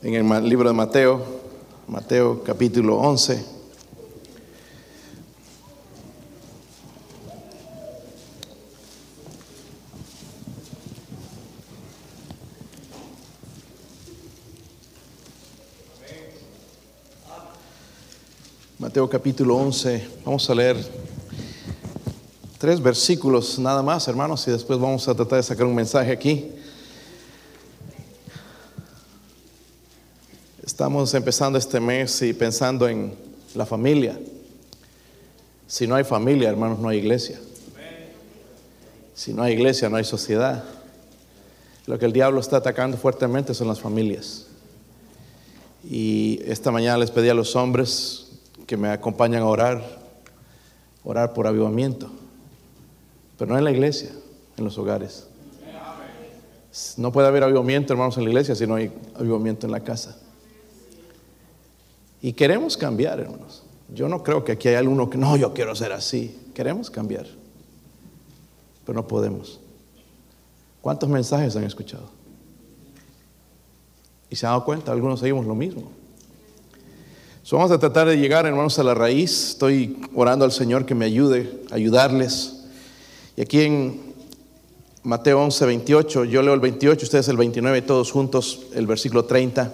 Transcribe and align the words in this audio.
en 0.00 0.14
el 0.14 0.48
libro 0.48 0.68
de 0.68 0.74
Mateo, 0.74 1.20
Mateo 1.88 2.44
capítulo 2.44 2.98
11. 2.98 3.44
Mateo 18.78 19.10
capítulo 19.10 19.56
11, 19.56 20.08
vamos 20.24 20.48
a 20.48 20.54
leer 20.54 20.76
tres 22.58 22.80
versículos 22.80 23.58
nada 23.58 23.82
más, 23.82 24.06
hermanos, 24.06 24.46
y 24.46 24.52
después 24.52 24.78
vamos 24.78 25.08
a 25.08 25.14
tratar 25.14 25.38
de 25.38 25.42
sacar 25.42 25.66
un 25.66 25.74
mensaje 25.74 26.12
aquí. 26.12 26.52
Estamos 30.78 31.12
empezando 31.14 31.58
este 31.58 31.80
mes 31.80 32.22
y 32.22 32.32
pensando 32.32 32.86
en 32.86 33.12
la 33.56 33.66
familia. 33.66 34.16
Si 35.66 35.88
no 35.88 35.96
hay 35.96 36.04
familia, 36.04 36.50
hermanos, 36.50 36.78
no 36.78 36.88
hay 36.88 36.98
iglesia. 36.98 37.40
Si 39.12 39.34
no 39.34 39.42
hay 39.42 39.54
iglesia, 39.54 39.88
no 39.88 39.96
hay 39.96 40.04
sociedad. 40.04 40.62
Lo 41.86 41.98
que 41.98 42.04
el 42.04 42.12
diablo 42.12 42.38
está 42.38 42.58
atacando 42.58 42.96
fuertemente 42.96 43.54
son 43.54 43.66
las 43.66 43.80
familias. 43.80 44.46
Y 45.82 46.38
esta 46.44 46.70
mañana 46.70 46.96
les 46.98 47.10
pedí 47.10 47.28
a 47.28 47.34
los 47.34 47.56
hombres 47.56 48.28
que 48.64 48.76
me 48.76 48.88
acompañan 48.90 49.42
a 49.42 49.46
orar, 49.46 49.82
orar 51.02 51.32
por 51.32 51.48
avivamiento. 51.48 52.08
Pero 53.36 53.50
no 53.50 53.58
en 53.58 53.64
la 53.64 53.72
iglesia, 53.72 54.10
en 54.56 54.62
los 54.62 54.78
hogares. 54.78 55.26
No 56.96 57.10
puede 57.10 57.26
haber 57.26 57.42
avivamiento, 57.42 57.92
hermanos, 57.94 58.16
en 58.16 58.22
la 58.22 58.30
iglesia 58.30 58.54
si 58.54 58.64
no 58.64 58.76
hay 58.76 58.92
avivamiento 59.16 59.66
en 59.66 59.72
la 59.72 59.80
casa. 59.80 60.16
Y 62.20 62.32
queremos 62.32 62.76
cambiar, 62.76 63.20
hermanos. 63.20 63.62
Yo 63.94 64.08
no 64.08 64.22
creo 64.22 64.44
que 64.44 64.52
aquí 64.52 64.68
hay 64.68 64.74
alguno 64.74 65.08
que 65.08 65.16
no, 65.16 65.36
yo 65.36 65.54
quiero 65.54 65.74
ser 65.74 65.92
así. 65.92 66.36
Queremos 66.54 66.90
cambiar, 66.90 67.26
pero 68.84 68.96
no 68.96 69.06
podemos. 69.06 69.60
¿Cuántos 70.80 71.08
mensajes 71.08 71.56
han 71.56 71.64
escuchado? 71.64 72.10
Y 74.30 74.36
se 74.36 74.46
han 74.46 74.52
dado 74.52 74.64
cuenta, 74.64 74.92
algunos 74.92 75.20
seguimos 75.20 75.46
lo 75.46 75.54
mismo. 75.54 75.90
vamos 77.50 77.70
a 77.70 77.78
tratar 77.78 78.08
de 78.08 78.18
llegar, 78.18 78.44
hermanos, 78.44 78.78
a 78.78 78.82
la 78.82 78.94
raíz. 78.94 79.50
Estoy 79.50 79.98
orando 80.14 80.44
al 80.44 80.52
Señor 80.52 80.84
que 80.84 80.94
me 80.94 81.06
ayude 81.06 81.62
a 81.70 81.76
ayudarles. 81.76 82.64
Y 83.36 83.40
aquí 83.40 83.60
en 83.60 84.14
Mateo 85.02 85.40
11, 85.42 85.64
28, 85.64 86.24
yo 86.24 86.42
leo 86.42 86.52
el 86.52 86.60
28, 86.60 87.04
ustedes 87.04 87.28
el 87.28 87.38
29, 87.38 87.82
todos 87.82 88.10
juntos, 88.10 88.66
el 88.74 88.86
versículo 88.86 89.24
30 89.24 89.72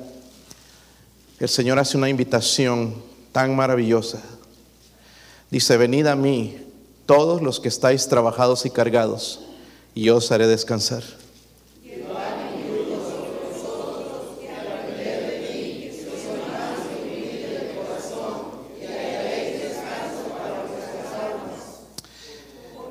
el 1.38 1.48
Señor 1.48 1.78
hace 1.78 1.96
una 1.96 2.08
invitación 2.08 2.94
tan 3.32 3.56
maravillosa. 3.56 4.22
Dice, 5.50 5.76
venid 5.76 6.06
a 6.06 6.16
mí 6.16 6.58
todos 7.06 7.42
los 7.42 7.60
que 7.60 7.68
estáis 7.68 8.08
trabajados 8.08 8.64
y 8.66 8.70
cargados, 8.70 9.40
y 9.94 10.04
yo 10.04 10.16
os 10.16 10.30
haré 10.30 10.46
descansar. 10.46 11.02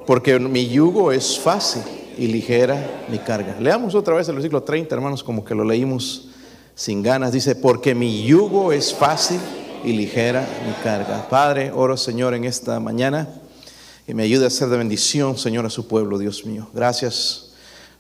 Porque 0.06 0.38
mi 0.38 0.68
yugo 0.68 1.14
es 1.14 1.40
fácil 1.40 1.82
y 2.18 2.28
ligera 2.28 3.06
mi 3.08 3.20
carga. 3.20 3.56
Leamos 3.60 3.96
otra 3.96 4.16
vez 4.16 4.28
el 4.28 4.36
versículo 4.36 4.62
30, 4.62 4.94
hermanos, 4.94 5.24
como 5.24 5.46
que 5.46 5.56
lo 5.56 5.64
leímos 5.64 6.33
sin 6.76 7.04
ganas. 7.04 7.32
Dice, 7.32 7.56
porque 7.56 7.96
mi 7.96 8.24
yugo 8.24 8.72
es 8.72 8.94
fácil 8.94 9.40
y 9.84 9.94
ligera 9.94 10.48
mi 10.66 10.74
carga. 10.84 11.28
Padre, 11.30 11.72
oro 11.72 11.98
Señor 11.98 12.34
en 12.34 12.46
esta 12.46 12.80
mañana 12.80 13.28
y 14.08 14.14
me 14.14 14.24
ayude 14.24 14.46
a 14.46 14.50
ser 14.50 14.70
de 14.70 14.78
bendición, 14.78 15.38
Señor, 15.38 15.66
a 15.66 15.70
su 15.70 15.88
pueblo, 15.88 16.18
Dios 16.18 16.46
mío. 16.46 16.68
Gracias 16.74 17.52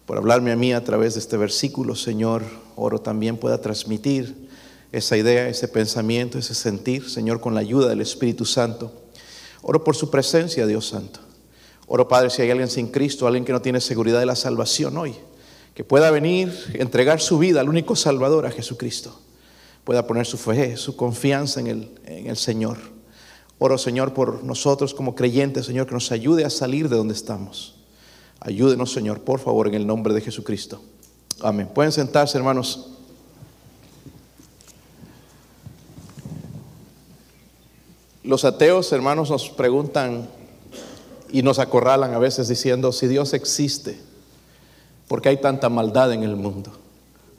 por 0.06 0.17
hablarme 0.17 0.51
a 0.51 0.56
mí 0.56 0.73
a 0.73 0.83
través 0.83 1.13
de 1.13 1.19
este 1.19 1.38
versículo, 1.38 1.95
Señor. 1.95 2.44
Oro 2.75 3.00
también 3.00 3.38
pueda 3.38 3.62
transmitir 3.62 4.50
esa 4.91 5.17
idea, 5.17 5.47
ese 5.47 5.67
pensamiento, 5.67 6.38
ese 6.38 6.53
sentir, 6.53 7.09
Señor, 7.09 7.39
con 7.39 7.56
la 7.56 7.62
ayuda 7.62 7.89
del 7.89 8.01
Espíritu 8.01 8.45
Santo. 8.45 8.91
Oro 9.62 9.83
por 9.83 9.95
su 9.95 10.09
presencia, 10.09 10.67
Dios 10.67 10.88
Santo. 10.88 11.19
Oro, 11.88 12.07
Padre, 12.07 12.29
si 12.29 12.41
hay 12.41 12.51
alguien 12.51 12.69
sin 12.69 12.88
Cristo, 12.88 13.28
alguien 13.28 13.45
que 13.45 13.53
no 13.53 13.62
tiene 13.62 13.79
seguridad 13.81 14.19
de 14.19 14.25
la 14.25 14.35
salvación 14.35 14.97
hoy 14.97 15.16
que 15.73 15.84
pueda 15.84 16.11
venir, 16.11 16.53
entregar 16.73 17.19
su 17.19 17.39
vida 17.39 17.61
al 17.61 17.69
único 17.69 17.95
Salvador, 17.95 18.45
a 18.45 18.51
Jesucristo, 18.51 19.19
pueda 19.84 20.06
poner 20.06 20.25
su 20.25 20.38
fe, 20.38 20.78
su 20.78 20.95
confianza 20.95 21.59
en 21.59 21.67
el, 21.67 21.91
en 22.06 22.28
el 22.28 22.38
Señor. 22.38 22.78
Oro, 23.59 23.78
Señor, 23.78 24.13
por 24.13 24.44
nosotros 24.44 24.94
como 24.94 25.16
creyentes, 25.16 25.66
Señor, 25.66 25.88
que 25.88 25.94
nos 25.94 26.12
ayude 26.12 26.45
a 26.45 26.50
salir 26.50 26.89
de 26.89 26.97
donde 26.97 27.13
estamos. 27.13 27.75
Ayúdenos, 28.39 28.91
Señor, 28.91 29.22
por 29.22 29.39
favor, 29.39 29.67
en 29.67 29.73
el 29.73 29.88
nombre 29.88 30.13
de 30.13 30.22
Jesucristo. 30.22 30.81
Amén. 31.41 31.69
Pueden 31.73 31.91
sentarse, 31.91 32.38
hermanos. 32.38 32.89
Los 38.23 38.45
ateos, 38.45 38.91
hermanos, 38.91 39.29
nos 39.29 39.50
preguntan 39.50 40.29
y 41.31 41.41
nos 41.41 41.59
acorralan 41.59 42.13
a 42.13 42.19
veces 42.19 42.47
diciendo, 42.47 42.91
si 42.91 43.07
Dios 43.07 43.33
existe, 43.33 44.00
¿Por 45.08 45.22
qué 45.22 45.30
hay 45.30 45.38
tanta 45.38 45.69
maldad 45.69 46.12
en 46.14 46.24
el 46.24 46.36
mundo? 46.36 46.72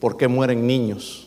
¿Por 0.00 0.16
qué 0.16 0.28
mueren 0.28 0.66
niños? 0.66 1.26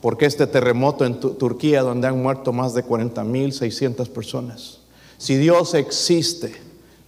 ¿Por 0.00 0.16
qué 0.16 0.26
este 0.26 0.46
terremoto 0.46 1.04
en 1.04 1.20
Turquía 1.20 1.82
donde 1.82 2.08
han 2.08 2.22
muerto 2.22 2.52
más 2.52 2.74
de 2.74 2.82
40 2.82 3.22
mil 3.24 3.52
600 3.52 4.08
personas? 4.08 4.78
Si 5.18 5.36
Dios 5.36 5.74
existe, 5.74 6.54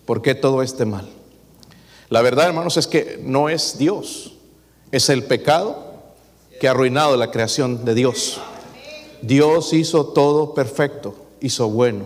¿por 0.04 0.20
qué 0.20 0.34
todo 0.34 0.62
este 0.62 0.84
mal? 0.84 1.08
La 2.10 2.20
verdad, 2.20 2.46
hermanos, 2.46 2.76
es 2.76 2.86
que 2.86 3.18
no 3.22 3.48
es 3.48 3.78
Dios, 3.78 4.34
es 4.90 5.08
el 5.08 5.24
pecado 5.24 5.94
que 6.60 6.68
ha 6.68 6.72
arruinado 6.72 7.16
la 7.16 7.30
creación 7.30 7.86
de 7.86 7.94
Dios. 7.94 8.38
Dios 9.22 9.72
hizo 9.72 10.06
todo 10.06 10.52
perfecto, 10.52 11.14
hizo 11.40 11.70
bueno. 11.70 12.04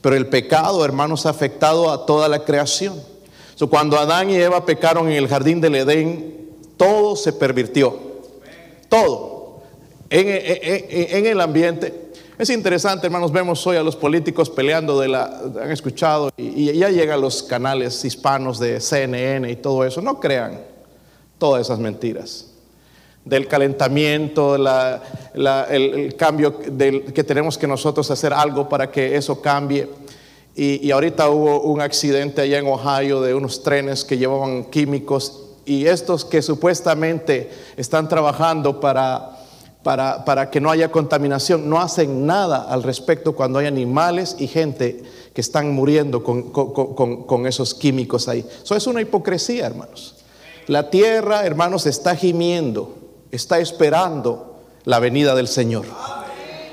Pero 0.00 0.16
el 0.16 0.28
pecado, 0.28 0.84
hermanos, 0.84 1.26
ha 1.26 1.30
afectado 1.30 1.90
a 1.90 2.06
toda 2.06 2.28
la 2.28 2.44
creación 2.44 2.98
cuando 3.70 3.98
Adán 3.98 4.30
y 4.30 4.36
Eva 4.36 4.64
pecaron 4.66 5.08
en 5.08 5.14
el 5.14 5.28
jardín 5.28 5.60
del 5.60 5.76
Edén, 5.76 6.50
todo 6.76 7.16
se 7.16 7.32
pervirtió. 7.32 7.98
Todo. 8.88 9.62
En, 10.10 11.26
el 11.26 11.40
ambiente. 11.40 12.12
Es 12.38 12.50
interesante, 12.50 13.06
hermanos, 13.06 13.32
vemos 13.32 13.66
hoy 13.66 13.78
a 13.78 13.82
los 13.82 13.96
políticos 13.96 14.50
peleando 14.50 15.00
de 15.00 15.08
la, 15.08 15.24
han 15.62 15.72
escuchado, 15.72 16.30
y, 16.36 16.72
ya 16.74 16.90
llegan 16.90 17.20
los 17.20 17.42
canales 17.42 18.04
hispanos 18.04 18.58
de 18.58 18.78
CNN 18.78 19.50
y 19.50 19.56
todo 19.56 19.84
eso. 19.84 20.02
No 20.02 20.20
crean 20.20 20.60
todas 21.38 21.62
esas 21.62 21.78
mentiras 21.78 22.50
del 23.24 23.48
calentamiento, 23.48 24.54
el, 24.54 26.14
cambio 26.16 26.58
que 26.60 27.24
tenemos 27.24 27.58
que 27.58 27.66
nosotros 27.66 28.08
hacer 28.10 28.32
algo 28.32 28.68
para 28.68 28.90
que 28.90 29.16
eso 29.16 29.40
cambie. 29.42 29.88
Y, 30.58 30.90
ahorita 30.90 31.28
hubo 31.28 31.60
un 31.60 31.82
accidente 31.82 32.40
allá 32.40 32.58
en 32.58 32.66
Ohio 32.66 33.20
de 33.20 33.34
unos 33.34 33.62
trenes 33.62 34.04
que 34.04 34.16
llevaban 34.16 34.64
químicos 34.64 35.42
y 35.66 35.84
estos 35.84 36.24
que 36.24 36.40
supuestamente 36.40 37.50
están 37.76 38.08
trabajando 38.08 38.80
para, 38.80 39.36
para, 39.82 40.50
que 40.50 40.60
no 40.60 40.70
haya 40.70 40.90
contaminación, 40.90 41.68
no 41.68 41.78
hacen 41.78 42.24
nada 42.24 42.62
al 42.70 42.82
respecto 42.82 43.34
cuando 43.34 43.58
hay 43.58 43.66
animales 43.66 44.36
y 44.38 44.46
gente 44.46 45.02
que 45.34 45.42
están 45.42 45.74
muriendo 45.74 46.24
con, 46.24 47.46
esos 47.46 47.74
químicos 47.74 48.26
ahí. 48.26 48.46
Eso 48.64 48.74
es 48.74 48.86
una 48.86 49.02
hipocresía, 49.02 49.66
hermanos. 49.66 50.14
La 50.68 50.88
tierra, 50.88 51.44
hermanos, 51.44 51.84
está 51.84 52.16
gimiendo, 52.16 52.96
está 53.30 53.58
esperando 53.58 54.56
la 54.84 55.00
venida 55.00 55.34
del 55.34 55.48
Señor. 55.48 55.84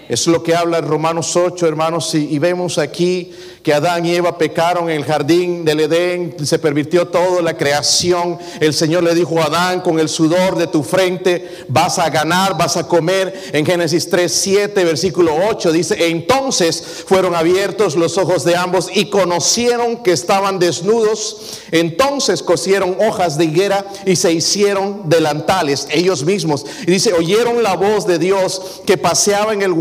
Es 0.10 0.28
lo 0.28 0.44
que 0.44 0.56
habla 0.56 0.80
en 0.80 0.88
Romanos 0.88 1.36
8, 1.36 1.66
hermanos, 1.66 2.14
y 2.14 2.38
vemos 2.38 2.78
aquí 2.78 3.32
que 3.64 3.74
Adán 3.74 4.06
y 4.06 4.14
Eva 4.14 4.38
pecaron 4.38 4.90
en 4.90 4.98
el 4.98 5.06
jardín 5.06 5.64
del 5.64 5.80
Edén, 5.80 6.36
se 6.46 6.60
pervirtió 6.60 7.08
toda 7.08 7.42
la 7.42 7.56
creación. 7.56 8.38
El 8.60 8.74
Señor 8.74 9.04
le 9.04 9.16
dijo 9.16 9.40
a 9.40 9.46
Adán, 9.46 9.80
con 9.80 10.00
el 10.00 10.10
sudor 10.10 10.58
de 10.58 10.68
tu 10.68 10.84
frente 10.84 11.66
vas 11.70 11.98
a 11.98 12.10
ganar, 12.10 12.58
vas 12.58 12.76
a 12.76 12.86
comer. 12.86 13.34
En 13.54 13.66
Génesis 13.66 14.10
3, 14.10 14.30
7, 14.30 14.84
versículo 14.84 15.34
8 15.50 15.72
dice, 15.72 16.08
entonces 16.10 17.06
fueron 17.08 17.36
abiertos 17.36 17.96
los 17.96 18.18
ojos 18.18 18.44
de 18.44 18.58
ambos 18.58 18.90
y 18.94 19.10
conocieron 19.10 20.04
que 20.04 20.12
estaban 20.12 20.60
desnudos. 20.60 21.62
Entonces 21.72 22.44
cosieron 22.44 22.98
hojas 23.00 23.38
de 23.38 23.46
higuera 23.46 23.86
y 24.06 24.18
se 24.18 24.34
hicieron 24.34 25.04
delantales 25.06 25.88
ellos 25.90 26.26
mismos. 26.26 26.66
Y 26.86 26.92
dice, 26.92 27.14
oyeron 27.14 27.64
la 27.64 27.78
voz 27.78 28.06
de 28.06 28.20
Dios 28.20 28.82
que 28.86 28.98
paseaba 28.98 29.54
en 29.54 29.62
el 29.62 29.72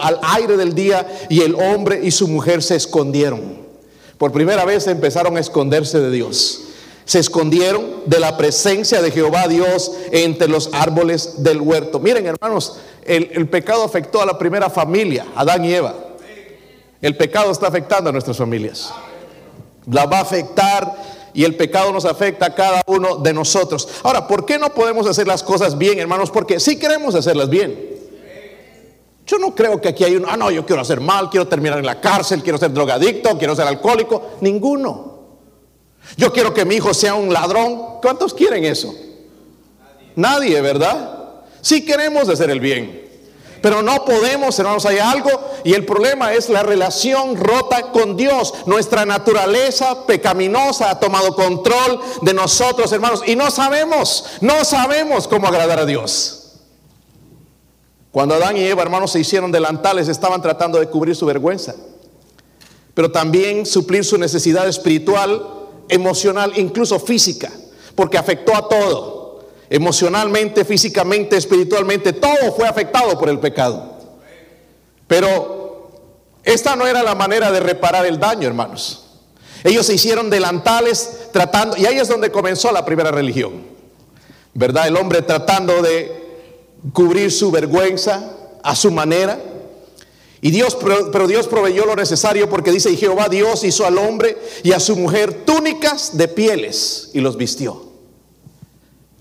al 0.00 0.18
aire 0.22 0.56
del 0.56 0.74
día 0.74 1.06
y 1.28 1.42
el 1.42 1.54
hombre 1.54 2.00
y 2.02 2.10
su 2.10 2.28
mujer 2.28 2.62
se 2.62 2.76
escondieron. 2.76 3.60
Por 4.18 4.32
primera 4.32 4.64
vez 4.64 4.86
empezaron 4.86 5.36
a 5.36 5.40
esconderse 5.40 5.98
de 5.98 6.10
Dios. 6.10 6.62
Se 7.04 7.18
escondieron 7.18 7.84
de 8.06 8.20
la 8.20 8.36
presencia 8.36 9.02
de 9.02 9.10
Jehová 9.10 9.48
Dios 9.48 9.92
entre 10.12 10.46
los 10.46 10.70
árboles 10.72 11.42
del 11.42 11.60
huerto. 11.60 11.98
Miren, 11.98 12.26
hermanos, 12.26 12.76
el, 13.04 13.30
el 13.32 13.48
pecado 13.48 13.82
afectó 13.82 14.20
a 14.20 14.26
la 14.26 14.38
primera 14.38 14.70
familia, 14.70 15.26
Adán 15.34 15.64
y 15.64 15.72
Eva. 15.72 15.94
El 17.00 17.16
pecado 17.16 17.50
está 17.50 17.68
afectando 17.68 18.10
a 18.10 18.12
nuestras 18.12 18.36
familias. 18.36 18.92
La 19.90 20.06
va 20.06 20.18
a 20.18 20.22
afectar 20.22 20.94
y 21.32 21.44
el 21.44 21.56
pecado 21.56 21.92
nos 21.92 22.04
afecta 22.04 22.46
a 22.46 22.54
cada 22.54 22.82
uno 22.86 23.16
de 23.16 23.32
nosotros. 23.32 23.88
Ahora, 24.02 24.26
¿por 24.26 24.44
qué 24.44 24.58
no 24.58 24.70
podemos 24.70 25.06
hacer 25.06 25.26
las 25.26 25.42
cosas 25.42 25.78
bien, 25.78 25.98
hermanos? 25.98 26.30
Porque 26.30 26.60
sí 26.60 26.78
queremos 26.78 27.14
hacerlas 27.14 27.48
bien. 27.48 27.99
Yo 29.30 29.38
no 29.38 29.54
creo 29.54 29.80
que 29.80 29.90
aquí 29.90 30.02
hay 30.02 30.16
uno, 30.16 30.26
ah, 30.28 30.36
no, 30.36 30.50
yo 30.50 30.66
quiero 30.66 30.82
hacer 30.82 31.00
mal, 31.00 31.30
quiero 31.30 31.46
terminar 31.46 31.78
en 31.78 31.86
la 31.86 32.00
cárcel, 32.00 32.42
quiero 32.42 32.58
ser 32.58 32.72
drogadicto, 32.72 33.38
quiero 33.38 33.54
ser 33.54 33.64
alcohólico. 33.64 34.32
Ninguno. 34.40 35.20
Yo 36.16 36.32
quiero 36.32 36.52
que 36.52 36.64
mi 36.64 36.74
hijo 36.74 36.92
sea 36.92 37.14
un 37.14 37.32
ladrón. 37.32 38.00
¿Cuántos 38.02 38.34
quieren 38.34 38.64
eso? 38.64 38.92
Nadie, 40.16 40.60
¿verdad? 40.60 41.42
Sí 41.60 41.84
queremos 41.84 42.28
hacer 42.28 42.50
el 42.50 42.58
bien. 42.58 43.08
Pero 43.62 43.82
no 43.82 44.04
podemos, 44.04 44.58
hermanos, 44.58 44.84
hay 44.84 44.98
algo 44.98 45.30
y 45.62 45.74
el 45.74 45.86
problema 45.86 46.32
es 46.32 46.48
la 46.48 46.64
relación 46.64 47.36
rota 47.36 47.92
con 47.92 48.16
Dios. 48.16 48.52
Nuestra 48.66 49.06
naturaleza 49.06 50.06
pecaminosa 50.06 50.90
ha 50.90 50.98
tomado 50.98 51.36
control 51.36 52.00
de 52.22 52.34
nosotros, 52.34 52.90
hermanos, 52.90 53.22
y 53.26 53.36
no 53.36 53.48
sabemos, 53.52 54.24
no 54.40 54.64
sabemos 54.64 55.28
cómo 55.28 55.46
agradar 55.46 55.78
a 55.78 55.86
Dios. 55.86 56.39
Cuando 58.10 58.34
Adán 58.34 58.56
y 58.56 58.64
Eva, 58.64 58.82
hermanos, 58.82 59.12
se 59.12 59.20
hicieron 59.20 59.52
delantales, 59.52 60.08
estaban 60.08 60.42
tratando 60.42 60.80
de 60.80 60.88
cubrir 60.88 61.14
su 61.14 61.26
vergüenza, 61.26 61.74
pero 62.94 63.10
también 63.10 63.64
suplir 63.64 64.04
su 64.04 64.18
necesidad 64.18 64.68
espiritual, 64.68 65.46
emocional, 65.88 66.52
incluso 66.56 66.98
física, 66.98 67.50
porque 67.94 68.18
afectó 68.18 68.54
a 68.54 68.68
todo 68.68 69.20
emocionalmente, 69.70 70.64
físicamente, 70.64 71.36
espiritualmente, 71.36 72.12
todo 72.12 72.52
fue 72.56 72.66
afectado 72.66 73.16
por 73.16 73.28
el 73.28 73.38
pecado. 73.38 73.98
Pero 75.06 75.92
esta 76.42 76.74
no 76.74 76.86
era 76.86 77.04
la 77.04 77.14
manera 77.14 77.52
de 77.52 77.60
reparar 77.60 78.04
el 78.04 78.18
daño, 78.18 78.48
hermanos. 78.48 79.06
Ellos 79.62 79.86
se 79.86 79.94
hicieron 79.94 80.28
delantales 80.28 81.28
tratando, 81.32 81.76
y 81.76 81.86
ahí 81.86 81.98
es 81.98 82.08
donde 82.08 82.32
comenzó 82.32 82.72
la 82.72 82.84
primera 82.84 83.12
religión, 83.12 83.64
¿verdad? 84.54 84.88
El 84.88 84.96
hombre 84.96 85.22
tratando 85.22 85.82
de 85.82 86.19
cubrir 86.92 87.30
su 87.30 87.50
vergüenza 87.50 88.36
a 88.62 88.74
su 88.74 88.90
manera. 88.90 89.38
Y 90.42 90.50
Dios, 90.50 90.76
pero 91.12 91.26
Dios 91.26 91.46
proveyó 91.48 91.84
lo 91.84 91.94
necesario 91.94 92.48
porque 92.48 92.72
dice, 92.72 92.90
y 92.90 92.96
Jehová 92.96 93.28
Dios 93.28 93.62
hizo 93.64 93.84
al 93.84 93.98
hombre 93.98 94.38
y 94.62 94.72
a 94.72 94.80
su 94.80 94.96
mujer 94.96 95.44
túnicas 95.44 96.16
de 96.16 96.28
pieles 96.28 97.10
y 97.12 97.20
los 97.20 97.36
vistió. 97.36 97.90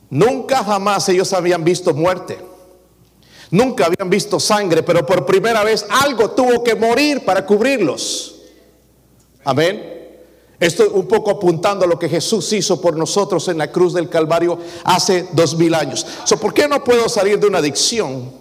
Nunca 0.10 0.64
jamás 0.64 1.08
ellos 1.10 1.34
habían 1.34 1.64
visto 1.64 1.94
muerte. 1.94 2.40
Nunca 3.52 3.88
habían 3.88 4.10
visto 4.10 4.40
sangre, 4.40 4.84
pero 4.84 5.06
por 5.06 5.26
primera 5.26 5.64
vez 5.64 5.86
algo 5.90 6.32
tuvo 6.32 6.64
que 6.64 6.76
morir 6.76 7.26
para 7.26 7.46
cubrirlos. 7.46 8.42
Amén. 9.44 9.99
Esto 10.60 10.90
un 10.92 11.08
poco 11.08 11.32
apuntando 11.32 11.86
a 11.86 11.88
lo 11.88 11.98
que 11.98 12.10
Jesús 12.10 12.52
hizo 12.52 12.82
por 12.82 12.98
nosotros 12.98 13.48
en 13.48 13.58
la 13.58 13.72
cruz 13.72 13.94
del 13.94 14.10
Calvario 14.10 14.60
hace 14.84 15.28
dos 15.32 15.56
mil 15.56 15.74
años. 15.74 16.06
¿Por 16.40 16.54
qué 16.54 16.68
no 16.68 16.84
puedo 16.84 17.08
salir 17.08 17.40
de 17.40 17.48
una 17.48 17.60
adicción? 17.60 18.34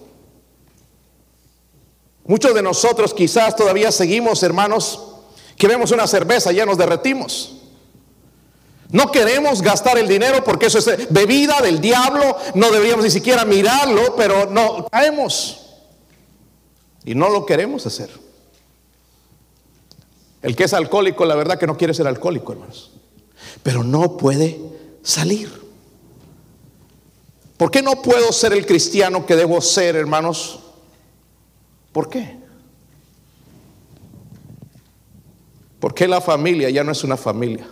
Muchos 2.24 2.54
de 2.54 2.62
nosotros 2.62 3.14
quizás 3.14 3.54
todavía 3.54 3.92
seguimos, 3.92 4.42
hermanos, 4.42 5.00
que 5.56 5.68
vemos 5.68 5.92
una 5.92 6.06
cerveza, 6.06 6.50
ya 6.52 6.66
nos 6.66 6.76
derretimos. 6.76 7.54
No 8.90 9.12
queremos 9.12 9.62
gastar 9.62 9.96
el 9.98 10.08
dinero 10.08 10.42
porque 10.42 10.66
eso 10.66 10.78
es 10.78 11.10
bebida 11.10 11.60
del 11.60 11.80
diablo, 11.80 12.36
no 12.54 12.70
deberíamos 12.70 13.04
ni 13.04 13.10
siquiera 13.10 13.44
mirarlo, 13.44 14.16
pero 14.16 14.46
no 14.46 14.86
caemos. 14.90 15.60
Y 17.04 17.14
no 17.14 17.28
lo 17.28 17.46
queremos 17.46 17.86
hacer. 17.86 18.27
El 20.42 20.54
que 20.54 20.64
es 20.64 20.72
alcohólico, 20.72 21.24
la 21.24 21.34
verdad 21.34 21.58
que 21.58 21.66
no 21.66 21.76
quiere 21.76 21.94
ser 21.94 22.06
alcohólico, 22.06 22.52
hermanos. 22.52 22.92
Pero 23.62 23.82
no 23.82 24.16
puede 24.16 24.60
salir. 25.02 25.50
¿Por 27.56 27.70
qué 27.70 27.82
no 27.82 28.02
puedo 28.02 28.32
ser 28.32 28.52
el 28.52 28.64
cristiano 28.66 29.26
que 29.26 29.34
debo 29.34 29.60
ser, 29.60 29.96
hermanos? 29.96 30.60
¿Por 31.92 32.08
qué? 32.08 32.38
Porque 35.80 36.06
la 36.06 36.20
familia 36.20 36.70
ya 36.70 36.84
no 36.84 36.92
es 36.92 37.02
una 37.02 37.16
familia 37.16 37.68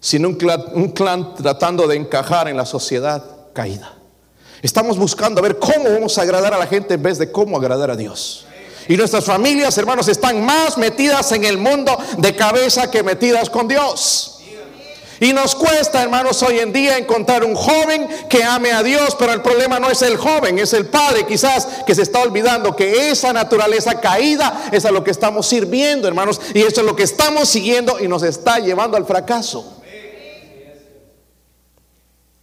sino 0.00 0.28
un 0.28 0.92
clan, 0.92 1.34
tratando 1.34 1.86
de 1.86 1.96
encajar 1.96 2.48
en 2.48 2.56
la 2.56 2.64
sociedad 2.64 3.22
caída. 3.52 3.94
Estamos 4.62 4.98
buscando 4.98 5.40
a 5.40 5.42
ver 5.42 5.58
cómo 5.58 5.90
vamos 5.90 6.16
a 6.18 6.22
agradar 6.22 6.54
a 6.54 6.58
la 6.58 6.66
gente 6.66 6.94
en 6.94 7.02
vez 7.02 7.18
de 7.18 7.30
cómo 7.30 7.58
agradar 7.58 7.90
a 7.90 7.96
Dios. 7.96 8.46
Y 8.90 8.96
nuestras 8.96 9.24
familias, 9.24 9.78
hermanos, 9.78 10.08
están 10.08 10.44
más 10.44 10.76
metidas 10.76 11.30
en 11.30 11.44
el 11.44 11.58
mundo 11.58 11.96
de 12.18 12.34
cabeza 12.34 12.90
que 12.90 13.04
metidas 13.04 13.48
con 13.48 13.68
Dios. 13.68 14.40
Y 15.20 15.32
nos 15.32 15.54
cuesta, 15.54 16.02
hermanos, 16.02 16.42
hoy 16.42 16.58
en 16.58 16.72
día 16.72 16.98
encontrar 16.98 17.44
un 17.44 17.54
joven 17.54 18.08
que 18.28 18.42
ame 18.42 18.72
a 18.72 18.82
Dios, 18.82 19.14
pero 19.16 19.32
el 19.32 19.42
problema 19.42 19.78
no 19.78 19.88
es 19.88 20.02
el 20.02 20.16
joven, 20.16 20.58
es 20.58 20.72
el 20.72 20.86
padre 20.86 21.24
quizás 21.24 21.68
que 21.86 21.94
se 21.94 22.02
está 22.02 22.20
olvidando 22.20 22.74
que 22.74 23.10
esa 23.12 23.32
naturaleza 23.32 24.00
caída 24.00 24.68
es 24.72 24.84
a 24.84 24.90
lo 24.90 25.04
que 25.04 25.12
estamos 25.12 25.46
sirviendo, 25.46 26.08
hermanos, 26.08 26.40
y 26.52 26.62
eso 26.62 26.80
es 26.80 26.86
lo 26.86 26.96
que 26.96 27.04
estamos 27.04 27.48
siguiendo 27.48 28.00
y 28.00 28.08
nos 28.08 28.24
está 28.24 28.58
llevando 28.58 28.96
al 28.96 29.06
fracaso. 29.06 29.80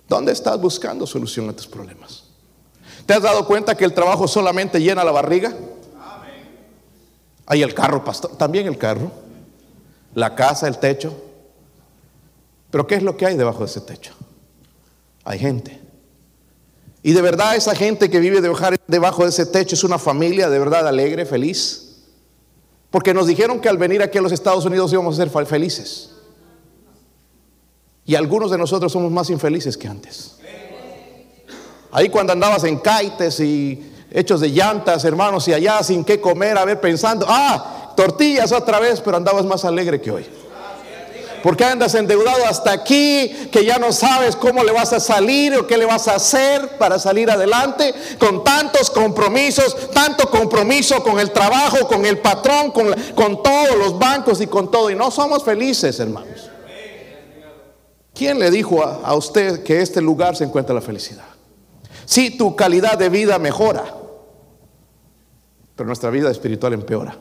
¿Dónde 0.07 0.31
estás 0.31 0.57
buscando 0.61 1.05
solución 1.05 1.49
a 1.49 1.53
tus 1.53 1.67
problemas? 1.67 2.23
¿Te 3.05 3.15
has 3.15 3.21
dado 3.21 3.45
cuenta 3.45 3.75
que 3.75 3.83
el 3.83 3.94
trabajo 3.94 4.29
solamente 4.29 4.79
llena 4.79 5.03
la 5.03 5.11
barriga? 5.11 5.53
Hay 7.47 7.63
el 7.63 7.73
carro, 7.73 8.03
pastor, 8.03 8.38
también 8.38 8.67
el 8.67 8.77
carro, 8.77 9.11
la 10.13 10.35
casa, 10.35 10.67
el 10.67 10.77
techo. 10.77 11.15
Pero 12.69 12.85
¿qué 12.85 12.95
es 12.95 13.03
lo 13.03 13.15
que 13.15 13.25
hay 13.25 13.38
debajo 13.38 13.59
de 13.59 13.65
ese 13.65 13.81
techo? 13.81 14.13
Hay 15.23 15.39
gente. 15.39 15.81
Y 17.01 17.13
de 17.13 17.21
verdad 17.21 17.55
esa 17.55 17.73
gente 17.73 18.09
que 18.09 18.19
vive 18.19 18.41
debajo 18.88 19.23
de 19.23 19.29
ese 19.29 19.45
techo 19.45 19.75
es 19.75 19.83
una 19.85 19.97
familia 19.97 20.49
de 20.49 20.59
verdad 20.59 20.85
alegre, 20.88 21.25
feliz. 21.25 22.03
Porque 22.89 23.13
nos 23.13 23.27
dijeron 23.27 23.61
que 23.61 23.69
al 23.69 23.77
venir 23.77 24.01
aquí 24.01 24.17
a 24.17 24.21
los 24.21 24.33
Estados 24.33 24.65
Unidos 24.65 24.91
íbamos 24.91 25.17
a 25.17 25.25
ser 25.25 25.45
felices. 25.45 26.11
Y 28.05 28.15
algunos 28.15 28.51
de 28.51 28.57
nosotros 28.57 28.91
somos 28.91 29.11
más 29.11 29.29
infelices 29.29 29.77
que 29.77 29.88
antes. 29.88 30.38
Ahí 31.91 32.09
cuando 32.09 32.33
andabas 32.33 32.65
en 32.65 32.79
caites 32.79 33.39
y 33.39 33.94
hechos 34.12 34.42
de 34.42 34.49
llantas, 34.49 35.06
hermanos, 35.06 35.47
y 35.47 35.54
allá 35.54 35.81
sin 35.83 36.04
qué 36.04 36.19
comer, 36.21 36.57
a 36.57 36.66
ver, 36.66 36.80
pensando, 36.80 37.26
ah, 37.28 37.94
tortillas 37.95 38.52
otra 38.52 38.80
vez, 38.80 39.02
pero 39.02 39.18
andabas 39.18 39.45
más 39.45 39.66
alegre 39.66 40.02
que 40.02 40.11
hoy. 40.11 40.26
Porque 41.44 41.64
andas 41.64 41.94
endeudado 41.95 42.45
hasta 42.45 42.71
aquí, 42.71 43.49
que 43.52 43.64
ya 43.64 43.78
no 43.78 43.94
sabes 43.94 44.35
cómo 44.35 44.64
le 44.64 44.71
vas 44.71 44.92
a 44.92 44.99
salir 44.99 45.56
o 45.56 45.68
qué 45.68 45.78
le 45.78 45.85
vas 45.85 46.07
a 46.07 46.16
hacer 46.16 46.78
para 46.78 46.99
salir 46.99 47.30
adelante, 47.30 47.94
con 48.18 48.44
tantos 48.44 48.90
compromisos, 48.90 49.92
tanto 49.92 50.30
compromiso 50.30 51.02
con 51.04 51.19
el 51.19 51.31
trabajo, 51.31 51.87
con 51.87 52.06
el 52.06 52.18
patrón, 52.18 52.71
con, 52.71 52.94
con 53.16 53.44
todos 53.44 53.78
los 53.78 53.97
bancos 53.97 54.42
y 54.42 54.47
con 54.47 54.71
todo. 54.71 54.90
Y 54.90 54.95
no 54.95 55.11
somos 55.11 55.44
felices, 55.44 55.99
hermanos. 55.99 56.49
¿Quién 58.18 58.40
le 58.40 58.49
dijo 58.49 58.83
a, 58.83 59.14
usted 59.14 59.61
que 59.61 59.80
este 59.80 60.02
lugar 60.02 60.35
se 60.35 60.44
encuentra 60.44 60.73
la 60.73 60.81
felicidad? 60.81 61.36
Si 62.07 62.37
tu 62.37 62.56
calidad 62.56 62.97
de 62.97 63.09
vida 63.09 63.37
mejora, 63.37 63.83
pero 65.76 65.87
nuestra 65.87 66.09
vida 66.09 66.31
espiritual 66.31 66.71
empeora. 66.71 67.18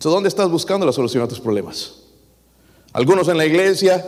¿Dónde 0.00 0.30
estás 0.30 0.48
buscando 0.48 0.86
la 0.86 0.92
solución 0.92 1.22
a 1.22 1.28
tus 1.28 1.38
problemas? 1.38 1.96
Algunos 2.94 3.28
en 3.28 3.36
la 3.36 3.44
iglesia 3.44 4.02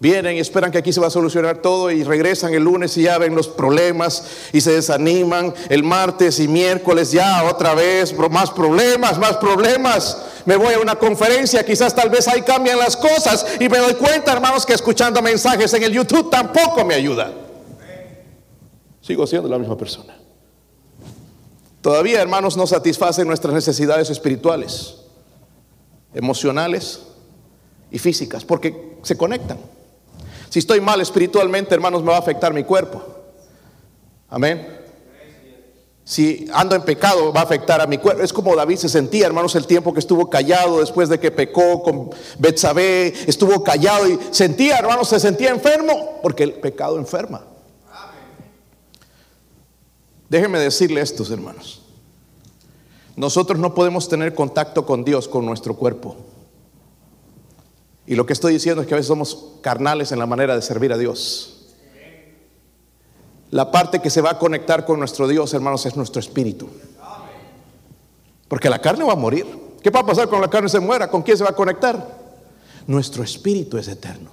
Vienen 0.00 0.36
y 0.36 0.38
esperan 0.38 0.70
que 0.70 0.78
aquí 0.78 0.92
se 0.92 1.00
va 1.00 1.08
a 1.08 1.10
solucionar 1.10 1.60
todo 1.60 1.90
y 1.90 2.04
regresan 2.04 2.54
el 2.54 2.62
lunes 2.62 2.96
y 2.96 3.02
ya 3.02 3.18
ven 3.18 3.34
los 3.34 3.48
problemas 3.48 4.22
y 4.52 4.60
se 4.60 4.70
desaniman. 4.70 5.52
El 5.68 5.82
martes 5.82 6.38
y 6.38 6.46
miércoles 6.46 7.10
ya 7.10 7.42
otra 7.42 7.74
vez 7.74 8.16
más 8.30 8.52
problemas, 8.52 9.18
más 9.18 9.38
problemas. 9.38 10.22
Me 10.44 10.54
voy 10.54 10.74
a 10.74 10.78
una 10.78 10.94
conferencia, 10.94 11.66
quizás 11.66 11.96
tal 11.96 12.10
vez 12.10 12.28
ahí 12.28 12.42
cambian 12.42 12.78
las 12.78 12.96
cosas 12.96 13.44
y 13.58 13.68
me 13.68 13.78
doy 13.78 13.94
cuenta, 13.94 14.32
hermanos, 14.32 14.64
que 14.64 14.74
escuchando 14.74 15.20
mensajes 15.20 15.74
en 15.74 15.82
el 15.82 15.92
YouTube 15.92 16.30
tampoco 16.30 16.84
me 16.84 16.94
ayuda. 16.94 17.32
Sigo 19.00 19.26
siendo 19.26 19.48
la 19.48 19.58
misma 19.58 19.76
persona. 19.76 20.16
Todavía, 21.80 22.22
hermanos, 22.22 22.56
no 22.56 22.68
satisfacen 22.68 23.26
nuestras 23.26 23.52
necesidades 23.52 24.10
espirituales, 24.10 24.94
emocionales 26.14 27.00
y 27.90 27.98
físicas, 27.98 28.44
porque 28.44 28.96
se 29.02 29.16
conectan. 29.16 29.58
Si 30.50 30.58
estoy 30.58 30.80
mal 30.80 31.00
espiritualmente, 31.00 31.74
hermanos, 31.74 32.02
me 32.02 32.10
va 32.10 32.16
a 32.16 32.20
afectar 32.20 32.54
mi 32.54 32.64
cuerpo. 32.64 33.02
Amén. 34.28 34.78
Si 36.04 36.48
ando 36.54 36.74
en 36.74 36.82
pecado 36.82 37.34
va 37.34 37.40
a 37.40 37.44
afectar 37.44 37.82
a 37.82 37.86
mi 37.86 37.98
cuerpo. 37.98 38.22
Es 38.22 38.32
como 38.32 38.56
David 38.56 38.76
se 38.76 38.88
sentía, 38.88 39.26
hermanos, 39.26 39.54
el 39.56 39.66
tiempo 39.66 39.92
que 39.92 40.00
estuvo 40.00 40.30
callado 40.30 40.80
después 40.80 41.10
de 41.10 41.20
que 41.20 41.30
pecó 41.30 41.82
con 41.82 42.10
Betsabé, 42.38 43.12
estuvo 43.26 43.62
callado 43.62 44.08
y 44.08 44.18
sentía, 44.30 44.78
hermanos, 44.78 45.08
se 45.10 45.20
sentía 45.20 45.50
enfermo 45.50 46.18
porque 46.22 46.44
el 46.44 46.54
pecado 46.54 46.98
enferma. 46.98 47.44
Déjenme 50.30 50.58
decirle 50.58 51.02
estos, 51.02 51.30
hermanos. 51.30 51.82
Nosotros 53.16 53.58
no 53.58 53.74
podemos 53.74 54.08
tener 54.08 54.34
contacto 54.34 54.86
con 54.86 55.04
Dios 55.04 55.26
con 55.28 55.44
nuestro 55.44 55.74
cuerpo. 55.74 56.16
Y 58.08 58.16
lo 58.16 58.24
que 58.24 58.32
estoy 58.32 58.54
diciendo 58.54 58.80
es 58.80 58.88
que 58.88 58.94
a 58.94 58.96
veces 58.96 59.08
somos 59.08 59.58
carnales 59.60 60.12
en 60.12 60.18
la 60.18 60.24
manera 60.24 60.56
de 60.56 60.62
servir 60.62 60.94
a 60.94 60.96
Dios. 60.96 61.66
La 63.50 63.70
parte 63.70 64.00
que 64.00 64.08
se 64.08 64.22
va 64.22 64.30
a 64.30 64.38
conectar 64.38 64.86
con 64.86 64.98
nuestro 64.98 65.28
Dios, 65.28 65.52
hermanos, 65.52 65.84
es 65.84 65.94
nuestro 65.94 66.18
espíritu. 66.18 66.70
Porque 68.48 68.70
la 68.70 68.80
carne 68.80 69.04
va 69.04 69.12
a 69.12 69.16
morir. 69.16 69.46
¿Qué 69.82 69.90
va 69.90 70.00
a 70.00 70.06
pasar 70.06 70.26
cuando 70.26 70.46
la 70.46 70.50
carne 70.50 70.70
se 70.70 70.80
muera? 70.80 71.10
¿Con 71.10 71.20
quién 71.20 71.36
se 71.36 71.44
va 71.44 71.50
a 71.50 71.54
conectar? 71.54 72.18
Nuestro 72.86 73.22
espíritu 73.22 73.76
es 73.76 73.88
eterno. 73.88 74.30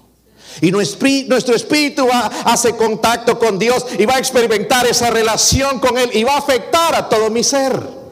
Y 0.61 0.71
nuestro 0.71 1.53
espíritu 1.53 2.07
va, 2.07 2.27
hace 2.45 2.77
contacto 2.77 3.37
con 3.37 3.59
Dios 3.59 3.87
y 3.99 4.05
va 4.05 4.15
a 4.15 4.19
experimentar 4.19 4.87
esa 4.87 5.09
relación 5.09 5.81
con 5.81 5.97
Él 5.97 6.11
y 6.13 6.23
va 6.23 6.35
a 6.35 6.37
afectar 6.37 6.95
a 6.95 7.09
todo 7.09 7.29
mi 7.29 7.43
ser. 7.43 8.04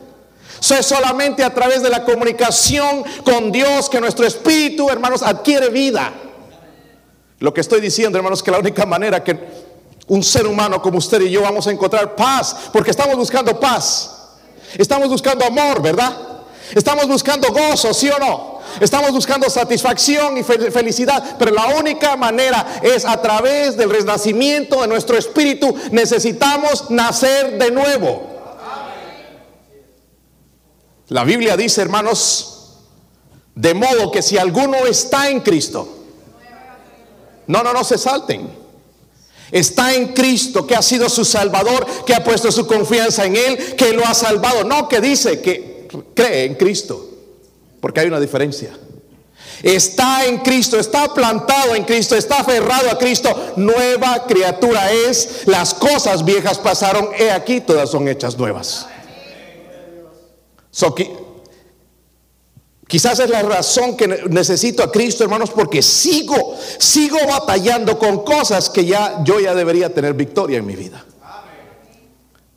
Eso 0.64 0.76
es 0.76 0.86
solamente 0.86 1.44
a 1.44 1.54
través 1.54 1.84
de 1.84 1.90
la 1.90 2.06
comunicación 2.06 3.04
con 3.26 3.52
Dios 3.52 3.90
que 3.90 4.00
nuestro 4.00 4.26
espíritu, 4.26 4.90
hermanos, 4.90 5.22
adquiere 5.22 5.68
vida. 5.68 6.14
Lo 7.40 7.54
que 7.54 7.60
estoy 7.60 7.82
diciendo, 7.82 8.18
hermanos, 8.18 8.42
que 8.42 8.50
la 8.50 8.60
única 8.60 8.86
manera 8.86 9.22
que 9.22 9.38
un 10.08 10.24
ser 10.24 10.48
humano 10.48 10.82
como 10.82 11.00
usted 11.00 11.20
y 11.20 11.32
yo 11.32 11.42
vamos 11.42 11.68
a 11.68 11.72
encontrar 11.72 12.16
paz, 12.16 12.56
porque 12.72 12.92
estamos 12.92 13.18
buscando 13.18 13.60
paz. 13.60 14.10
Estamos 14.78 15.10
buscando 15.10 15.44
amor, 15.44 15.82
¿verdad? 15.82 16.18
Estamos 16.74 17.10
buscando 17.10 17.50
gozo, 17.50 17.94
¿sí 17.94 18.10
o 18.10 18.18
no? 18.18 18.60
Estamos 18.80 19.12
buscando 19.12 19.50
satisfacción 19.50 20.38
y 20.38 20.44
felicidad, 20.44 21.36
pero 21.38 21.52
la 21.52 21.76
única 21.78 22.16
manera 22.16 22.80
es 22.82 23.04
a 23.04 23.22
través 23.22 23.76
del 23.76 23.90
renacimiento 23.90 24.82
de 24.82 24.88
nuestro 24.88 25.18
espíritu. 25.18 25.76
Necesitamos 25.92 26.90
nacer 26.90 27.58
de 27.58 27.70
nuevo. 27.70 28.33
La 31.10 31.24
Biblia 31.24 31.58
dice, 31.58 31.82
hermanos, 31.82 32.78
de 33.56 33.74
modo 33.74 34.12
que 34.12 34.22
si 34.22 34.38
alguno 34.38 34.86
está 34.86 35.30
en 35.30 35.42
Cristo, 35.42 35.88
no, 37.48 37.62
no, 37.62 37.74
no 37.74 37.84
se 37.84 37.98
salten 37.98 38.64
está 39.54 39.94
en 39.94 40.10
Cristo, 40.14 40.66
que 40.66 40.76
ha 40.76 40.82
sido 40.82 41.08
su 41.08 41.24
Salvador, 41.24 41.86
que 42.06 42.16
ha 42.16 42.24
puesto 42.24 42.52
su 42.52 42.66
confianza 42.66 43.26
en 43.26 43.36
Él, 43.36 43.76
que 43.76 43.94
lo 43.94 44.04
ha 44.04 44.14
salvado. 44.14 44.64
No, 44.64 44.90
que 44.90 45.00
dice 45.00 45.40
que 45.42 45.88
cree 46.16 46.46
en 46.46 46.56
Cristo, 46.56 47.08
porque 47.80 48.02
hay 48.02 48.08
una 48.08 48.20
diferencia. 48.20 48.72
Está 49.62 50.26
en 50.26 50.40
Cristo, 50.40 50.78
está 50.78 51.14
plantado 51.14 51.76
en 51.76 51.84
Cristo, 51.86 52.16
está 52.16 52.40
aferrado 52.40 52.90
a 52.90 52.98
Cristo. 52.98 53.54
Nueva 53.56 54.26
criatura 54.28 54.92
es. 54.92 55.44
Las 55.46 55.74
cosas 55.74 56.26
viejas 56.26 56.58
pasaron, 56.58 57.10
he 57.18 57.32
aquí, 57.32 57.62
todas 57.62 57.92
son 57.92 58.08
hechas 58.08 58.38
nuevas. 58.38 58.88
So, 60.74 60.96
Quizás 62.88 63.20
es 63.20 63.30
la 63.30 63.42
razón 63.42 63.96
que 63.96 64.08
necesito 64.08 64.84
a 64.84 64.92
Cristo, 64.92 65.24
hermanos, 65.24 65.52
porque 65.52 65.82
sigo, 65.82 66.56
sigo 66.78 67.18
batallando 67.28 67.98
con 67.98 68.24
cosas 68.24 68.70
que 68.70 68.86
ya 68.86 69.24
yo 69.24 69.40
ya 69.40 69.56
debería 69.56 69.94
tener 69.94 70.14
victoria 70.14 70.60
en 70.60 70.66
mi 70.66 70.76
vida. 70.76 71.04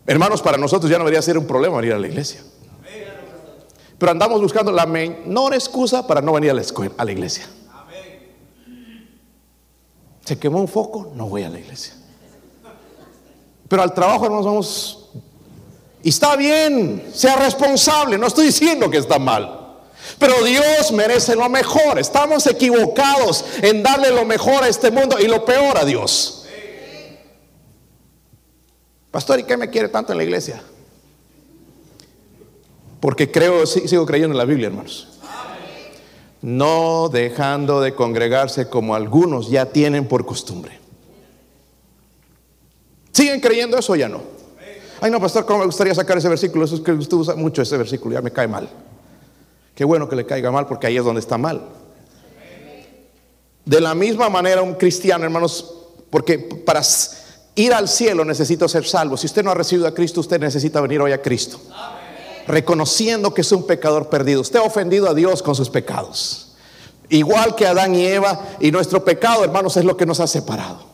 Hermanos, 0.04 0.42
para 0.42 0.58
nosotros 0.58 0.90
ya 0.90 0.98
no 0.98 1.04
debería 1.04 1.22
ser 1.22 1.38
un 1.38 1.46
problema 1.46 1.76
venir 1.76 1.94
a 1.94 1.98
la 1.98 2.08
iglesia. 2.08 2.42
Pero 3.98 4.12
andamos 4.12 4.40
buscando 4.42 4.72
la 4.72 4.84
menor 4.84 5.54
excusa 5.54 6.06
para 6.06 6.20
no 6.20 6.32
venir 6.32 6.50
a 6.50 6.54
la, 6.54 6.60
escuela, 6.60 6.92
a 6.98 7.04
la 7.04 7.12
iglesia. 7.12 7.48
Se 10.24 10.38
quemó 10.38 10.60
un 10.60 10.68
foco, 10.68 11.12
no 11.14 11.28
voy 11.28 11.44
a 11.44 11.48
la 11.48 11.60
iglesia. 11.60 11.94
Pero 13.68 13.82
al 13.82 13.94
trabajo 13.94 14.28
nos 14.28 14.44
vamos. 14.44 15.10
Y 16.06 16.10
está 16.10 16.36
bien, 16.36 17.02
sea 17.12 17.34
responsable, 17.34 18.16
no 18.16 18.28
estoy 18.28 18.46
diciendo 18.46 18.88
que 18.88 18.98
está 18.98 19.18
mal. 19.18 19.80
Pero 20.20 20.44
Dios 20.44 20.92
merece 20.92 21.34
lo 21.34 21.48
mejor. 21.48 21.98
Estamos 21.98 22.46
equivocados 22.46 23.44
en 23.60 23.82
darle 23.82 24.12
lo 24.12 24.24
mejor 24.24 24.62
a 24.62 24.68
este 24.68 24.92
mundo 24.92 25.18
y 25.18 25.26
lo 25.26 25.44
peor 25.44 25.76
a 25.76 25.84
Dios. 25.84 26.46
Pastor, 29.10 29.40
¿y 29.40 29.42
qué 29.42 29.56
me 29.56 29.68
quiere 29.68 29.88
tanto 29.88 30.12
en 30.12 30.18
la 30.18 30.22
iglesia? 30.22 30.62
Porque 33.00 33.32
creo, 33.32 33.66
sigo 33.66 34.06
creyendo 34.06 34.32
en 34.32 34.38
la 34.38 34.44
Biblia, 34.44 34.68
hermanos. 34.68 35.08
No 36.40 37.08
dejando 37.08 37.80
de 37.80 37.96
congregarse 37.96 38.68
como 38.68 38.94
algunos 38.94 39.50
ya 39.50 39.66
tienen 39.66 40.06
por 40.06 40.24
costumbre. 40.24 40.78
¿Siguen 43.10 43.40
creyendo 43.40 43.76
eso 43.76 43.94
o 43.94 43.96
ya 43.96 44.08
no? 44.08 44.35
Ay, 45.00 45.10
no, 45.10 45.20
pastor, 45.20 45.44
¿cómo 45.44 45.60
me 45.60 45.66
gustaría 45.66 45.94
sacar 45.94 46.18
ese 46.18 46.28
versículo? 46.28 46.64
Eso 46.64 46.76
es 46.76 46.80
que 46.80 46.92
usted 46.92 47.16
usa 47.16 47.34
mucho 47.34 47.62
ese 47.62 47.76
versículo, 47.76 48.14
ya 48.14 48.22
me 48.22 48.30
cae 48.30 48.48
mal. 48.48 48.68
Qué 49.74 49.84
bueno 49.84 50.08
que 50.08 50.16
le 50.16 50.24
caiga 50.24 50.50
mal 50.50 50.66
porque 50.66 50.86
ahí 50.86 50.96
es 50.96 51.04
donde 51.04 51.20
está 51.20 51.36
mal. 51.36 51.62
De 53.64 53.80
la 53.80 53.94
misma 53.94 54.30
manera 54.30 54.62
un 54.62 54.74
cristiano, 54.74 55.24
hermanos, 55.24 55.74
porque 56.08 56.38
para 56.38 56.80
ir 57.56 57.74
al 57.74 57.88
cielo 57.88 58.24
necesito 58.24 58.68
ser 58.68 58.86
salvo. 58.86 59.16
Si 59.16 59.26
usted 59.26 59.44
no 59.44 59.50
ha 59.50 59.54
recibido 59.54 59.86
a 59.86 59.92
Cristo, 59.92 60.20
usted 60.20 60.40
necesita 60.40 60.80
venir 60.80 61.00
hoy 61.00 61.12
a 61.12 61.20
Cristo. 61.20 61.60
Reconociendo 62.46 63.34
que 63.34 63.40
es 63.40 63.52
un 63.52 63.66
pecador 63.66 64.08
perdido. 64.08 64.40
Usted 64.40 64.60
ha 64.60 64.62
ofendido 64.62 65.10
a 65.10 65.14
Dios 65.14 65.42
con 65.42 65.54
sus 65.54 65.68
pecados. 65.68 66.54
Igual 67.08 67.54
que 67.54 67.66
Adán 67.66 67.94
y 67.94 68.06
Eva. 68.06 68.40
Y 68.60 68.70
nuestro 68.70 69.04
pecado, 69.04 69.44
hermanos, 69.44 69.76
es 69.76 69.84
lo 69.84 69.96
que 69.96 70.06
nos 70.06 70.20
ha 70.20 70.26
separado. 70.26 70.84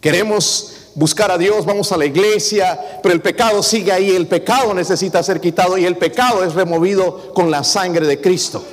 Queremos 0.00 0.77
buscar 0.98 1.30
a 1.30 1.38
Dios, 1.38 1.64
vamos 1.64 1.92
a 1.92 1.96
la 1.96 2.06
iglesia, 2.06 2.98
pero 3.00 3.14
el 3.14 3.22
pecado 3.22 3.62
sigue 3.62 3.92
ahí, 3.92 4.10
el 4.10 4.26
pecado 4.26 4.74
necesita 4.74 5.22
ser 5.22 5.40
quitado 5.40 5.78
y 5.78 5.84
el 5.84 5.96
pecado 5.96 6.42
es 6.42 6.54
removido 6.54 7.32
con 7.32 7.52
la 7.52 7.62
sangre 7.62 8.04
de 8.04 8.20
Cristo. 8.20 8.64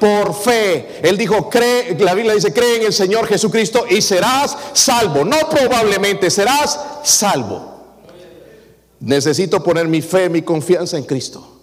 Por 0.00 0.34
fe, 0.34 0.98
Él 1.04 1.16
dijo, 1.16 1.48
cree, 1.48 1.96
la 2.00 2.14
Biblia 2.14 2.34
dice, 2.34 2.52
cree 2.52 2.78
en 2.78 2.86
el 2.86 2.92
Señor 2.92 3.28
Jesucristo 3.28 3.84
y 3.88 4.02
serás 4.02 4.56
salvo. 4.72 5.24
No 5.24 5.36
probablemente, 5.48 6.30
serás 6.30 6.80
salvo. 7.04 7.76
Necesito 8.98 9.62
poner 9.62 9.86
mi 9.86 10.02
fe, 10.02 10.28
mi 10.28 10.42
confianza 10.42 10.98
en 10.98 11.04
Cristo. 11.04 11.60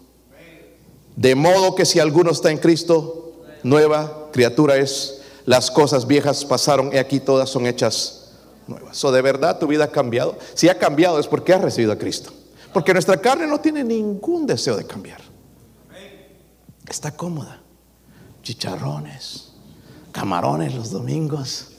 De 1.18 1.36
modo 1.36 1.76
que 1.76 1.86
si 1.86 2.00
alguno 2.00 2.32
está 2.32 2.52
en 2.52 2.58
Cristo, 2.58 3.34
nueva 3.64 4.30
criatura 4.32 4.78
es. 4.78 5.22
Las 5.46 5.70
cosas 5.70 6.08
viejas 6.08 6.46
pasaron 6.46 6.92
y 6.94 6.98
aquí 6.98 7.20
todas 7.20 7.50
son 7.50 7.68
hechas 7.68 8.25
nuevas. 8.68 9.04
¿O 9.04 9.12
de 9.12 9.22
verdad 9.22 9.60
tu 9.60 9.68
vida 9.68 9.86
ha 9.86 9.92
cambiado? 9.92 10.38
Si 10.54 10.70
ha 10.70 10.78
cambiado 10.78 11.20
es 11.20 11.28
porque 11.28 11.54
has 11.54 11.62
recibido 11.62 11.92
a 11.92 11.98
Cristo. 11.98 12.32
Porque 12.74 12.94
nuestra 12.94 13.18
carne 13.18 13.48
no 13.48 13.60
tiene 13.60 13.84
ningún 13.84 14.46
deseo 14.46 14.76
de 14.76 14.86
cambiar. 14.86 15.22
Está 16.88 17.12
cómoda. 17.12 17.62
Chicharrones, 18.44 19.54
camarones 20.12 20.76
los 20.76 20.92
domingos. 20.92 21.70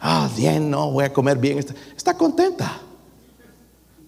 Ah, 0.00 0.28
bien, 0.36 0.70
no, 0.70 0.90
voy 0.90 1.04
a 1.04 1.12
comer 1.12 1.38
bien. 1.38 1.58
Está, 1.58 1.74
está 1.96 2.16
contenta. 2.16 2.80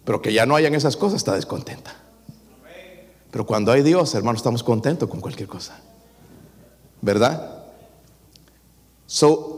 Pero 0.05 0.21
que 0.21 0.33
ya 0.33 0.45
no 0.45 0.57
hayan 0.57 0.75
esas 0.75 0.97
cosas, 0.97 1.19
está 1.19 1.35
descontenta. 1.35 1.95
Pero 3.31 3.47
cuando 3.47 3.73
hay 3.73 3.83
Dios, 3.83 4.15
hermano, 4.15 4.37
estamos 4.37 4.63
contentos 4.63 5.09
con 5.09 5.21
cualquier 5.21 5.49
cosa. 5.49 5.79
¿Verdad? 7.01 7.65
So, 9.07 9.54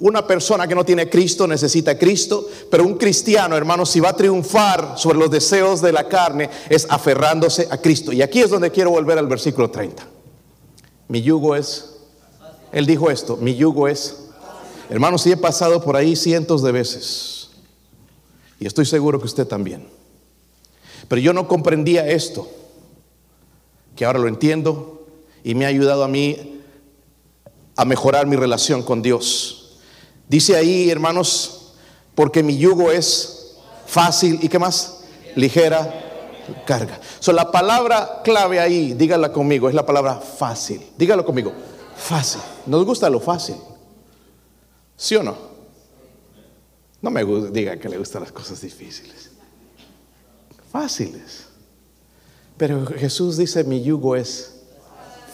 una 0.00 0.26
persona 0.26 0.66
que 0.66 0.74
no 0.74 0.84
tiene 0.84 1.08
Cristo 1.08 1.46
necesita 1.46 1.98
Cristo, 1.98 2.48
pero 2.70 2.84
un 2.84 2.96
cristiano, 2.96 3.56
hermano, 3.56 3.84
si 3.84 4.00
va 4.00 4.10
a 4.10 4.16
triunfar 4.16 4.94
sobre 4.96 5.18
los 5.18 5.30
deseos 5.30 5.82
de 5.82 5.92
la 5.92 6.08
carne, 6.08 6.48
es 6.68 6.86
aferrándose 6.88 7.68
a 7.70 7.78
Cristo. 7.78 8.12
Y 8.12 8.22
aquí 8.22 8.40
es 8.40 8.50
donde 8.50 8.70
quiero 8.70 8.90
volver 8.90 9.18
al 9.18 9.26
versículo 9.26 9.70
30. 9.70 10.02
Mi 11.08 11.22
yugo 11.22 11.54
es, 11.54 11.98
él 12.72 12.86
dijo 12.86 13.10
esto, 13.10 13.36
mi 13.36 13.54
yugo 13.56 13.88
es, 13.88 14.28
hermano, 14.88 15.18
si 15.18 15.32
he 15.32 15.36
pasado 15.36 15.82
por 15.82 15.96
ahí 15.96 16.16
cientos 16.16 16.62
de 16.62 16.72
veces, 16.72 17.50
y 18.58 18.66
estoy 18.66 18.86
seguro 18.86 19.18
que 19.18 19.26
usted 19.26 19.46
también, 19.46 19.86
pero 21.08 21.20
yo 21.20 21.34
no 21.34 21.46
comprendía 21.46 22.08
esto, 22.08 22.48
que 23.96 24.06
ahora 24.06 24.18
lo 24.18 24.28
entiendo 24.28 25.04
y 25.44 25.54
me 25.54 25.66
ha 25.66 25.68
ayudado 25.68 26.04
a 26.04 26.08
mí 26.08 26.62
a 27.76 27.84
mejorar 27.84 28.26
mi 28.26 28.36
relación 28.36 28.82
con 28.82 29.02
Dios. 29.02 29.59
Dice 30.30 30.54
ahí, 30.54 30.88
hermanos, 30.88 31.72
porque 32.14 32.40
mi 32.44 32.56
yugo 32.56 32.92
es 32.92 33.56
fácil 33.84 34.38
y 34.40 34.48
qué 34.48 34.60
más? 34.60 35.00
Ligera 35.34 36.44
carga. 36.64 37.00
So, 37.18 37.32
la 37.32 37.50
palabra 37.50 38.20
clave 38.22 38.60
ahí, 38.60 38.94
dígala 38.94 39.32
conmigo, 39.32 39.68
es 39.68 39.74
la 39.74 39.84
palabra 39.84 40.14
fácil. 40.20 40.86
Dígalo 40.96 41.24
conmigo, 41.24 41.52
fácil. 41.96 42.40
Nos 42.66 42.84
gusta 42.84 43.10
lo 43.10 43.18
fácil. 43.18 43.56
¿Sí 44.96 45.16
o 45.16 45.24
no? 45.24 45.36
No 47.02 47.10
me 47.10 47.24
diga 47.50 47.76
que 47.76 47.88
le 47.88 47.98
gustan 47.98 48.22
las 48.22 48.30
cosas 48.30 48.60
difíciles. 48.60 49.30
Fáciles. 50.70 51.46
Pero 52.56 52.86
Jesús 52.86 53.36
dice, 53.36 53.64
mi 53.64 53.82
yugo 53.82 54.14
es 54.14 54.60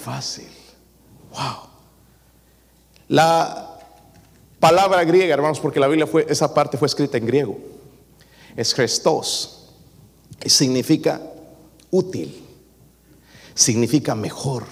fácil. 0.02 0.48
Wow. 1.32 1.68
La 3.08 3.75
palabra 4.60 5.04
griega, 5.04 5.34
hermanos, 5.34 5.60
porque 5.60 5.80
la 5.80 5.88
Biblia 5.88 6.06
fue, 6.06 6.26
esa 6.28 6.52
parte 6.52 6.76
fue 6.76 6.86
escrita 6.86 7.18
en 7.18 7.26
griego, 7.26 7.58
es 8.56 8.74
Christos. 8.74 9.52
Significa 10.44 11.20
útil, 11.90 12.44
significa 13.54 14.14
mejor. 14.14 14.64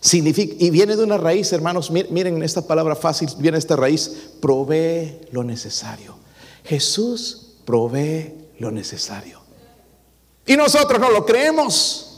Significa, 0.00 0.56
y 0.58 0.70
viene 0.70 0.96
de 0.96 1.04
una 1.04 1.16
raíz, 1.16 1.52
hermanos, 1.52 1.90
miren 1.90 2.42
esta 2.42 2.66
palabra 2.66 2.96
fácil, 2.96 3.28
viene 3.38 3.58
esta 3.58 3.76
raíz, 3.76 4.32
provee 4.40 5.20
lo 5.30 5.44
necesario. 5.44 6.16
Jesús 6.64 7.52
provee 7.64 8.34
lo 8.58 8.72
necesario. 8.72 9.40
Y 10.44 10.56
nosotros 10.56 11.00
no 11.00 11.10
lo 11.10 11.24
creemos. 11.24 12.11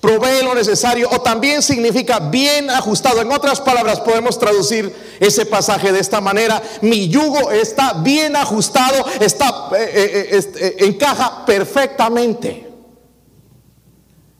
Provee 0.00 0.42
lo 0.42 0.54
necesario 0.54 1.08
o 1.10 1.20
también 1.20 1.62
significa 1.62 2.18
bien 2.18 2.70
ajustado. 2.70 3.20
En 3.20 3.32
otras 3.32 3.60
palabras, 3.60 4.00
podemos 4.00 4.38
traducir 4.38 4.92
ese 5.20 5.46
pasaje 5.46 5.92
de 5.92 6.00
esta 6.00 6.20
manera. 6.20 6.62
Mi 6.82 7.08
yugo 7.08 7.50
está 7.50 7.94
bien 7.94 8.36
ajustado, 8.36 9.04
está, 9.20 9.70
eh, 9.78 10.28
eh, 10.30 10.52
eh, 10.56 10.76
encaja 10.80 11.44
perfectamente. 11.46 12.68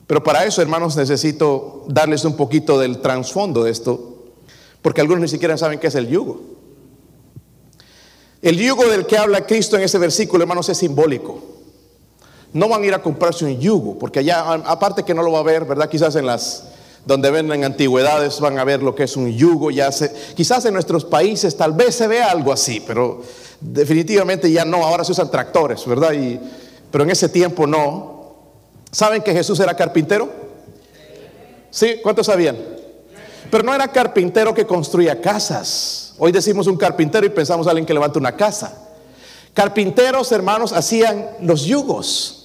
Pero 0.07 0.23
para 0.23 0.45
eso, 0.45 0.61
hermanos, 0.61 0.97
necesito 0.97 1.85
darles 1.89 2.25
un 2.25 2.37
poquito 2.37 2.79
del 2.79 3.01
trasfondo 3.01 3.65
de 3.65 3.71
esto, 3.71 4.25
porque 4.83 5.01
algunos 5.01 5.23
ni 5.23 5.29
siquiera 5.29 5.57
saben 5.57 5.79
qué 5.79 5.87
es 5.87 5.95
el 5.95 6.09
yugo. 6.09 6.43
El 8.43 8.59
yugo 8.59 8.85
del 8.85 9.07
que 9.07 9.17
habla 9.17 9.47
Cristo 9.47 9.77
en 9.77 9.85
ese 9.85 9.97
versículo, 9.97 10.43
hermanos, 10.43 10.69
es 10.69 10.77
simbólico 10.77 11.54
no 12.55 12.69
van 12.69 12.83
a 12.83 12.87
ir 12.87 12.95
a 12.95 13.03
comprarse 13.03 13.45
un 13.45 13.61
yugo, 13.61 13.99
porque 13.99 14.21
allá, 14.21 14.41
aparte 14.65 15.03
que 15.03 15.13
no 15.13 15.23
lo 15.23 15.33
va 15.33 15.41
a 15.41 15.43
ver, 15.43 15.65
¿verdad? 15.65 15.89
Quizás 15.89 16.17
en 16.17 16.25
las 16.27 16.65
donde 17.05 17.31
venden 17.31 17.65
antigüedades 17.65 18.41
van 18.41 18.59
a 18.59 18.65
ver 18.65 18.83
lo 18.83 18.95
que 18.95 19.03
es 19.03 19.17
un 19.17 19.31
yugo, 19.31 19.71
ya 19.71 19.91
quizás 20.35 20.65
en 20.65 20.73
nuestros 20.73 21.05
países 21.05 21.55
tal 21.57 21.73
vez 21.73 21.97
se 21.97 22.07
vea 22.07 22.31
algo 22.31 22.53
así, 22.53 22.83
pero 22.87 23.23
definitivamente 23.61 24.51
ya 24.51 24.65
no, 24.65 24.85
ahora 24.85 25.05
se 25.05 25.13
usan 25.13 25.31
tractores, 25.31 25.85
¿verdad? 25.85 26.13
Y, 26.13 26.41
pero 26.91 27.05
en 27.05 27.11
ese 27.11 27.29
tiempo 27.29 27.67
no. 27.67 28.15
¿Saben 28.91 29.23
que 29.23 29.33
Jesús 29.33 29.59
era 29.59 29.75
carpintero? 29.75 30.31
¿Sí? 31.71 31.97
¿Cuántos 32.03 32.27
sabían? 32.27 32.57
Pero 33.51 33.65
no 33.65 33.75
era 33.75 33.89
carpintero 33.89 34.55
que 34.55 34.65
construía 34.65 35.21
casas. 35.21 36.15
Hoy 36.19 36.31
decimos 36.31 36.69
un 36.69 36.77
carpintero 36.77 37.27
y 37.27 37.31
pensamos 37.31 37.67
a 37.67 37.71
alguien 37.71 37.85
que 37.85 37.93
levanta 37.93 38.19
una 38.19 38.37
casa. 38.37 38.85
Carpinteros, 39.53 40.31
hermanos, 40.33 40.73
hacían 40.73 41.31
los 41.41 41.65
yugos. 41.65 42.44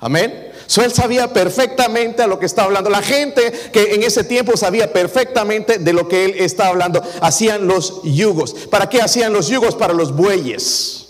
Amén. 0.00 0.52
So, 0.66 0.82
él 0.82 0.92
sabía 0.92 1.32
perfectamente 1.32 2.22
a 2.22 2.26
lo 2.26 2.38
que 2.38 2.46
estaba 2.46 2.66
hablando. 2.66 2.90
La 2.90 3.02
gente 3.02 3.52
que 3.72 3.94
en 3.94 4.02
ese 4.02 4.22
tiempo 4.22 4.56
sabía 4.56 4.92
perfectamente 4.92 5.78
de 5.78 5.92
lo 5.92 6.06
que 6.06 6.26
él 6.26 6.34
estaba 6.38 6.68
hablando, 6.68 7.02
hacían 7.20 7.66
los 7.66 8.02
yugos. 8.04 8.52
¿Para 8.70 8.88
qué 8.88 9.00
hacían 9.00 9.32
los 9.32 9.48
yugos? 9.48 9.74
Para 9.74 9.94
los 9.94 10.14
bueyes. 10.14 11.08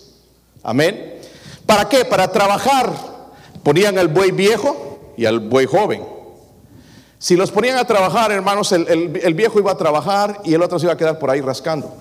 Amén. 0.62 1.18
¿Para 1.66 1.88
qué? 1.88 2.04
Para 2.04 2.30
trabajar. 2.30 2.92
Ponían 3.62 3.98
al 3.98 4.08
buey 4.08 4.30
viejo 4.30 5.12
y 5.16 5.26
al 5.26 5.40
buey 5.40 5.66
joven. 5.66 6.02
Si 7.18 7.36
los 7.36 7.50
ponían 7.50 7.76
a 7.78 7.84
trabajar, 7.84 8.30
hermanos, 8.30 8.70
el, 8.70 8.86
el 8.88 9.34
viejo 9.34 9.58
iba 9.58 9.72
a 9.72 9.76
trabajar 9.76 10.40
y 10.44 10.54
el 10.54 10.62
otro 10.62 10.78
se 10.78 10.86
iba 10.86 10.92
a 10.92 10.96
quedar 10.96 11.18
por 11.18 11.30
ahí 11.30 11.40
rascando, 11.40 11.92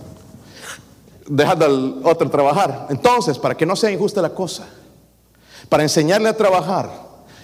dejando 1.25 1.65
al 1.65 2.01
otro 2.03 2.29
trabajar. 2.29 2.85
Entonces, 2.91 3.39
para 3.39 3.57
que 3.57 3.65
no 3.65 3.75
sea 3.75 3.89
injusta 3.89 4.21
la 4.21 4.29
cosa, 4.29 4.67
para 5.69 5.83
enseñarle 5.83 6.29
a 6.29 6.37
trabajar, 6.37 6.89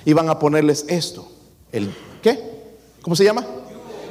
iban 0.06 0.30
a 0.30 0.40
ponerles 0.40 0.86
esto. 0.88 1.28
¿El 1.72 1.94
qué? 2.22 2.40
¿Cómo 3.02 3.16
se 3.16 3.24
llama? 3.24 3.46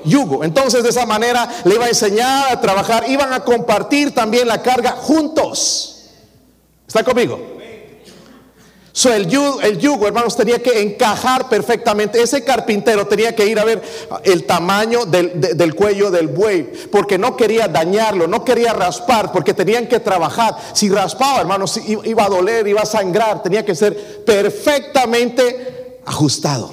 Yugo. 0.04 0.45
Entonces 0.45 0.83
de 0.83 0.90
esa 0.90 1.07
manera 1.07 1.49
le 1.64 1.75
iba 1.75 1.85
a 1.85 1.88
enseñar 1.88 2.52
a 2.52 2.61
trabajar, 2.61 3.09
iban 3.09 3.33
a 3.33 3.40
compartir 3.45 4.14
también 4.14 4.49
la 4.49 4.61
carga 4.62 4.92
juntos. 4.92 6.11
¿Está 6.87 7.02
conmigo? 7.04 7.38
So, 8.94 9.11
el, 9.11 9.26
yugo, 9.26 10.07
hermanos, 10.07 10.37
tenía 10.37 10.62
que 10.62 10.83
encajar 10.83 11.48
perfectamente. 11.48 12.22
Ese 12.22 12.44
carpintero 12.44 13.07
tenía 13.07 13.35
que 13.35 13.46
ir 13.46 13.59
a 13.59 13.64
ver 13.64 13.81
el 14.22 14.44
tamaño 14.44 15.07
del, 15.07 15.74
cuello 15.74 16.11
del 16.11 16.28
buey, 16.28 16.70
porque 16.90 17.16
no 17.16 17.35
quería 17.35 17.68
dañarlo, 17.68 18.26
no 18.26 18.44
quería 18.44 18.74
raspar, 18.74 19.33
porque 19.33 19.55
tenían 19.55 19.87
que 19.87 19.98
trabajar. 19.98 20.57
Si 20.74 20.90
raspaba, 20.90 21.40
hermanos, 21.40 21.81
iba 21.87 22.24
a 22.24 22.28
doler, 22.28 22.68
iba 22.68 22.83
a 22.83 22.87
sangrar, 22.87 23.42
tenía 23.42 23.64
que 23.64 23.74
ser 23.74 24.24
perfectamente 24.24 26.00
ajustado. 26.05 26.70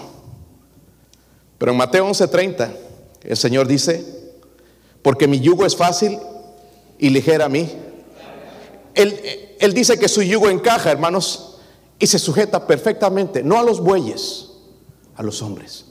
Pero 1.58 1.72
en 1.72 1.78
Mateo 1.78 2.06
11:30, 2.06 2.70
el 3.24 3.38
Señor 3.38 3.66
dice, 3.66 4.06
porque 5.02 5.26
mi 5.26 5.40
yugo 5.40 5.66
es 5.66 5.76
fácil 5.78 6.20
y 6.98 7.12
ligera 7.12 7.46
a 7.46 7.50
mí. 7.50 7.72
Él, 8.94 9.18
él 9.58 9.74
dice 9.74 9.98
que 9.98 10.10
su 10.10 10.22
yugo 10.22 10.50
encaja, 10.50 10.92
hermanos 10.92 11.49
y 12.00 12.08
se 12.08 12.18
sujeta 12.18 12.66
perfectamente, 12.66 13.44
no 13.44 13.60
a 13.60 13.64
los 13.64 13.82
bueyes, 13.82 14.50
a 15.16 15.22
los 15.22 15.42
hombres. 15.42 15.86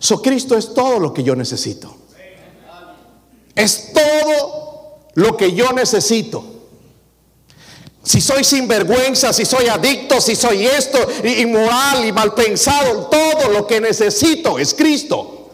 So 0.00 0.20
Cristo 0.20 0.56
es 0.56 0.74
todo 0.74 0.98
lo 0.98 1.14
que 1.14 1.22
yo 1.22 1.36
necesito. 1.36 1.96
Es 3.54 3.92
todo 3.92 4.98
lo 5.14 5.36
que 5.36 5.52
yo 5.52 5.72
necesito. 5.72 6.44
Si 8.02 8.20
soy 8.20 8.42
sinvergüenza, 8.42 9.32
si 9.32 9.44
soy 9.44 9.68
adicto, 9.68 10.20
si 10.20 10.34
soy 10.34 10.66
esto, 10.66 10.98
inmoral 11.24 12.04
y 12.04 12.12
mal 12.12 12.34
pensado, 12.34 13.06
todo 13.06 13.50
lo 13.52 13.66
que 13.66 13.80
necesito 13.80 14.58
es 14.58 14.74
Cristo. 14.74 15.50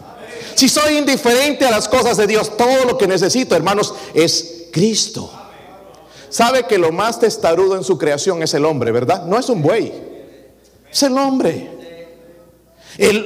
Si 0.54 0.68
soy 0.68 0.98
indiferente 0.98 1.66
a 1.66 1.70
las 1.70 1.88
cosas 1.88 2.16
de 2.16 2.26
Dios, 2.26 2.56
todo 2.56 2.84
lo 2.84 2.96
que 2.96 3.08
necesito, 3.08 3.56
hermanos, 3.56 3.94
es 4.14 4.66
Cristo. 4.70 5.30
Sabe 6.34 6.66
que 6.66 6.78
lo 6.78 6.90
más 6.90 7.20
testarudo 7.20 7.76
en 7.76 7.84
su 7.84 7.96
creación 7.96 8.42
es 8.42 8.52
el 8.54 8.64
hombre, 8.64 8.90
¿verdad? 8.90 9.24
No 9.24 9.38
es 9.38 9.48
un 9.48 9.62
buey, 9.62 9.94
es 10.90 11.02
el 11.04 11.16
hombre. 11.16 11.70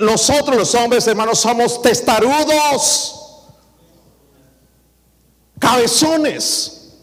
nosotros 0.03 0.55
los 0.55 0.75
hombres, 0.75 1.07
hermanos, 1.07 1.39
somos 1.39 1.81
testarudos, 1.81 3.47
cabezones. 5.59 6.99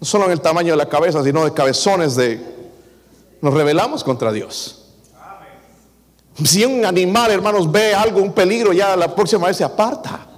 No 0.00 0.04
solo 0.04 0.24
en 0.24 0.32
el 0.32 0.40
tamaño 0.40 0.72
de 0.72 0.78
la 0.78 0.88
cabeza, 0.88 1.22
sino 1.22 1.44
de 1.44 1.54
cabezones 1.54 2.16
de... 2.16 2.44
Nos 3.40 3.54
rebelamos 3.54 4.02
contra 4.02 4.32
Dios. 4.32 4.86
Si 6.44 6.64
un 6.64 6.84
animal, 6.84 7.30
hermanos, 7.30 7.70
ve 7.70 7.94
algo, 7.94 8.20
un 8.20 8.32
peligro, 8.32 8.72
ya 8.72 8.96
la 8.96 9.14
próxima 9.14 9.46
vez 9.46 9.56
se 9.56 9.62
aparta. 9.62 10.33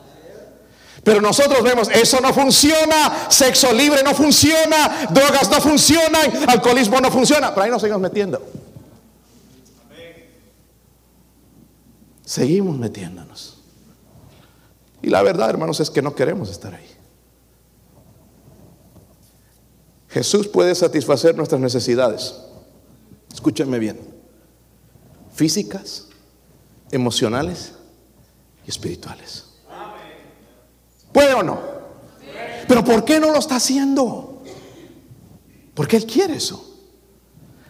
Pero 1.06 1.20
nosotros 1.20 1.62
vemos, 1.62 1.88
eso 1.90 2.20
no 2.20 2.34
funciona, 2.34 3.30
sexo 3.30 3.72
libre 3.72 4.02
no 4.02 4.12
funciona, 4.12 5.06
drogas 5.08 5.48
no 5.48 5.60
funcionan, 5.60 6.48
alcoholismo 6.48 6.98
no 7.00 7.12
funciona. 7.12 7.54
Pero 7.54 7.62
ahí 7.62 7.70
nos 7.70 7.80
seguimos 7.80 8.02
metiendo. 8.02 8.42
Seguimos 12.24 12.76
metiéndonos. 12.76 13.58
Y 15.00 15.10
la 15.10 15.22
verdad, 15.22 15.48
hermanos, 15.48 15.78
es 15.78 15.90
que 15.90 16.02
no 16.02 16.16
queremos 16.16 16.50
estar 16.50 16.74
ahí. 16.74 16.90
Jesús 20.08 20.48
puede 20.48 20.74
satisfacer 20.74 21.36
nuestras 21.36 21.60
necesidades. 21.60 22.34
Escúchenme 23.32 23.78
bien. 23.78 24.00
Físicas, 25.32 26.08
emocionales 26.90 27.74
y 28.66 28.70
espirituales. 28.70 29.45
¿Puede 31.16 31.32
o 31.32 31.42
no? 31.42 31.58
Pero 32.68 32.84
¿por 32.84 33.02
qué 33.02 33.18
no 33.18 33.30
lo 33.32 33.38
está 33.38 33.56
haciendo? 33.56 34.42
Porque 35.72 35.96
Él 35.96 36.04
quiere 36.04 36.36
eso. 36.36 36.62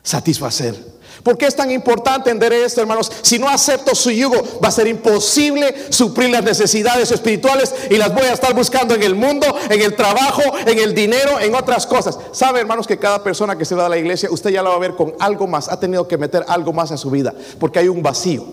Satisfacer. 0.02 0.74
¿Por 1.22 1.38
qué 1.38 1.46
es 1.46 1.54
tan 1.54 1.70
importante 1.70 2.28
entender 2.28 2.64
esto, 2.64 2.80
hermanos? 2.80 3.12
Si 3.22 3.38
no 3.38 3.48
acepto 3.48 3.94
su 3.94 4.11
yugo, 4.11 4.42
va 4.61 4.66
a 4.66 4.72
ser 4.72 4.88
imposible 4.88 5.92
suplir 5.92 6.30
las 6.30 6.42
necesidades 6.42 7.12
espirituales 7.12 7.72
y 7.88 7.96
las 7.96 8.12
voy 8.12 8.24
a 8.24 8.32
estar 8.32 8.52
buscando 8.52 8.96
en 8.96 9.04
el 9.04 9.14
mundo, 9.14 9.46
en 9.70 9.80
el 9.80 9.94
trabajo, 9.94 10.42
en 10.66 10.80
el 10.80 10.92
dinero, 10.92 11.38
en 11.38 11.54
otras 11.54 11.87
cosas. 11.87 12.18
¿Sabe, 12.32 12.59
hermanos, 12.59 12.88
que 12.88 12.98
cada 12.98 13.22
persona 13.22 13.56
que 13.56 13.64
se 13.64 13.76
va 13.76 13.87
a 13.87 13.88
la 13.88 13.96
iglesia, 13.96 14.28
usted 14.28 14.50
ya 14.50 14.64
la 14.64 14.70
va 14.70 14.74
a 14.74 14.80
ver 14.80 14.96
con 14.96 15.14
algo 15.20 15.46
más, 15.46 15.68
ha 15.68 15.78
tenido 15.78 16.09
que 16.09 16.18
meter 16.18 16.44
algo 16.48 16.72
más 16.72 16.90
a 16.90 16.96
su 16.96 17.12
vida, 17.12 17.32
porque 17.61 17.78
hay 17.78 17.87
un 17.87 18.02
vacío. 18.02 18.44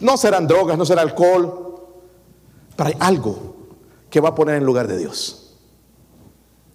No 0.00 0.16
serán 0.16 0.46
drogas, 0.46 0.78
no 0.78 0.86
será 0.86 1.02
alcohol, 1.02 1.67
pero 2.78 2.90
hay 2.90 2.96
algo 3.00 3.56
que 4.08 4.20
va 4.20 4.28
a 4.28 4.34
poner 4.36 4.54
en 4.54 4.62
lugar 4.62 4.86
de 4.86 4.96
Dios. 4.96 5.56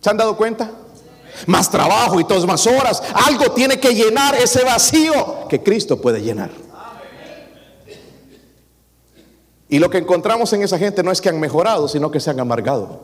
¿Se 0.01 0.09
han 0.09 0.17
dado 0.17 0.35
cuenta? 0.35 0.69
Más 1.47 1.71
trabajo 1.71 2.19
y 2.19 2.25
todas 2.25 2.45
más 2.45 2.67
horas. 2.67 3.01
Algo 3.25 3.53
tiene 3.53 3.79
que 3.79 3.95
llenar 3.95 4.35
ese 4.35 4.65
vacío 4.65 5.47
que 5.47 5.63
Cristo 5.63 6.01
puede 6.01 6.21
llenar. 6.21 6.51
Y 9.69 9.79
lo 9.79 9.89
que 9.89 9.99
encontramos 9.99 10.51
en 10.51 10.63
esa 10.63 10.77
gente 10.77 11.03
no 11.03 11.09
es 11.09 11.21
que 11.21 11.29
han 11.29 11.39
mejorado, 11.39 11.87
sino 11.87 12.11
que 12.11 12.19
se 12.19 12.29
han 12.29 12.39
amargado. 12.41 12.99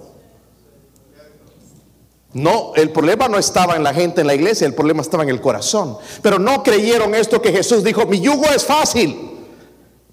No, 2.34 2.74
el 2.76 2.92
problema 2.92 3.30
no 3.30 3.38
estaba 3.38 3.78
en 3.78 3.84
la 3.84 3.94
gente 3.94 4.20
en 4.20 4.28
la 4.28 4.36
iglesia, 4.36 4.68
el 4.68 4.76
problema 4.76 5.02
estaba 5.02 5.24
en 5.24 5.30
el 5.30 5.40
corazón. 5.40 5.98
Pero 6.22 6.38
no 6.38 6.64
creyeron 6.64 7.16
esto 7.16 7.42
que 7.42 7.54
Jesús 7.54 7.82
dijo, 7.82 8.06
mi 8.08 8.20
yugo 8.20 8.48
es 8.48 8.66
fácil 8.66 9.48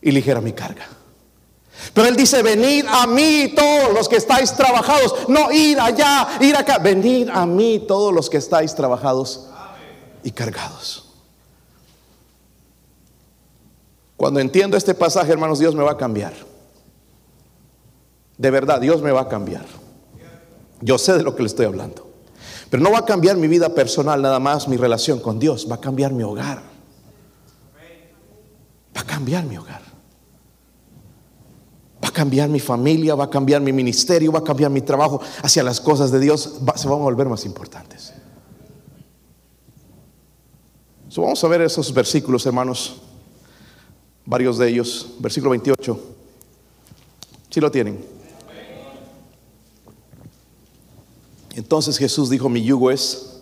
y 0.00 0.12
ligera 0.12 0.40
mi 0.40 0.52
carga. 0.52 0.95
Pero 1.92 2.08
él 2.08 2.16
dice, 2.16 2.42
venid 2.42 2.84
a 2.88 3.06
mí 3.06 3.52
todos 3.54 3.92
los 3.94 4.08
que 4.08 4.16
estáis 4.16 4.52
trabajados, 4.52 5.28
no 5.28 5.50
ir 5.52 5.80
allá, 5.80 6.28
ir 6.40 6.56
acá, 6.56 6.78
venid 6.78 7.28
a 7.28 7.46
mí 7.46 7.84
todos 7.86 8.12
los 8.12 8.28
que 8.28 8.36
estáis 8.36 8.74
trabajados 8.74 9.48
y 10.22 10.30
cargados. 10.30 11.06
Cuando 14.16 14.40
entiendo 14.40 14.76
este 14.76 14.94
pasaje, 14.94 15.32
hermanos, 15.32 15.58
Dios 15.58 15.74
me 15.74 15.82
va 15.82 15.92
a 15.92 15.96
cambiar. 15.96 16.32
De 18.38 18.50
verdad, 18.50 18.80
Dios 18.80 19.02
me 19.02 19.12
va 19.12 19.22
a 19.22 19.28
cambiar. 19.28 19.64
Yo 20.80 20.98
sé 20.98 21.16
de 21.16 21.22
lo 21.22 21.34
que 21.34 21.42
le 21.42 21.48
estoy 21.48 21.66
hablando. 21.66 22.06
Pero 22.70 22.82
no 22.82 22.90
va 22.90 22.98
a 22.98 23.04
cambiar 23.04 23.36
mi 23.36 23.48
vida 23.48 23.74
personal, 23.74 24.20
nada 24.20 24.40
más 24.40 24.68
mi 24.68 24.76
relación 24.76 25.20
con 25.20 25.38
Dios. 25.38 25.66
Va 25.70 25.76
a 25.76 25.80
cambiar 25.80 26.12
mi 26.12 26.22
hogar. 26.22 26.62
Va 28.96 29.00
a 29.00 29.04
cambiar 29.04 29.44
mi 29.44 29.56
hogar. 29.56 29.85
Va 32.06 32.10
a 32.10 32.12
cambiar 32.12 32.48
mi 32.48 32.60
familia, 32.60 33.16
va 33.16 33.24
a 33.24 33.30
cambiar 33.30 33.60
mi 33.60 33.72
ministerio, 33.72 34.30
va 34.30 34.38
a 34.38 34.44
cambiar 34.44 34.70
mi 34.70 34.80
trabajo 34.80 35.20
hacia 35.42 35.64
las 35.64 35.80
cosas 35.80 36.12
de 36.12 36.20
Dios. 36.20 36.60
se 36.76 36.86
van 36.86 37.00
a 37.00 37.02
volver 37.02 37.26
más 37.26 37.44
importantes. 37.44 38.12
vamos 41.16 41.42
a 41.42 41.48
ver 41.48 41.62
esos 41.62 41.92
versículos, 41.92 42.46
hermanos. 42.46 43.00
Varios 44.24 44.56
de 44.58 44.68
ellos. 44.68 45.14
Versículo 45.18 45.50
28. 45.50 46.00
Si 47.50 47.60
lo 47.60 47.72
tienen. 47.72 48.04
Entonces 51.56 51.98
Jesús 51.98 52.30
dijo, 52.30 52.48
mi 52.48 52.62
yugo 52.62 52.92
es 52.92 53.40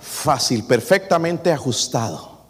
fácil, 0.00 0.62
perfectamente 0.62 1.50
ajustado. 1.50 2.42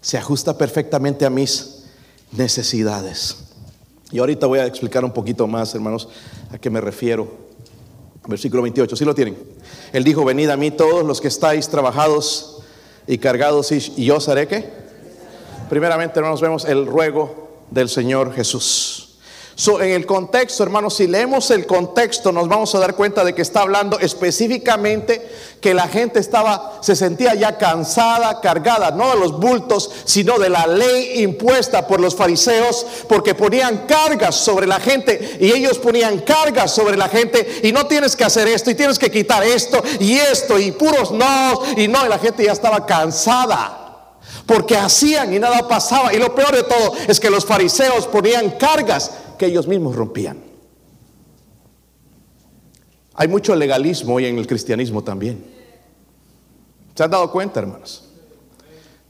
Se 0.00 0.16
ajusta 0.16 0.56
perfectamente 0.56 1.26
a 1.26 1.30
mis 1.30 1.84
necesidades. 2.32 3.47
Y 4.10 4.18
ahorita 4.18 4.46
voy 4.46 4.58
a 4.58 4.66
explicar 4.66 5.04
un 5.04 5.12
poquito 5.12 5.46
más, 5.46 5.74
hermanos, 5.74 6.08
a 6.50 6.58
qué 6.58 6.70
me 6.70 6.80
refiero. 6.80 7.28
Versículo 8.26 8.62
28, 8.62 8.96
¿sí 8.96 9.04
lo 9.04 9.14
tienen? 9.14 9.36
Él 9.92 10.04
dijo, 10.04 10.24
venid 10.24 10.50
a 10.50 10.56
mí 10.56 10.70
todos 10.70 11.04
los 11.04 11.20
que 11.20 11.28
estáis 11.28 11.68
trabajados 11.68 12.62
y 13.06 13.18
cargados, 13.18 13.72
y 13.72 14.04
yo 14.04 14.16
os 14.16 14.28
haré 14.28 14.46
qué. 14.46 14.70
Primeramente, 15.70 16.18
hermanos, 16.18 16.40
vemos 16.40 16.64
el 16.64 16.86
ruego 16.86 17.48
del 17.70 17.88
Señor 17.88 18.34
Jesús 18.34 19.07
en 19.66 19.90
el 19.90 20.06
contexto, 20.06 20.62
hermanos, 20.62 20.94
si 20.94 21.08
leemos 21.08 21.50
el 21.50 21.66
contexto, 21.66 22.30
nos 22.30 22.48
vamos 22.48 22.72
a 22.76 22.78
dar 22.78 22.94
cuenta 22.94 23.24
de 23.24 23.34
que 23.34 23.42
está 23.42 23.62
hablando 23.62 23.98
específicamente 23.98 25.28
que 25.60 25.74
la 25.74 25.88
gente 25.88 26.20
estaba, 26.20 26.78
se 26.80 26.94
sentía 26.94 27.34
ya 27.34 27.58
cansada, 27.58 28.40
cargada, 28.40 28.92
no 28.92 29.10
de 29.10 29.18
los 29.18 29.40
bultos, 29.40 29.90
sino 30.04 30.38
de 30.38 30.48
la 30.48 30.68
ley 30.68 31.22
impuesta 31.24 31.88
por 31.88 31.98
los 31.98 32.14
fariseos, 32.14 32.86
porque 33.08 33.34
ponían 33.34 33.78
cargas 33.78 34.36
sobre 34.36 34.68
la 34.68 34.78
gente 34.78 35.38
y 35.40 35.50
ellos 35.50 35.78
ponían 35.78 36.20
cargas 36.20 36.70
sobre 36.70 36.96
la 36.96 37.08
gente 37.08 37.60
y 37.64 37.72
no 37.72 37.86
tienes 37.86 38.14
que 38.14 38.22
hacer 38.22 38.46
esto 38.46 38.70
y 38.70 38.76
tienes 38.76 38.96
que 38.96 39.10
quitar 39.10 39.42
esto 39.42 39.82
y 39.98 40.14
esto 40.14 40.56
y 40.56 40.70
puros 40.70 41.10
no 41.10 41.62
y 41.76 41.88
no, 41.88 42.06
y 42.06 42.08
la 42.08 42.20
gente 42.20 42.44
ya 42.44 42.52
estaba 42.52 42.86
cansada 42.86 43.86
porque 44.46 44.76
hacían 44.76 45.34
y 45.34 45.38
nada 45.40 45.66
pasaba. 45.66 46.14
Y 46.14 46.18
lo 46.18 46.34
peor 46.34 46.54
de 46.54 46.62
todo 46.62 46.94
es 47.08 47.18
que 47.18 47.28
los 47.28 47.44
fariseos 47.44 48.06
ponían 48.06 48.50
cargas 48.52 49.10
que 49.38 49.46
ellos 49.46 49.66
mismos 49.66 49.96
rompían. 49.96 50.48
Hay 53.14 53.26
mucho 53.26 53.56
legalismo 53.56 54.14
hoy 54.14 54.26
en 54.26 54.38
el 54.38 54.46
cristianismo 54.46 55.02
también. 55.02 55.44
¿Se 56.94 57.02
han 57.02 57.10
dado 57.10 57.30
cuenta, 57.32 57.60
hermanos? 57.60 58.04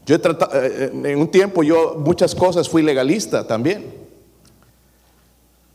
Yo 0.03 0.15
he 0.15 0.19
tratado, 0.19 0.59
eh, 0.59 0.91
eh, 0.91 1.11
en 1.11 1.19
un 1.19 1.27
tiempo 1.29 1.61
yo 1.61 1.93
muchas 1.95 2.33
cosas 2.33 2.67
fui 2.67 2.81
legalista 2.81 3.45
también. 3.45 3.93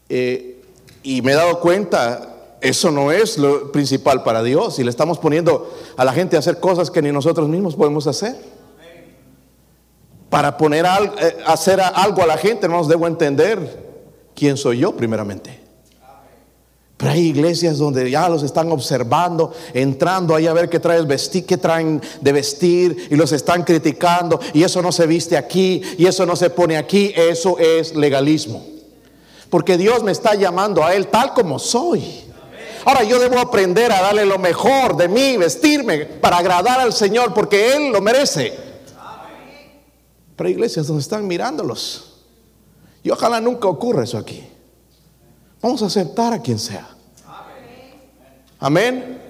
Eh, 0.08 0.60
y 1.04 1.22
me 1.22 1.30
he 1.30 1.34
dado 1.36 1.60
cuenta, 1.60 2.56
eso 2.60 2.90
no 2.90 3.12
es 3.12 3.38
lo 3.38 3.70
principal 3.70 4.24
para 4.24 4.42
Dios. 4.42 4.80
Y 4.80 4.82
le 4.82 4.90
estamos 4.90 5.18
poniendo 5.18 5.72
a 5.96 6.04
la 6.04 6.12
gente 6.12 6.34
a 6.34 6.40
hacer 6.40 6.58
cosas 6.58 6.90
que 6.90 7.00
ni 7.00 7.12
nosotros 7.12 7.48
mismos 7.48 7.76
podemos 7.76 8.08
hacer. 8.08 8.36
Para 10.28 10.56
poner 10.56 10.86
hacer 11.46 11.80
algo 11.80 12.20
a 12.20 12.26
la 12.26 12.36
gente, 12.36 12.66
hermanos, 12.66 12.88
debo 12.88 13.06
entender 13.06 13.93
quién 14.34 14.56
soy 14.56 14.78
yo 14.78 14.94
primeramente. 14.94 15.64
Pero 16.96 17.10
hay 17.10 17.26
iglesias 17.26 17.78
donde 17.78 18.08
ya 18.08 18.28
los 18.28 18.42
están 18.42 18.70
observando, 18.70 19.52
entrando 19.72 20.34
ahí 20.34 20.46
a 20.46 20.52
ver 20.52 20.68
qué 20.68 20.78
traes 20.78 21.06
vestir, 21.06 21.44
qué 21.44 21.56
traen 21.56 22.00
de 22.20 22.32
vestir 22.32 23.08
y 23.10 23.16
los 23.16 23.32
están 23.32 23.64
criticando 23.64 24.38
y 24.52 24.62
eso 24.62 24.80
no 24.80 24.92
se 24.92 25.06
viste 25.06 25.36
aquí 25.36 25.82
y 25.98 26.06
eso 26.06 26.24
no 26.24 26.36
se 26.36 26.50
pone 26.50 26.76
aquí, 26.76 27.12
eso 27.16 27.58
es 27.58 27.96
legalismo. 27.96 28.64
Porque 29.50 29.76
Dios 29.76 30.02
me 30.02 30.12
está 30.12 30.34
llamando 30.34 30.84
a 30.84 30.94
él 30.94 31.08
tal 31.08 31.34
como 31.34 31.58
soy. 31.58 32.22
Ahora 32.84 33.02
yo 33.02 33.18
debo 33.18 33.38
aprender 33.38 33.90
a 33.90 34.00
darle 34.00 34.24
lo 34.24 34.38
mejor 34.38 34.96
de 34.96 35.08
mí, 35.08 35.36
vestirme 35.36 36.06
para 36.06 36.38
agradar 36.38 36.80
al 36.80 36.92
Señor 36.92 37.34
porque 37.34 37.72
él 37.74 37.90
lo 37.90 38.00
merece. 38.00 38.52
Pero 40.36 40.46
hay 40.46 40.54
iglesias 40.54 40.86
donde 40.86 41.02
están 41.02 41.26
mirándolos 41.26 42.13
y 43.04 43.10
ojalá 43.10 43.38
nunca 43.38 43.68
ocurra 43.68 44.02
eso 44.02 44.16
aquí. 44.16 44.42
Vamos 45.60 45.82
a 45.82 45.86
aceptar 45.86 46.32
a 46.32 46.40
quien 46.40 46.58
sea. 46.58 46.88
Amén. 48.58 49.20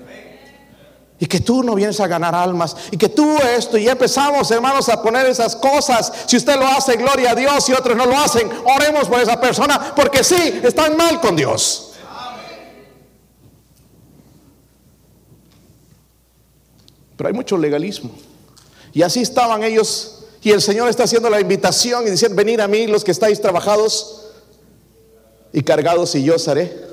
Y 1.18 1.26
que 1.26 1.40
tú 1.40 1.64
no 1.64 1.74
vienes 1.74 1.98
a 1.98 2.06
ganar 2.06 2.37
almas. 2.37 2.76
Y 2.92 2.96
que 2.96 3.08
tú 3.08 3.37
esto. 3.38 3.76
Y 3.76 3.88
empezamos, 3.88 4.48
hermanos, 4.52 4.88
a 4.88 5.02
poner 5.02 5.26
esas 5.26 5.56
cosas. 5.56 6.12
Si 6.26 6.37
usted 6.37 6.56
lo 6.56 6.66
hace, 6.66 6.96
gloria 6.96 7.32
a 7.32 7.34
Dios. 7.34 7.68
Y 7.68 7.72
otros 7.72 7.96
no 7.96 8.06
lo 8.06 8.16
hacen, 8.16 8.48
oremos 8.64 9.08
por 9.08 9.20
esa 9.20 9.40
persona. 9.40 9.92
Porque 9.96 10.22
sí, 10.22 10.60
están 10.62 10.96
mal 10.96 11.20
con 11.20 11.34
Dios. 11.34 11.94
Pero 17.16 17.28
hay 17.28 17.34
mucho 17.34 17.56
legalismo. 17.58 18.12
Y 18.92 19.02
así 19.02 19.20
estaban 19.20 19.64
ellos 19.64 20.23
y 20.44 20.50
el 20.50 20.61
Señor 20.61 20.90
está 20.90 21.04
haciendo 21.04 21.30
la 21.30 21.40
invitación 21.40 22.07
y 22.07 22.11
diciendo, 22.11 22.37
venid 22.37 22.61
a 22.61 22.68
mí 22.68 22.87
los 22.87 23.02
que 23.02 23.12
estáis 23.12 23.40
trabajados 23.40 24.26
y 25.54 25.62
cargados 25.62 26.14
y 26.14 26.22
yo 26.22 26.35
os 26.35 26.46
haré. 26.46 26.85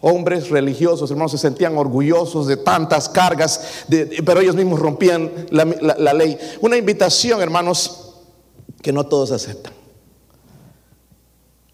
Hombres 0.00 0.50
religiosos, 0.50 1.08
hermanos, 1.12 1.30
se 1.30 1.38
sentían 1.38 1.78
orgullosos 1.78 2.48
de 2.48 2.56
tantas 2.56 3.08
cargas, 3.08 3.84
pero 4.26 4.40
ellos 4.40 4.56
mismos 4.56 4.80
rompían 4.80 5.46
la, 5.50 5.64
la 5.64 6.12
ley. 6.12 6.36
Una 6.60 6.76
invitación, 6.76 7.40
hermanos, 7.40 8.16
que 8.82 8.92
no 8.92 9.06
todos 9.06 9.30
aceptan. 9.30 9.72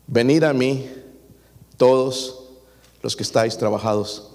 Venid 0.07 0.45
a 0.45 0.53
mí 0.53 0.91
todos 1.79 2.45
los 3.03 3.17
que 3.17 3.23
estáis 3.23 3.57
trabajados. 3.57 4.29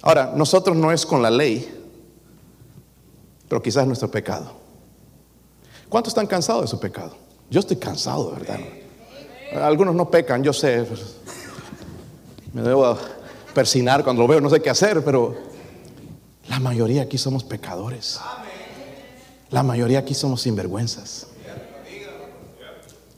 Ahora, 0.00 0.32
nosotros 0.36 0.76
no 0.76 0.92
es 0.92 1.04
con 1.04 1.22
la 1.22 1.30
ley, 1.30 1.83
pero 3.48 3.62
quizás 3.62 3.86
nuestro 3.86 4.10
pecado. 4.10 4.52
¿Cuántos 5.88 6.10
están 6.10 6.26
cansados 6.26 6.62
de 6.62 6.68
su 6.68 6.80
pecado? 6.80 7.16
Yo 7.50 7.60
estoy 7.60 7.76
cansado, 7.76 8.32
verdad. 8.32 8.58
Algunos 9.62 9.94
no 9.94 10.10
pecan, 10.10 10.42
yo 10.42 10.52
sé. 10.52 10.86
Me 12.52 12.62
debo 12.62 12.98
persinar 13.54 14.02
cuando 14.02 14.22
lo 14.22 14.28
veo, 14.28 14.40
no 14.40 14.50
sé 14.50 14.60
qué 14.60 14.70
hacer, 14.70 15.04
pero 15.04 15.36
la 16.48 16.58
mayoría 16.58 17.02
aquí 17.02 17.18
somos 17.18 17.44
pecadores. 17.44 18.20
La 19.50 19.62
mayoría 19.62 20.00
aquí 20.00 20.14
somos 20.14 20.42
sinvergüenzas. 20.42 21.28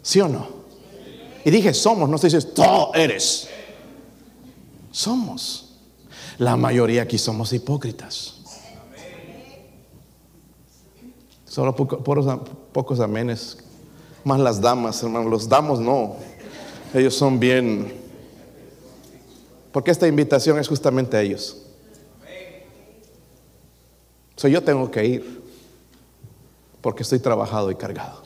¿Sí 0.03 0.21
o 0.21 0.29
no? 0.29 0.49
Y 1.45 1.51
dije 1.51 1.73
somos, 1.73 2.09
no 2.09 2.19
se 2.19 2.29
dice 2.29 2.43
tú 2.43 2.63
eres. 2.95 3.49
Somos. 4.91 5.63
La 6.39 6.57
mayoría 6.57 7.03
aquí 7.03 7.19
somos 7.19 7.53
hipócritas. 7.53 8.36
Solo 11.57 11.75
pocos 11.75 13.01
amenes. 13.01 13.57
Más 14.25 14.39
las 14.39 14.61
damas, 14.61 15.03
hermano. 15.03 15.31
Los 15.31 15.49
damos 15.49 15.81
no. 15.81 16.17
Ellos 16.93 17.15
son 17.15 17.41
bien. 17.41 17.95
Porque 19.73 19.91
esta 19.91 20.07
invitación 20.07 20.59
es 20.59 20.69
justamente 20.69 21.17
a 21.17 21.23
ellos. 21.23 21.63
So, 24.37 24.49
yo 24.49 24.63
tengo 24.63 24.91
que 24.91 25.07
ir. 25.07 25.43
Porque 26.83 27.05
estoy 27.05 27.21
trabajado 27.21 27.71
y 27.71 27.75
cargado. 27.75 28.25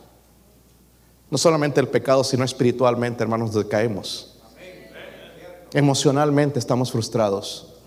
No 1.30 1.38
solamente 1.38 1.78
el 1.78 1.86
pecado, 1.86 2.24
sino 2.24 2.42
espiritualmente, 2.42 3.22
hermanos, 3.22 3.56
caemos. 3.66 4.40
Emocionalmente 5.72 6.58
estamos 6.58 6.90
frustrados 6.90 7.79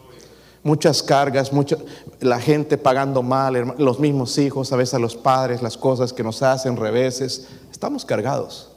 muchas 0.64 1.04
cargas, 1.04 1.52
mucha, 1.52 1.78
la 2.20 2.40
gente 2.40 2.78
pagando 2.78 3.22
mal, 3.22 3.76
los 3.78 4.00
mismos 4.00 4.38
hijos, 4.38 4.72
a 4.72 4.78
veces 4.78 4.96
a 4.96 5.00
los 5.00 5.16
padres, 5.16 5.62
las 5.62 5.78
cosas 5.78 6.14
que 6.14 6.24
nos 6.24 6.42
hacen, 6.42 6.78
reveses. 6.78 7.48
Estamos 7.72 8.06
cargados. 8.06 8.70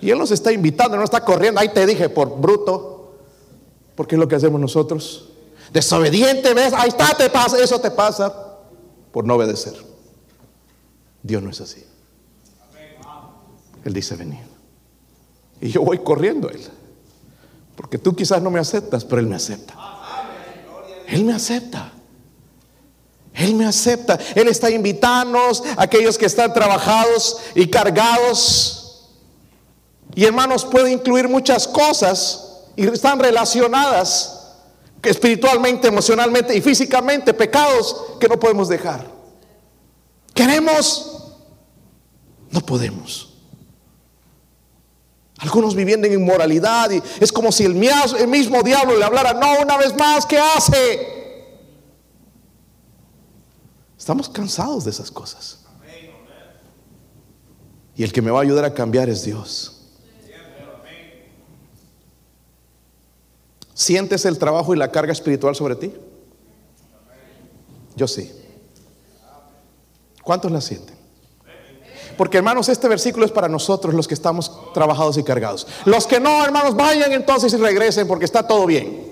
Y 0.00 0.10
Él 0.10 0.18
nos 0.18 0.30
está 0.30 0.52
invitando, 0.52 0.96
no 0.96 1.04
está 1.04 1.24
corriendo. 1.24 1.60
Ahí 1.60 1.70
te 1.70 1.84
dije, 1.84 2.08
por 2.08 2.40
bruto. 2.40 3.16
Porque 3.96 4.14
es 4.14 4.18
lo 4.20 4.28
que 4.28 4.36
hacemos 4.36 4.60
nosotros. 4.60 5.30
Desobediente, 5.72 6.54
ves, 6.54 6.72
ahí 6.72 6.88
está, 6.88 7.14
te 7.16 7.28
pasa, 7.28 7.58
eso 7.58 7.80
te 7.80 7.90
pasa 7.90 8.32
por 9.10 9.24
no 9.24 9.34
obedecer. 9.34 9.74
Dios 11.22 11.42
no 11.42 11.50
es 11.50 11.60
así. 11.60 11.84
Él 13.84 13.92
dice 13.92 14.14
venir. 14.14 14.46
Y 15.60 15.68
yo 15.70 15.82
voy 15.82 15.98
corriendo 15.98 16.48
a 16.48 16.52
Él. 16.52 16.62
Porque 17.74 17.98
tú 17.98 18.14
quizás 18.14 18.40
no 18.40 18.50
me 18.50 18.60
aceptas, 18.60 19.04
pero 19.04 19.20
Él 19.20 19.26
me 19.26 19.34
acepta. 19.34 19.97
Él 21.08 21.24
me 21.24 21.32
acepta. 21.32 21.92
Él 23.34 23.54
me 23.54 23.66
acepta. 23.66 24.18
Él 24.34 24.48
está 24.48 24.70
invitándonos 24.70 25.62
a 25.76 25.82
aquellos 25.82 26.18
que 26.18 26.26
están 26.26 26.52
trabajados 26.52 27.38
y 27.54 27.68
cargados. 27.68 29.08
Y 30.14 30.24
hermanos, 30.24 30.64
puede 30.64 30.92
incluir 30.92 31.28
muchas 31.28 31.66
cosas 31.66 32.62
y 32.76 32.86
están 32.86 33.18
relacionadas 33.18 34.34
espiritualmente, 35.02 35.88
emocionalmente 35.88 36.56
y 36.56 36.60
físicamente, 36.60 37.32
pecados 37.32 37.96
que 38.20 38.28
no 38.28 38.38
podemos 38.38 38.68
dejar. 38.68 39.06
Queremos, 40.34 41.32
no 42.50 42.60
podemos. 42.60 43.27
Algunos 45.38 45.74
viviendo 45.74 46.06
en 46.06 46.14
inmoralidad 46.14 46.90
y 46.90 47.00
es 47.20 47.30
como 47.30 47.52
si 47.52 47.64
el, 47.64 47.74
mismo 47.74 48.62
diablo 48.62 48.96
le 48.96 49.04
hablara, 49.04 49.34
no, 49.34 49.62
una 49.62 49.76
vez 49.76 49.96
más, 49.96 50.26
¿qué 50.26 50.38
hace? 50.38 51.18
Estamos 53.96 54.28
cansados 54.28 54.84
de 54.84 54.90
esas 54.90 55.10
cosas. 55.10 55.60
Y 57.94 58.02
el 58.02 58.12
que 58.12 58.22
me 58.22 58.30
va 58.30 58.40
a 58.40 58.42
ayudar 58.42 58.64
a 58.64 58.74
cambiar 58.74 59.08
es 59.08 59.24
Dios. 59.24 59.74
¿Sientes 63.74 64.24
el 64.24 64.38
trabajo 64.38 64.74
y 64.74 64.76
la 64.76 64.90
carga 64.90 65.12
espiritual 65.12 65.54
sobre 65.54 65.76
ti? 65.76 65.94
Yo 67.94 68.08
sí. 68.08 68.32
¿Cuántos 70.24 70.50
la 70.50 70.60
sienten? 70.60 70.97
Porque 72.18 72.38
hermanos, 72.38 72.68
este 72.68 72.88
versículo 72.88 73.24
es 73.24 73.30
para 73.30 73.48
nosotros 73.48 73.94
los 73.94 74.08
que 74.08 74.14
estamos 74.14 74.72
trabajados 74.74 75.16
y 75.18 75.22
cargados. 75.22 75.68
Los 75.84 76.04
que 76.04 76.18
no, 76.18 76.44
hermanos, 76.44 76.74
vayan 76.74 77.12
entonces 77.12 77.52
y 77.52 77.56
regresen 77.56 78.08
porque 78.08 78.24
está 78.24 78.46
todo 78.46 78.66
bien. 78.66 79.10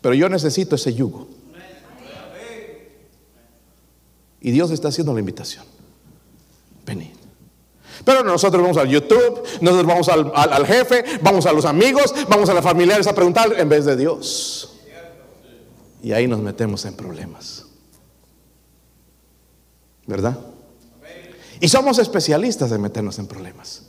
Pero 0.00 0.14
yo 0.14 0.28
necesito 0.28 0.76
ese 0.76 0.94
yugo. 0.94 1.26
Y 4.40 4.52
Dios 4.52 4.70
está 4.70 4.88
haciendo 4.88 5.12
la 5.12 5.18
invitación. 5.18 5.64
Venid. 6.86 7.16
Pero 8.04 8.22
nosotros 8.22 8.62
vamos 8.62 8.76
al 8.76 8.88
YouTube, 8.88 9.42
nosotros 9.60 9.86
vamos 9.86 10.08
al, 10.08 10.30
al, 10.36 10.66
jefe, 10.66 11.04
vamos 11.20 11.46
a 11.46 11.52
los 11.52 11.64
amigos, 11.64 12.14
vamos 12.28 12.48
a 12.48 12.54
los 12.54 12.62
familiares 12.62 13.08
a 13.08 13.14
preguntar 13.14 13.58
en 13.58 13.68
vez 13.68 13.84
de 13.86 13.96
Dios. 13.96 14.76
Y 16.00 16.12
ahí 16.12 16.28
nos 16.28 16.38
metemos 16.38 16.84
en 16.84 16.94
problemas. 16.94 17.64
¿Verdad? 20.06 20.38
Y 21.60 21.68
somos 21.68 21.98
especialistas 21.98 22.70
en 22.72 22.80
meternos 22.80 23.18
en 23.18 23.26
problemas. 23.26 23.82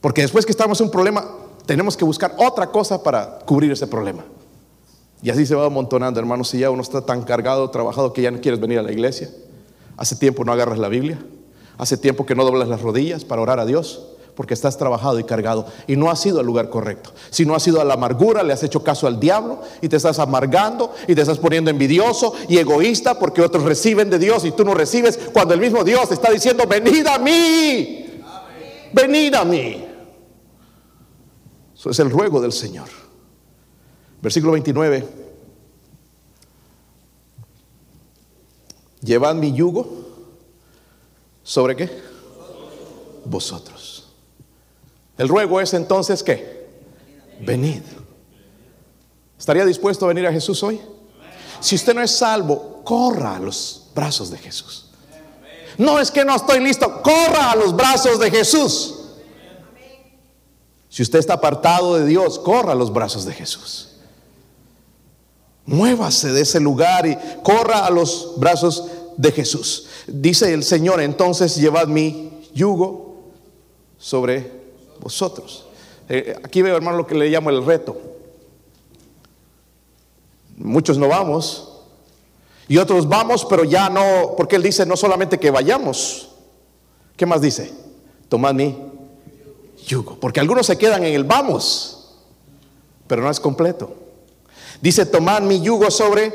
Porque 0.00 0.22
después 0.22 0.44
que 0.44 0.52
estamos 0.52 0.80
en 0.80 0.86
un 0.86 0.92
problema, 0.92 1.24
tenemos 1.66 1.96
que 1.96 2.04
buscar 2.04 2.34
otra 2.38 2.68
cosa 2.68 3.02
para 3.02 3.38
cubrir 3.40 3.72
ese 3.72 3.86
problema. 3.86 4.24
Y 5.22 5.30
así 5.30 5.46
se 5.46 5.54
va 5.54 5.66
amontonando, 5.66 6.18
hermanos. 6.18 6.48
Si 6.48 6.58
ya 6.58 6.70
uno 6.70 6.82
está 6.82 7.06
tan 7.06 7.22
cargado, 7.22 7.70
trabajado, 7.70 8.12
que 8.12 8.22
ya 8.22 8.30
no 8.30 8.40
quieres 8.40 8.60
venir 8.60 8.78
a 8.78 8.82
la 8.82 8.92
iglesia. 8.92 9.30
Hace 9.96 10.16
tiempo 10.16 10.44
no 10.44 10.52
agarras 10.52 10.78
la 10.78 10.88
Biblia. 10.88 11.24
Hace 11.78 11.96
tiempo 11.96 12.26
que 12.26 12.34
no 12.34 12.44
doblas 12.44 12.68
las 12.68 12.82
rodillas 12.82 13.24
para 13.24 13.42
orar 13.42 13.60
a 13.60 13.66
Dios 13.66 14.11
porque 14.34 14.54
estás 14.54 14.78
trabajado 14.78 15.18
y 15.18 15.24
cargado 15.24 15.66
y 15.86 15.96
no 15.96 16.10
has 16.10 16.20
sido 16.20 16.40
al 16.40 16.46
lugar 16.46 16.70
correcto. 16.70 17.12
Si 17.30 17.44
no 17.44 17.54
has 17.54 17.62
sido 17.62 17.80
a 17.80 17.84
la 17.84 17.94
amargura, 17.94 18.42
le 18.42 18.52
has 18.52 18.62
hecho 18.62 18.82
caso 18.82 19.06
al 19.06 19.20
diablo 19.20 19.60
y 19.80 19.88
te 19.88 19.96
estás 19.96 20.18
amargando 20.18 20.94
y 21.06 21.14
te 21.14 21.20
estás 21.20 21.38
poniendo 21.38 21.70
envidioso 21.70 22.34
y 22.48 22.58
egoísta 22.58 23.18
porque 23.18 23.42
otros 23.42 23.64
reciben 23.64 24.10
de 24.10 24.18
Dios 24.18 24.44
y 24.44 24.52
tú 24.52 24.64
no 24.64 24.74
recibes 24.74 25.18
cuando 25.32 25.54
el 25.54 25.60
mismo 25.60 25.84
Dios 25.84 26.10
está 26.10 26.30
diciendo, 26.30 26.64
venid 26.66 27.06
a 27.06 27.18
mí, 27.18 28.20
venid 28.92 29.34
a 29.34 29.44
mí. 29.44 29.84
Eso 31.74 31.90
es 31.90 31.98
el 31.98 32.10
ruego 32.10 32.40
del 32.40 32.52
Señor. 32.52 32.88
Versículo 34.22 34.52
29. 34.52 35.22
Llevad 39.02 39.34
mi 39.34 39.52
yugo 39.52 39.88
sobre 41.42 41.74
qué? 41.74 41.90
Vosotros. 43.24 43.81
El 45.18 45.28
ruego 45.28 45.60
es 45.60 45.74
entonces 45.74 46.22
que 46.22 46.66
venid. 47.40 47.82
¿Estaría 49.38 49.64
dispuesto 49.64 50.04
a 50.04 50.08
venir 50.08 50.26
a 50.26 50.32
Jesús 50.32 50.62
hoy? 50.62 50.80
Si 51.60 51.74
usted 51.74 51.94
no 51.94 52.02
es 52.02 52.10
salvo, 52.10 52.82
corra 52.84 53.36
a 53.36 53.40
los 53.40 53.88
brazos 53.94 54.30
de 54.30 54.38
Jesús. 54.38 54.90
No 55.78 55.98
es 55.98 56.10
que 56.10 56.24
no 56.24 56.34
estoy 56.34 56.60
listo, 56.60 57.02
corra 57.02 57.50
a 57.50 57.56
los 57.56 57.74
brazos 57.74 58.18
de 58.18 58.30
Jesús. 58.30 58.98
Si 60.88 61.02
usted 61.02 61.18
está 61.18 61.34
apartado 61.34 61.96
de 61.96 62.06
Dios, 62.06 62.38
corra 62.38 62.72
a 62.72 62.74
los 62.74 62.92
brazos 62.92 63.24
de 63.24 63.32
Jesús. 63.32 63.88
Muévase 65.64 66.32
de 66.32 66.42
ese 66.42 66.60
lugar 66.60 67.06
y 67.06 67.16
corra 67.42 67.86
a 67.86 67.90
los 67.90 68.34
brazos 68.36 68.88
de 69.16 69.32
Jesús. 69.32 69.86
Dice 70.06 70.52
el 70.52 70.64
Señor, 70.64 71.00
entonces 71.00 71.56
llevad 71.56 71.86
mi 71.86 72.48
yugo 72.52 73.30
sobre 73.98 74.61
vosotros. 75.02 75.66
Eh, 76.08 76.34
aquí 76.42 76.62
veo, 76.62 76.76
hermano, 76.76 76.96
lo 76.96 77.06
que 77.06 77.14
le 77.14 77.28
llamo 77.28 77.50
el 77.50 77.64
reto. 77.64 77.96
Muchos 80.56 80.96
no 80.96 81.08
vamos 81.08 81.68
y 82.68 82.78
otros 82.78 83.08
vamos, 83.08 83.44
pero 83.44 83.64
ya 83.64 83.90
no, 83.90 84.34
porque 84.36 84.56
Él 84.56 84.62
dice 84.62 84.86
no 84.86 84.96
solamente 84.96 85.38
que 85.38 85.50
vayamos. 85.50 86.30
¿Qué 87.16 87.26
más 87.26 87.40
dice? 87.40 87.72
Tomad 88.28 88.54
mi 88.54 88.76
yugo. 89.86 90.16
Porque 90.18 90.40
algunos 90.40 90.66
se 90.66 90.78
quedan 90.78 91.04
en 91.04 91.14
el 91.14 91.24
vamos, 91.24 92.14
pero 93.06 93.22
no 93.22 93.30
es 93.30 93.40
completo. 93.40 93.94
Dice, 94.80 95.04
tomad 95.04 95.42
mi 95.42 95.60
yugo 95.60 95.90
sobre 95.90 96.32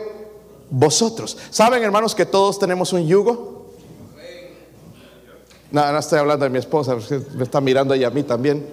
vosotros. 0.70 1.38
¿Saben, 1.50 1.82
hermanos, 1.82 2.14
que 2.14 2.26
todos 2.26 2.60
tenemos 2.60 2.94
un 2.94 3.08
yugo? 3.08 3.57
No, 5.72 5.92
no 5.92 6.00
estoy 6.00 6.20
hablando 6.20 6.46
de 6.46 6.50
mi 6.50 6.60
esposa, 6.60 6.96
me 7.36 7.44
está 7.44 7.60
mirando 7.60 7.94
ella 7.94 8.08
a 8.08 8.12
mí 8.12 8.24
también. 8.24 8.68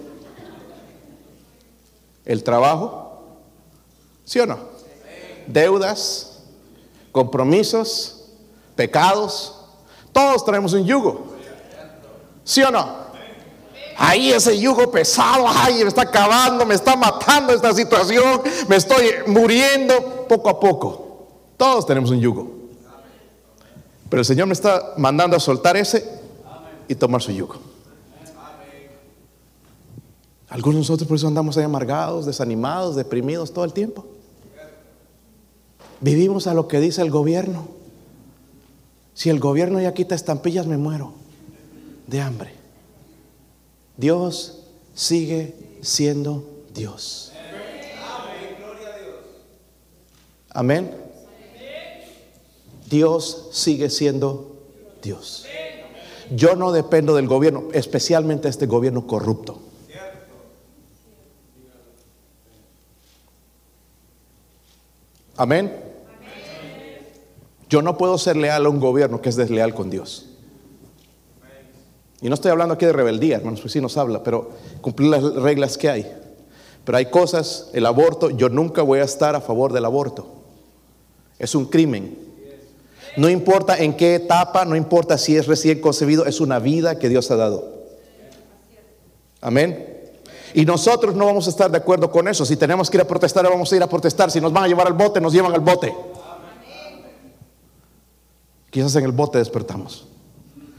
El 2.23 2.43
trabajo, 2.43 3.21
¿sí 4.23 4.39
o 4.39 4.45
no? 4.45 4.57
Deudas, 5.47 6.39
compromisos, 7.11 8.25
pecados, 8.75 9.61
todos 10.11 10.45
tenemos 10.45 10.73
un 10.73 10.85
yugo. 10.85 11.27
¿Sí 12.43 12.63
o 12.63 12.71
no? 12.71 13.05
Ahí 13.97 14.31
ese 14.31 14.57
yugo 14.59 14.91
pesado, 14.91 15.45
ay, 15.47 15.75
me 15.83 15.89
está 15.89 16.03
acabando, 16.03 16.65
me 16.65 16.75
está 16.75 16.95
matando 16.95 17.53
esta 17.53 17.73
situación, 17.73 18.41
me 18.67 18.75
estoy 18.75 19.09
muriendo 19.27 20.25
poco 20.27 20.49
a 20.49 20.59
poco. 20.59 21.27
Todos 21.57 21.85
tenemos 21.85 22.09
un 22.11 22.19
yugo. 22.19 22.51
Pero 24.09 24.21
el 24.21 24.25
Señor 24.25 24.47
me 24.47 24.53
está 24.53 24.93
mandando 24.97 25.37
a 25.37 25.39
soltar 25.39 25.77
ese 25.77 26.24
y 26.87 26.95
tomar 26.95 27.21
su 27.21 27.31
yugo. 27.31 27.55
Algunos 30.49 30.75
de 30.75 30.79
nosotros 30.81 31.07
por 31.07 31.17
eso 31.17 31.27
andamos 31.27 31.57
ahí 31.57 31.63
amargados, 31.63 32.25
desanimados, 32.25 32.95
deprimidos 32.95 33.51
todo 33.51 33.65
el 33.65 33.73
tiempo. 33.73 34.05
Vivimos 36.01 36.47
a 36.47 36.53
lo 36.53 36.67
que 36.67 36.79
dice 36.79 37.01
el 37.01 37.09
gobierno. 37.09 37.67
Si 39.13 39.29
el 39.29 39.39
gobierno 39.39 39.81
ya 39.81 39.93
quita 39.93 40.13
estampillas, 40.13 40.67
me 40.67 40.77
muero 40.77 41.13
de 42.07 42.21
hambre. 42.21 42.53
Dios 43.97 44.59
sigue 44.93 45.55
siendo 45.81 46.47
Dios. 46.73 47.31
Amén. 50.49 50.91
Dios 52.89 53.49
sigue 53.51 53.89
siendo 53.89 54.55
Dios. 55.01 55.44
Yo 56.31 56.55
no 56.55 56.71
dependo 56.71 57.15
del 57.15 57.27
gobierno, 57.27 57.65
especialmente 57.73 58.47
este 58.47 58.65
gobierno 58.65 59.05
corrupto. 59.05 59.59
Amén. 65.37 65.75
Yo 67.69 67.81
no 67.81 67.97
puedo 67.97 68.17
ser 68.17 68.37
leal 68.37 68.65
a 68.65 68.69
un 68.69 68.79
gobierno 68.79 69.21
que 69.21 69.29
es 69.29 69.35
desleal 69.35 69.73
con 69.73 69.89
Dios. 69.89 70.27
Y 72.21 72.29
no 72.29 72.35
estoy 72.35 72.51
hablando 72.51 72.75
aquí 72.75 72.85
de 72.85 72.93
rebeldía, 72.93 73.37
hermanos, 73.37 73.61
pues 73.61 73.73
sí 73.73 73.81
nos 73.81 73.97
habla, 73.97 74.23
pero 74.23 74.51
cumplir 74.81 75.09
las 75.09 75.23
reglas 75.35 75.77
que 75.77 75.89
hay. 75.89 76.11
Pero 76.85 76.97
hay 76.97 77.07
cosas, 77.07 77.69
el 77.73 77.85
aborto, 77.85 78.29
yo 78.29 78.49
nunca 78.49 78.81
voy 78.81 78.99
a 78.99 79.03
estar 79.03 79.35
a 79.35 79.41
favor 79.41 79.73
del 79.73 79.85
aborto. 79.85 80.27
Es 81.37 81.53
un 81.55 81.65
crimen. 81.65 82.17
No 83.17 83.29
importa 83.29 83.77
en 83.77 83.95
qué 83.95 84.15
etapa, 84.15 84.65
no 84.65 84.75
importa 84.75 85.17
si 85.17 85.37
es 85.37 85.47
recién 85.47 85.79
concebido, 85.79 86.25
es 86.25 86.41
una 86.41 86.59
vida 86.59 86.99
que 86.99 87.09
Dios 87.09 87.31
ha 87.31 87.35
dado. 87.35 87.73
Amén. 89.41 89.95
Y 90.53 90.65
nosotros 90.65 91.15
no 91.15 91.25
vamos 91.25 91.47
a 91.47 91.49
estar 91.49 91.69
de 91.69 91.77
acuerdo 91.77 92.09
con 92.09 92.27
eso. 92.27 92.45
Si 92.45 92.55
tenemos 92.55 92.89
que 92.89 92.97
ir 92.97 93.01
a 93.01 93.07
protestar, 93.07 93.43
vamos 93.43 93.71
a 93.71 93.75
ir 93.75 93.83
a 93.83 93.87
protestar. 93.87 94.31
Si 94.31 94.39
nos 94.41 94.51
van 94.51 94.63
a 94.63 94.67
llevar 94.67 94.87
al 94.87 94.93
bote, 94.93 95.21
nos 95.21 95.33
llevan 95.33 95.53
al 95.53 95.59
bote. 95.59 95.93
Quizás 98.69 98.95
en 98.95 99.05
el 99.05 99.11
bote 99.11 99.37
despertamos 99.37 100.07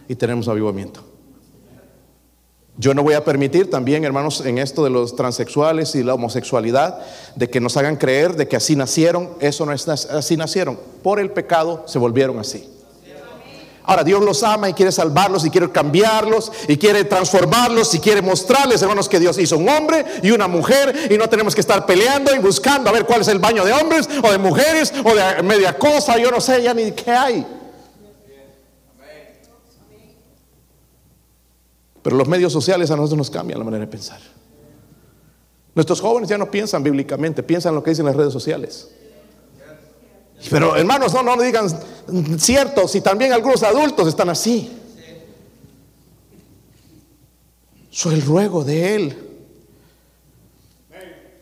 y 0.08 0.14
tenemos 0.14 0.48
avivamiento. 0.48 1.15
Yo 2.78 2.92
no 2.92 3.02
voy 3.02 3.14
a 3.14 3.24
permitir 3.24 3.70
también, 3.70 4.04
hermanos, 4.04 4.42
en 4.44 4.58
esto 4.58 4.84
de 4.84 4.90
los 4.90 5.16
transexuales 5.16 5.94
y 5.94 6.02
la 6.02 6.12
homosexualidad, 6.12 6.98
de 7.34 7.48
que 7.48 7.58
nos 7.58 7.76
hagan 7.78 7.96
creer 7.96 8.36
de 8.36 8.48
que 8.48 8.56
así 8.56 8.76
nacieron. 8.76 9.30
Eso 9.40 9.64
no 9.64 9.72
es 9.72 9.88
así 9.88 10.36
nacieron. 10.36 10.78
Por 11.02 11.18
el 11.18 11.30
pecado 11.30 11.84
se 11.86 11.98
volvieron 11.98 12.38
así. 12.38 12.68
Ahora 13.88 14.02
Dios 14.02 14.22
los 14.22 14.42
ama 14.42 14.68
y 14.68 14.74
quiere 14.74 14.90
salvarlos 14.90 15.44
y 15.46 15.50
quiere 15.50 15.70
cambiarlos 15.70 16.50
y 16.66 16.76
quiere 16.76 17.04
transformarlos 17.04 17.94
y 17.94 18.00
quiere 18.00 18.20
mostrarles, 18.20 18.82
hermanos, 18.82 19.08
que 19.08 19.20
Dios 19.20 19.38
hizo 19.38 19.56
un 19.56 19.68
hombre 19.68 20.04
y 20.22 20.32
una 20.32 20.48
mujer 20.48 21.08
y 21.08 21.16
no 21.16 21.28
tenemos 21.28 21.54
que 21.54 21.60
estar 21.60 21.86
peleando 21.86 22.34
y 22.34 22.40
buscando 22.40 22.90
a 22.90 22.92
ver 22.92 23.06
cuál 23.06 23.20
es 23.20 23.28
el 23.28 23.38
baño 23.38 23.64
de 23.64 23.72
hombres 23.72 24.08
o 24.24 24.30
de 24.30 24.38
mujeres 24.38 24.92
o 25.04 25.14
de 25.14 25.42
media 25.44 25.78
cosa, 25.78 26.18
yo 26.18 26.32
no 26.32 26.40
sé 26.40 26.64
ya 26.64 26.74
ni 26.74 26.90
qué 26.90 27.12
hay. 27.12 27.46
Pero 32.06 32.18
los 32.18 32.28
medios 32.28 32.52
sociales 32.52 32.88
a 32.92 32.96
nosotros 32.96 33.18
nos 33.18 33.30
cambian 33.30 33.58
la 33.58 33.64
manera 33.64 33.84
de 33.84 33.90
pensar. 33.90 34.20
Nuestros 35.74 36.00
jóvenes 36.00 36.28
ya 36.28 36.38
no 36.38 36.48
piensan 36.48 36.80
bíblicamente, 36.84 37.42
piensan 37.42 37.74
lo 37.74 37.82
que 37.82 37.90
dicen 37.90 38.06
las 38.06 38.14
redes 38.14 38.32
sociales. 38.32 38.92
Pero 40.48 40.76
hermanos, 40.76 41.12
no, 41.12 41.24
no 41.24 41.36
digan 41.42 41.68
cierto, 42.38 42.86
si 42.86 43.00
también 43.00 43.32
algunos 43.32 43.64
adultos 43.64 44.06
están 44.06 44.28
así. 44.28 44.70
Soy 47.90 48.14
el 48.14 48.22
ruego 48.22 48.62
de 48.62 48.94
Él. 48.94 49.18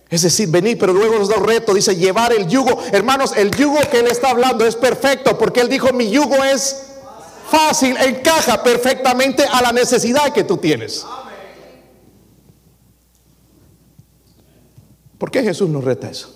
Es 0.09 0.22
decir, 0.22 0.48
venir, 0.48 0.79
pero 0.79 0.94
luego 0.94 1.18
nos 1.18 1.29
da 1.29 1.37
un 1.37 1.44
reto, 1.44 1.74
dice 1.74 1.94
llevar 1.94 2.33
el 2.33 2.48
yugo. 2.48 2.79
Hermanos, 2.90 3.37
el 3.37 3.50
yugo 3.50 3.81
que 3.90 4.00
Él 4.00 4.07
está 4.07 4.31
hablando 4.31 4.64
es 4.64 4.77
perfecto, 4.77 5.37
porque 5.37 5.61
Él 5.61 5.68
dijo, 5.68 5.92
mi 5.92 6.09
yugo 6.09 6.42
es 6.42 6.93
fácil, 7.55 7.97
encaja 7.97 8.62
perfectamente 8.62 9.45
a 9.45 9.62
la 9.62 9.73
necesidad 9.73 10.33
que 10.33 10.45
tú 10.45 10.57
tienes. 10.57 11.07
¿Por 15.19 15.31
qué 15.31 15.43
Jesús 15.43 15.69
nos 15.69 15.85
reta 15.85 16.11
eso? 16.11 16.35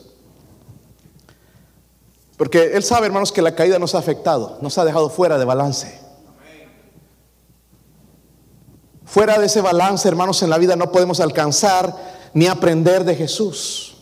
Porque 2.37 2.73
Él 2.75 2.85
sabe, 2.85 3.07
hermanos, 3.07 3.33
que 3.33 3.43
la 3.43 3.55
caída 3.55 3.79
nos 3.79 3.95
ha 3.95 3.99
afectado, 3.99 4.59
nos 4.63 4.79
ha 4.79 4.85
dejado 4.85 5.11
fuera 5.11 5.39
de 5.39 5.45
balance. 5.45 6.01
Fuera 9.05 9.39
de 9.39 9.47
ese 9.47 9.61
balance, 9.61 10.07
hermanos, 10.07 10.43
en 10.43 10.51
la 10.51 10.59
vida 10.59 10.77
no 10.77 10.93
podemos 10.93 11.19
alcanzar 11.19 11.95
ni 12.35 12.47
aprender 12.47 13.05
de 13.05 13.17
Jesús. 13.17 13.97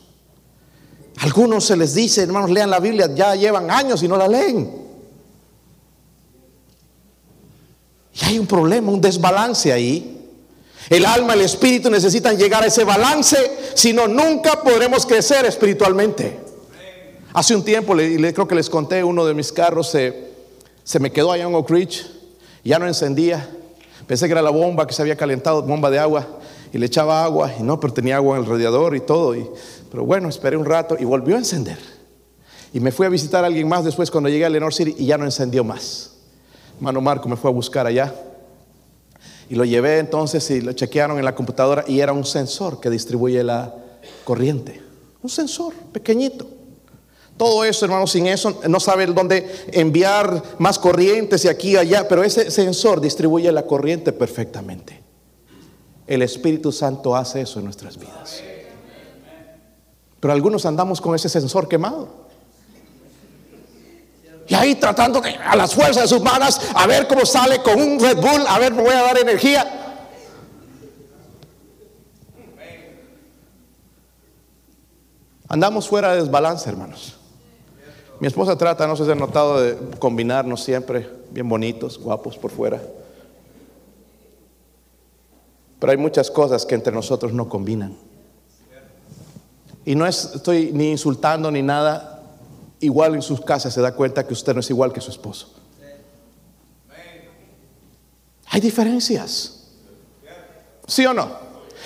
Algunos 1.21 1.65
se 1.65 1.77
les 1.77 1.95
dice, 1.95 2.25
hermanos, 2.25 2.51
lean 2.51 2.69
la 2.69 2.81
Biblia, 2.81 3.09
ya 3.15 3.35
llevan 3.35 3.71
años 3.71 4.03
y 4.03 4.09
no 4.09 4.19
la 4.19 4.29
leen. 4.29 4.86
Y 8.21 8.25
hay 8.25 8.39
un 8.39 8.47
problema, 8.47 8.91
un 8.91 9.01
desbalance 9.01 9.73
ahí. 9.73 10.13
El 10.89 11.05
alma, 11.05 11.35
el 11.35 11.43
espíritu 11.43 11.91
necesitan 11.91 12.37
llegar 12.37 12.63
a 12.63 12.67
ese 12.67 12.85
balance, 12.85 13.37
si 13.75 13.93
no, 13.93 14.07
nunca 14.07 14.63
podremos 14.63 15.05
crecer 15.05 15.45
espiritualmente. 15.45 16.39
Hace 17.35 17.55
un 17.55 17.65
tiempo, 17.65 17.95
le, 17.95 18.33
creo 18.33 18.49
que 18.49 18.55
les 18.55 18.71
conté, 18.71 19.03
uno 19.05 19.27
de 19.27 19.35
mis 19.35 19.53
carros 19.53 19.91
se, 19.91 20.31
se 20.85 21.01
me 21.01 21.11
quedó 21.13 21.33
allá 21.33 21.45
en 21.45 21.55
Oak 21.55 21.69
Ridge, 21.69 22.07
ya 22.65 22.79
no 22.79 22.87
encendía. 22.87 23.51
Pensé 24.07 24.27
que 24.27 24.33
era 24.33 24.43
la 24.43 24.51
bomba 24.51 24.87
que 24.87 24.95
se 24.95 25.03
había 25.03 25.17
calentado, 25.17 25.63
bomba 25.63 25.91
de 25.91 25.99
agua, 25.99 26.27
y 26.73 26.79
le 26.79 26.87
echaba 26.87 27.25
agua, 27.25 27.53
y 27.59 27.63
no, 27.63 27.81
pero 27.81 27.93
tenía 27.93 28.17
agua 28.17 28.37
en 28.37 28.45
el 28.45 28.49
radiador 28.49 28.95
y 28.95 29.01
todo. 29.01 29.35
Y, 29.35 29.47
pero 29.91 30.05
bueno, 30.05 30.29
esperé 30.29 30.57
un 30.57 30.65
rato 30.65 30.97
y 30.99 31.05
volvió 31.05 31.35
a 31.35 31.39
encender. 31.39 31.79
Y 32.73 32.81
me 32.81 32.93
fui 32.93 33.07
a 33.07 33.09
visitar 33.09 33.43
a 33.43 33.49
alguien 33.49 33.69
más 33.69 33.85
después 33.85 34.11
cuando 34.11 34.31
llegué 34.31 34.47
a 34.47 34.49
Lenore 34.49 34.75
City 34.75 34.95
y 34.97 35.07
ya 35.07 35.19
no 35.19 35.25
encendió 35.25 35.65
más. 35.65 36.16
Mano 36.81 37.01
Marco 37.01 37.29
me 37.29 37.37
fue 37.37 37.51
a 37.51 37.55
buscar 37.55 37.87
allá. 37.87 38.15
Y 39.49 39.55
lo 39.55 39.65
llevé 39.65 39.99
entonces 39.99 40.51
y 40.51 40.61
lo 40.61 40.73
chequearon 40.73 41.19
en 41.19 41.25
la 41.25 41.35
computadora 41.35 41.85
y 41.87 42.01
era 42.01 42.13
un 42.13 42.25
sensor 42.25 42.81
que 42.81 42.91
distribuye 42.91 43.43
la 43.45 43.75
corriente. 44.25 44.83
Un 45.23 45.31
sensor 45.31 45.73
pequeñito. 45.93 46.47
Todo 47.37 47.65
eso, 47.65 47.85
hermano, 47.85 48.07
sin 48.07 48.27
eso 48.27 48.61
no 48.67 48.81
sabe 48.81 49.07
dónde 49.07 49.47
enviar 49.73 50.43
más 50.59 50.79
corrientes 50.79 51.45
y 51.45 51.49
aquí 51.49 51.73
y 51.73 51.77
allá, 51.77 52.09
pero 52.09 52.25
ese 52.25 52.51
sensor 52.51 53.01
distribuye 53.01 53.53
la 53.53 53.67
corriente 53.67 54.13
perfectamente. 54.13 55.03
El 56.07 56.23
Espíritu 56.23 56.73
Santo 56.73 57.15
hace 57.15 57.43
eso 57.43 57.59
en 57.59 57.67
nuestras 57.67 57.99
vidas. 57.99 58.43
Pero 60.19 60.33
algunos 60.33 60.65
andamos 60.65 61.01
con 61.01 61.15
ese 61.15 61.29
sensor 61.29 61.69
quemado. 61.69 62.26
Y 64.49 64.55
ahí 64.55 64.77
tratando 64.77 65.21
a 65.45 65.57
las 65.57 65.75
fuerzas 65.75 66.11
humanas 66.13 66.61
a 66.75 66.87
ver 66.87 67.09
cómo 67.09 67.27
sale 67.27 67.63
con 67.63 67.81
un 67.81 67.99
Red 67.99 68.19
Bull, 68.19 68.47
a 68.47 68.59
ver, 68.59 68.73
me 68.73 68.83
voy 68.83 68.93
a 68.93 69.03
dar 69.03 69.19
energía. 69.19 69.87
Andamos 75.49 75.89
fuera 75.89 76.13
de 76.13 76.23
desbalance, 76.23 76.69
hermanos. 76.69 77.17
Mi 78.19 78.27
esposa 78.27 78.57
trata, 78.57 78.87
no 78.87 78.97
sé 78.97 79.05
si 79.05 79.11
han 79.11 79.19
notado, 79.19 79.61
de 79.61 79.77
combinarnos 79.99 80.63
siempre, 80.63 81.09
bien 81.31 81.49
bonitos, 81.49 81.99
guapos 81.99 82.39
por 82.39 82.51
fuera. 82.51 82.81
Pero 85.79 85.91
hay 85.91 85.99
muchas 85.99 86.31
cosas 86.31 86.65
que 86.65 86.75
entre 86.75 86.93
nosotros 86.93 87.33
no 87.33 87.49
combinan. 87.49 87.97
Y 89.85 89.95
no 89.95 90.07
estoy 90.07 90.73
ni 90.73 90.91
insultando 90.91 91.51
ni 91.51 91.63
nada, 91.63 92.16
igual 92.81 93.15
en 93.15 93.23
sus 93.23 93.41
casas 93.41 93.73
se 93.73 93.81
da 93.81 93.95
cuenta 93.95 94.27
que 94.27 94.35
usted 94.35 94.55
no 94.55 94.61
es 94.61 94.71
igual 94.71 94.93
que 94.93 95.01
su 95.01 95.11
esposo. 95.11 95.53
Hay 98.49 98.61
diferencias. 98.61 99.65
¿Sí 100.87 101.05
o 101.05 101.13
no? 101.13 101.29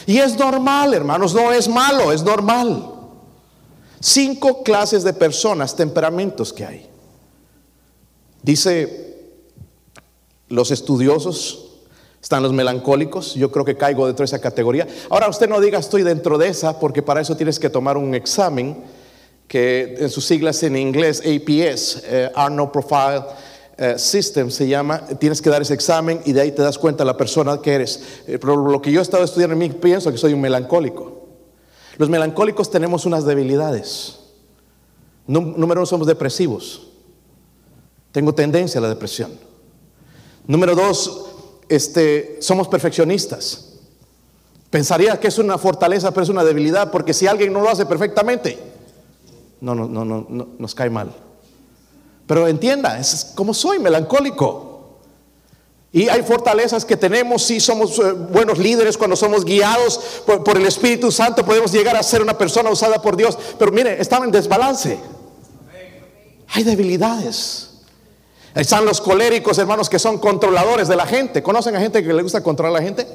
Y 0.07 0.19
es 0.19 0.39
normal, 0.39 0.95
hermanos, 0.95 1.35
no 1.35 1.53
es 1.53 1.69
malo, 1.69 2.13
es 2.13 2.23
normal. 2.23 2.95
Cinco 4.01 4.63
clases 4.63 5.03
de 5.03 5.13
personas, 5.13 5.77
temperamentos 5.77 6.53
que 6.53 6.65
hay. 6.65 6.91
Dice 8.43 9.11
los 10.49 10.71
estudiosos, 10.71 11.71
están 12.21 12.43
los 12.43 12.53
melancólicos, 12.53 13.35
yo 13.35 13.51
creo 13.51 13.65
que 13.65 13.77
caigo 13.77 14.07
dentro 14.07 14.23
de 14.23 14.27
esa 14.27 14.41
categoría. 14.41 14.87
Ahora 15.09 15.29
usted 15.29 15.49
no 15.49 15.61
diga 15.61 15.79
estoy 15.79 16.03
dentro 16.03 16.39
de 16.39 16.49
esa, 16.49 16.79
porque 16.79 17.03
para 17.03 17.21
eso 17.21 17.37
tienes 17.37 17.59
que 17.59 17.71
tomar 17.71 17.97
un 17.97 18.15
examen 18.15 18.85
que 19.51 19.97
en 19.99 20.09
sus 20.11 20.25
siglas 20.27 20.63
en 20.63 20.77
inglés 20.77 21.21
APS, 21.27 22.05
eh, 22.05 22.31
Profile 22.73 23.25
eh, 23.77 23.99
System 23.99 24.49
se 24.49 24.69
llama, 24.69 25.05
tienes 25.19 25.43
que 25.43 25.51
dar 25.51 25.61
ese 25.61 25.75
examen 25.75 26.21
y 26.25 26.33
de 26.33 26.41
ahí 26.41 26.53
te 26.53 26.63
das 26.63 26.79
cuenta 26.79 27.05
la 27.05 27.17
persona 27.17 27.61
que 27.61 27.73
eres. 27.73 28.01
Eh, 28.29 28.39
pero 28.41 28.55
lo 28.55 28.81
que 28.81 28.93
yo 28.93 29.01
he 29.01 29.03
estado 29.03 29.25
estudiando 29.25 29.55
en 29.55 29.59
mí, 29.59 29.71
pienso 29.71 30.13
que 30.13 30.19
soy 30.19 30.35
un 30.35 30.41
melancólico. 30.41 31.27
Los 31.97 32.09
melancólicos 32.09 32.71
tenemos 32.71 33.07
unas 33.07 33.25
debilidades. 33.25 34.21
Número 35.27 35.81
uno, 35.81 35.87
somos 35.87 36.07
depresivos. 36.07 36.87
Tengo 38.13 38.33
tendencia 38.33 38.79
a 38.79 38.83
la 38.83 38.89
depresión. 38.89 39.33
Número 40.47 40.77
dos, 40.77 41.25
este, 41.69 42.39
somos 42.41 42.69
perfeccionistas. 42.69 43.81
Pensaría 44.71 45.19
que 45.19 45.27
es 45.27 45.39
una 45.39 45.59
fortaleza, 45.59 46.13
pero 46.13 46.23
es 46.23 46.29
una 46.29 46.45
debilidad, 46.45 46.93
porque 46.93 47.13
si 47.13 47.27
alguien 47.27 47.53
no 47.53 47.61
lo 47.61 47.69
hace 47.69 47.85
perfectamente, 47.85 48.70
no, 49.61 49.75
no, 49.75 49.87
no, 49.89 50.27
no, 50.29 50.49
nos 50.59 50.75
cae 50.75 50.91
mal. 50.91 51.13
Pero 52.27 52.47
entienda, 52.47 52.99
es 52.99 53.33
como 53.35 53.53
soy, 53.53 53.79
melancólico. 53.79 54.71
Y 55.93 56.09
hay 56.09 56.23
fortalezas 56.23 56.85
que 56.85 56.97
tenemos, 56.97 57.43
si 57.43 57.59
somos 57.59 57.99
eh, 57.99 58.13
buenos 58.13 58.59
líderes, 58.59 58.97
cuando 58.97 59.17
somos 59.17 59.45
guiados 59.45 60.23
por, 60.25 60.57
el 60.57 60.65
Espíritu 60.65 61.11
Santo, 61.11 61.45
podemos 61.45 61.73
llegar 61.73 61.97
a 61.97 62.03
ser 62.03 62.23
una 62.23 62.39
persona 62.39 62.71
usada 62.71 63.03
por 63.03 63.17
Dios. 63.17 63.37
Pero 63.59 63.73
mire, 63.73 64.01
estamos 64.01 64.27
en 64.27 64.33
desbalance. 64.33 64.99
Hay 66.49 66.63
debilidades. 66.63 67.71
Están 68.55 68.85
los 68.85 69.01
coléricos, 69.01 69.59
hermanos, 69.59 69.89
que 69.89 69.99
son 69.99 70.19
controladores 70.19 70.87
de 70.89 70.97
la 70.97 71.07
gente. 71.07 71.43
¿Conocen 71.43 71.75
a 71.75 71.81
gente 71.81 72.03
que 72.05 72.13
le 72.13 72.23
gusta 72.23 72.43
controlar 72.43 72.77
a 72.77 72.81
la 72.81 72.85
gente? 72.85 73.07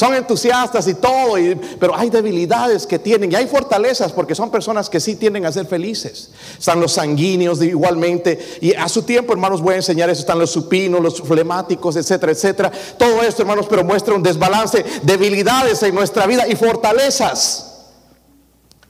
Son 0.00 0.14
entusiastas 0.14 0.88
y 0.88 0.94
todo, 0.94 1.34
pero 1.78 1.94
hay 1.94 2.08
debilidades 2.08 2.86
que 2.86 2.98
tienen 2.98 3.30
y 3.30 3.34
hay 3.34 3.46
fortalezas 3.46 4.12
porque 4.12 4.34
son 4.34 4.50
personas 4.50 4.88
que 4.88 4.98
sí 4.98 5.14
tienden 5.14 5.44
a 5.44 5.52
ser 5.52 5.66
felices. 5.66 6.30
Están 6.58 6.80
los 6.80 6.92
sanguíneos 6.92 7.60
igualmente 7.60 8.38
y 8.62 8.72
a 8.72 8.88
su 8.88 9.02
tiempo, 9.02 9.34
hermanos, 9.34 9.60
voy 9.60 9.74
a 9.74 9.76
enseñar 9.76 10.08
eso. 10.08 10.20
Están 10.20 10.38
los 10.38 10.52
supinos, 10.52 11.02
los 11.02 11.20
flemáticos, 11.20 11.96
etcétera, 11.96 12.32
etcétera. 12.32 12.72
Todo 12.96 13.20
esto, 13.20 13.42
hermanos, 13.42 13.66
pero 13.68 13.84
muestra 13.84 14.14
un 14.14 14.22
desbalance, 14.22 14.82
debilidades 15.02 15.82
en 15.82 15.94
nuestra 15.94 16.26
vida 16.26 16.48
y 16.48 16.56
fortalezas. 16.56 17.90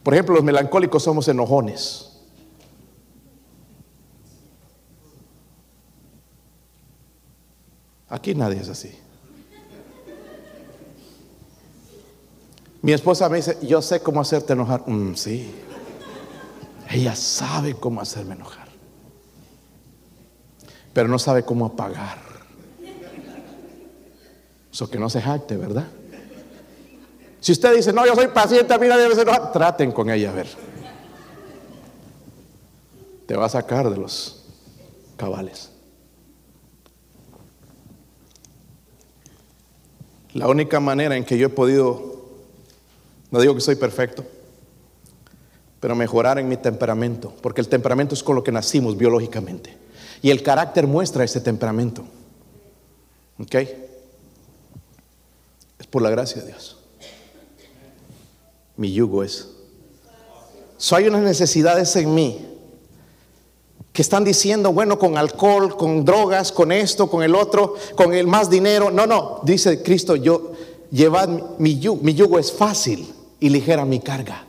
Por 0.05 0.15
ejemplo, 0.15 0.37
los 0.37 0.45
melancólicos 0.45 1.03
somos 1.03 1.27
enojones. 1.27 2.07
Aquí 8.09 8.33
nadie 8.33 8.61
es 8.61 8.69
así. 8.69 8.97
Mi 12.83 12.93
esposa 12.93 13.29
me 13.29 13.37
dice, 13.37 13.59
yo 13.63 13.83
sé 13.83 14.01
cómo 14.01 14.21
hacerte 14.21 14.53
enojar. 14.55 14.83
Mm, 14.87 15.15
sí. 15.15 15.53
Ella 16.89 17.15
sabe 17.15 17.75
cómo 17.75 18.01
hacerme 18.01 18.35
enojar. 18.35 18.69
Pero 20.93 21.09
no 21.09 21.19
sabe 21.19 21.45
cómo 21.45 21.67
apagar. 21.67 22.19
Eso 24.73 24.89
que 24.89 24.99
no 24.99 25.11
se 25.11 25.21
jacte, 25.21 25.57
¿verdad? 25.57 25.89
Si 27.41 27.53
usted 27.53 27.75
dice, 27.75 27.93
no, 27.93 28.07
yo 28.07 28.15
soy 28.15 28.29
paciente, 28.29 28.73
a 28.73 28.79
mí 28.79 28.87
nadie 28.87 29.09
me 29.09 29.21
enojar, 29.21 29.53
traten 29.53 29.93
con 29.93 30.11
ella 30.11 30.31
a 30.31 30.35
ver. 30.35 30.49
Te 33.27 33.37
va 33.37 33.47
a 33.47 33.49
sacar 33.49 33.89
de 33.91 33.97
los 33.97 34.45
cabales. 35.17 35.71
La 40.33 40.49
única 40.49 40.79
manera 40.81 41.17
en 41.17 41.25
que 41.25 41.39
yo 41.39 41.47
he 41.47 41.51
podido, 41.51 42.10
no 43.31 43.41
digo 43.41 43.55
que 43.55 43.61
soy 43.61 43.77
perfecto, 43.77 44.25
pero 45.79 45.95
mejorar 45.95 46.39
en 46.39 46.49
mi 46.49 46.57
temperamento, 46.57 47.33
porque 47.41 47.61
el 47.61 47.69
temperamento 47.69 48.15
es 48.15 48.23
con 48.23 48.37
lo 48.37 48.45
que 48.45 48.53
nacimos 48.53 48.97
biológicamente. 48.97 49.77
Y 50.21 50.31
el 50.31 50.43
carácter 50.43 50.87
muestra 50.87 51.25
ese 51.25 51.41
temperamento. 51.41 52.05
¿Ok? 53.39 53.55
Es 55.79 55.87
por 55.89 56.03
la 56.03 56.11
gracia 56.11 56.43
de 56.43 56.49
Dios. 56.49 56.79
Mi 58.77 58.93
yugo 58.93 59.23
es. 59.25 59.49
So 60.77 60.97
hay 60.97 61.09
unas 61.09 61.23
necesidades 61.23 61.95
en 61.97 62.15
mí 62.15 62.47
que 63.93 64.03
están 64.03 64.25
diciendo, 64.25 64.73
bueno, 64.73 64.99
con 64.99 65.17
alcohol, 65.17 65.77
con 65.77 66.05
drogas, 66.05 66.53
con 66.53 66.73
esto, 66.73 67.09
con 67.11 67.23
el 67.23 67.35
otro, 67.35 67.75
con 67.97 68.13
el 68.13 68.27
más 68.27 68.51
dinero. 68.51 68.91
No, 68.91 69.07
no, 69.07 69.41
dice 69.45 69.83
Cristo, 69.83 70.17
yo 70.17 70.53
llevad 70.91 71.59
mi 71.59 71.79
yugo, 71.79 72.03
mi 72.03 72.15
yugo 72.15 72.39
es 72.39 72.53
fácil 72.53 73.15
y 73.41 73.49
ligera 73.49 73.85
mi 73.85 74.01
carga. 74.01 74.45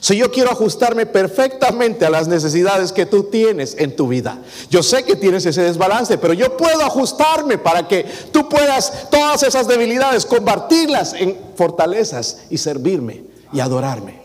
Si 0.00 0.16
yo 0.16 0.30
quiero 0.30 0.50
ajustarme 0.50 1.06
perfectamente 1.06 2.06
a 2.06 2.10
las 2.10 2.28
necesidades 2.28 2.92
que 2.92 3.04
tú 3.04 3.24
tienes 3.24 3.74
en 3.78 3.96
tu 3.96 4.06
vida. 4.06 4.40
Yo 4.70 4.82
sé 4.82 5.02
que 5.02 5.16
tienes 5.16 5.44
ese 5.44 5.62
desbalance, 5.62 6.18
pero 6.18 6.34
yo 6.34 6.56
puedo 6.56 6.82
ajustarme 6.82 7.58
para 7.58 7.88
que 7.88 8.04
tú 8.32 8.48
puedas 8.48 9.10
todas 9.10 9.42
esas 9.42 9.66
debilidades 9.66 10.24
convertirlas 10.24 11.14
en 11.14 11.36
fortalezas 11.56 12.44
y 12.48 12.58
servirme 12.58 13.24
y 13.52 13.58
adorarme. 13.58 14.22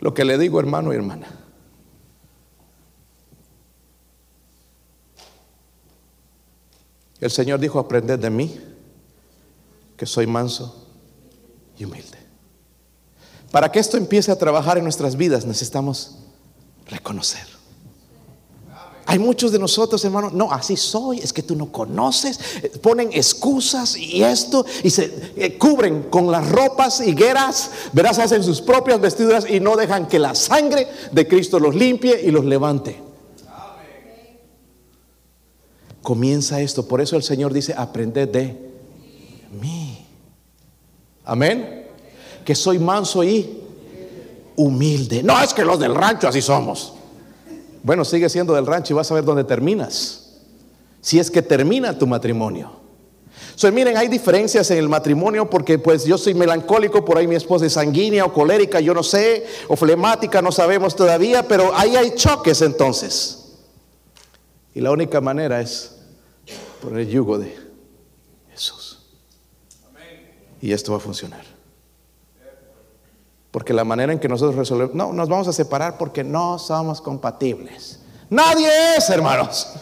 Lo 0.00 0.12
que 0.12 0.24
le 0.24 0.36
digo, 0.36 0.60
hermano 0.60 0.92
y 0.92 0.96
hermana. 0.96 1.28
El 7.20 7.30
Señor 7.30 7.58
dijo, 7.58 7.80
aprended 7.80 8.18
de 8.18 8.30
mí, 8.30 8.60
que 9.98 10.06
soy 10.06 10.26
manso 10.26 10.86
y 11.76 11.84
humilde. 11.84 12.16
Para 13.50 13.70
que 13.70 13.80
esto 13.80 13.96
empiece 13.96 14.30
a 14.30 14.38
trabajar 14.38 14.78
en 14.78 14.84
nuestras 14.84 15.16
vidas 15.16 15.44
necesitamos 15.44 16.16
reconocer. 16.86 17.58
Hay 19.06 19.18
muchos 19.18 19.52
de 19.52 19.58
nosotros, 19.58 20.04
hermanos, 20.04 20.34
no, 20.34 20.52
así 20.52 20.76
soy, 20.76 21.18
es 21.18 21.32
que 21.32 21.42
tú 21.42 21.56
no 21.56 21.72
conoces, 21.72 22.38
ponen 22.82 23.08
excusas 23.10 23.96
y 23.96 24.22
esto, 24.22 24.66
y 24.82 24.90
se 24.90 25.32
eh, 25.34 25.56
cubren 25.56 26.04
con 26.04 26.30
las 26.30 26.46
ropas 26.46 27.00
higueras, 27.00 27.70
verás, 27.94 28.18
hacen 28.18 28.44
sus 28.44 28.60
propias 28.60 29.00
vestiduras 29.00 29.48
y 29.48 29.60
no 29.60 29.76
dejan 29.76 30.08
que 30.08 30.18
la 30.18 30.34
sangre 30.34 30.86
de 31.10 31.26
Cristo 31.26 31.58
los 31.58 31.74
limpie 31.74 32.20
y 32.22 32.30
los 32.30 32.44
levante. 32.44 33.00
Comienza 36.02 36.60
esto, 36.60 36.86
por 36.86 37.00
eso 37.00 37.16
el 37.16 37.22
Señor 37.22 37.54
dice, 37.54 37.74
aprended 37.74 38.28
de. 38.28 38.67
Amén. 41.28 41.86
Que 42.42 42.54
soy 42.54 42.78
manso 42.78 43.22
y 43.22 43.62
humilde. 44.56 45.22
No 45.22 45.38
es 45.40 45.52
que 45.52 45.62
los 45.62 45.78
del 45.78 45.94
rancho 45.94 46.26
así 46.26 46.40
somos. 46.40 46.94
Bueno, 47.82 48.02
sigue 48.04 48.30
siendo 48.30 48.54
del 48.54 48.66
rancho 48.66 48.94
y 48.94 48.96
vas 48.96 49.10
a 49.10 49.14
ver 49.14 49.24
dónde 49.24 49.44
terminas. 49.44 50.40
Si 51.02 51.18
es 51.18 51.30
que 51.30 51.42
termina 51.42 51.96
tu 51.96 52.06
matrimonio. 52.06 52.72
So, 53.54 53.70
miren, 53.70 53.96
hay 53.96 54.08
diferencias 54.08 54.70
en 54.70 54.78
el 54.78 54.88
matrimonio 54.88 55.50
porque 55.50 55.78
pues 55.78 56.04
yo 56.04 56.16
soy 56.16 56.32
melancólico, 56.32 57.04
por 57.04 57.18
ahí 57.18 57.26
mi 57.26 57.34
esposa 57.34 57.66
es 57.66 57.74
sanguínea 57.74 58.24
o 58.24 58.32
colérica, 58.32 58.80
yo 58.80 58.94
no 58.94 59.02
sé, 59.02 59.44
o 59.68 59.76
flemática, 59.76 60.40
no 60.40 60.50
sabemos 60.50 60.96
todavía, 60.96 61.46
pero 61.46 61.72
ahí 61.74 61.94
hay 61.94 62.14
choques 62.14 62.62
entonces. 62.62 63.56
Y 64.74 64.80
la 64.80 64.92
única 64.92 65.20
manera 65.20 65.60
es 65.60 65.96
poner 66.80 67.00
el 67.00 67.08
yugo 67.08 67.36
de 67.38 67.54
Jesús. 68.50 68.87
Y 70.60 70.72
esto 70.72 70.92
va 70.92 70.98
a 70.98 71.00
funcionar. 71.00 71.44
Porque 73.50 73.72
la 73.72 73.84
manera 73.84 74.12
en 74.12 74.18
que 74.18 74.28
nosotros 74.28 74.56
resolvemos, 74.56 74.94
no, 74.94 75.12
nos 75.12 75.28
vamos 75.28 75.48
a 75.48 75.52
separar 75.52 75.96
porque 75.96 76.22
no 76.22 76.58
somos 76.58 77.00
compatibles. 77.00 78.00
Nadie 78.28 78.68
es, 78.96 79.08
hermanos. 79.08 79.72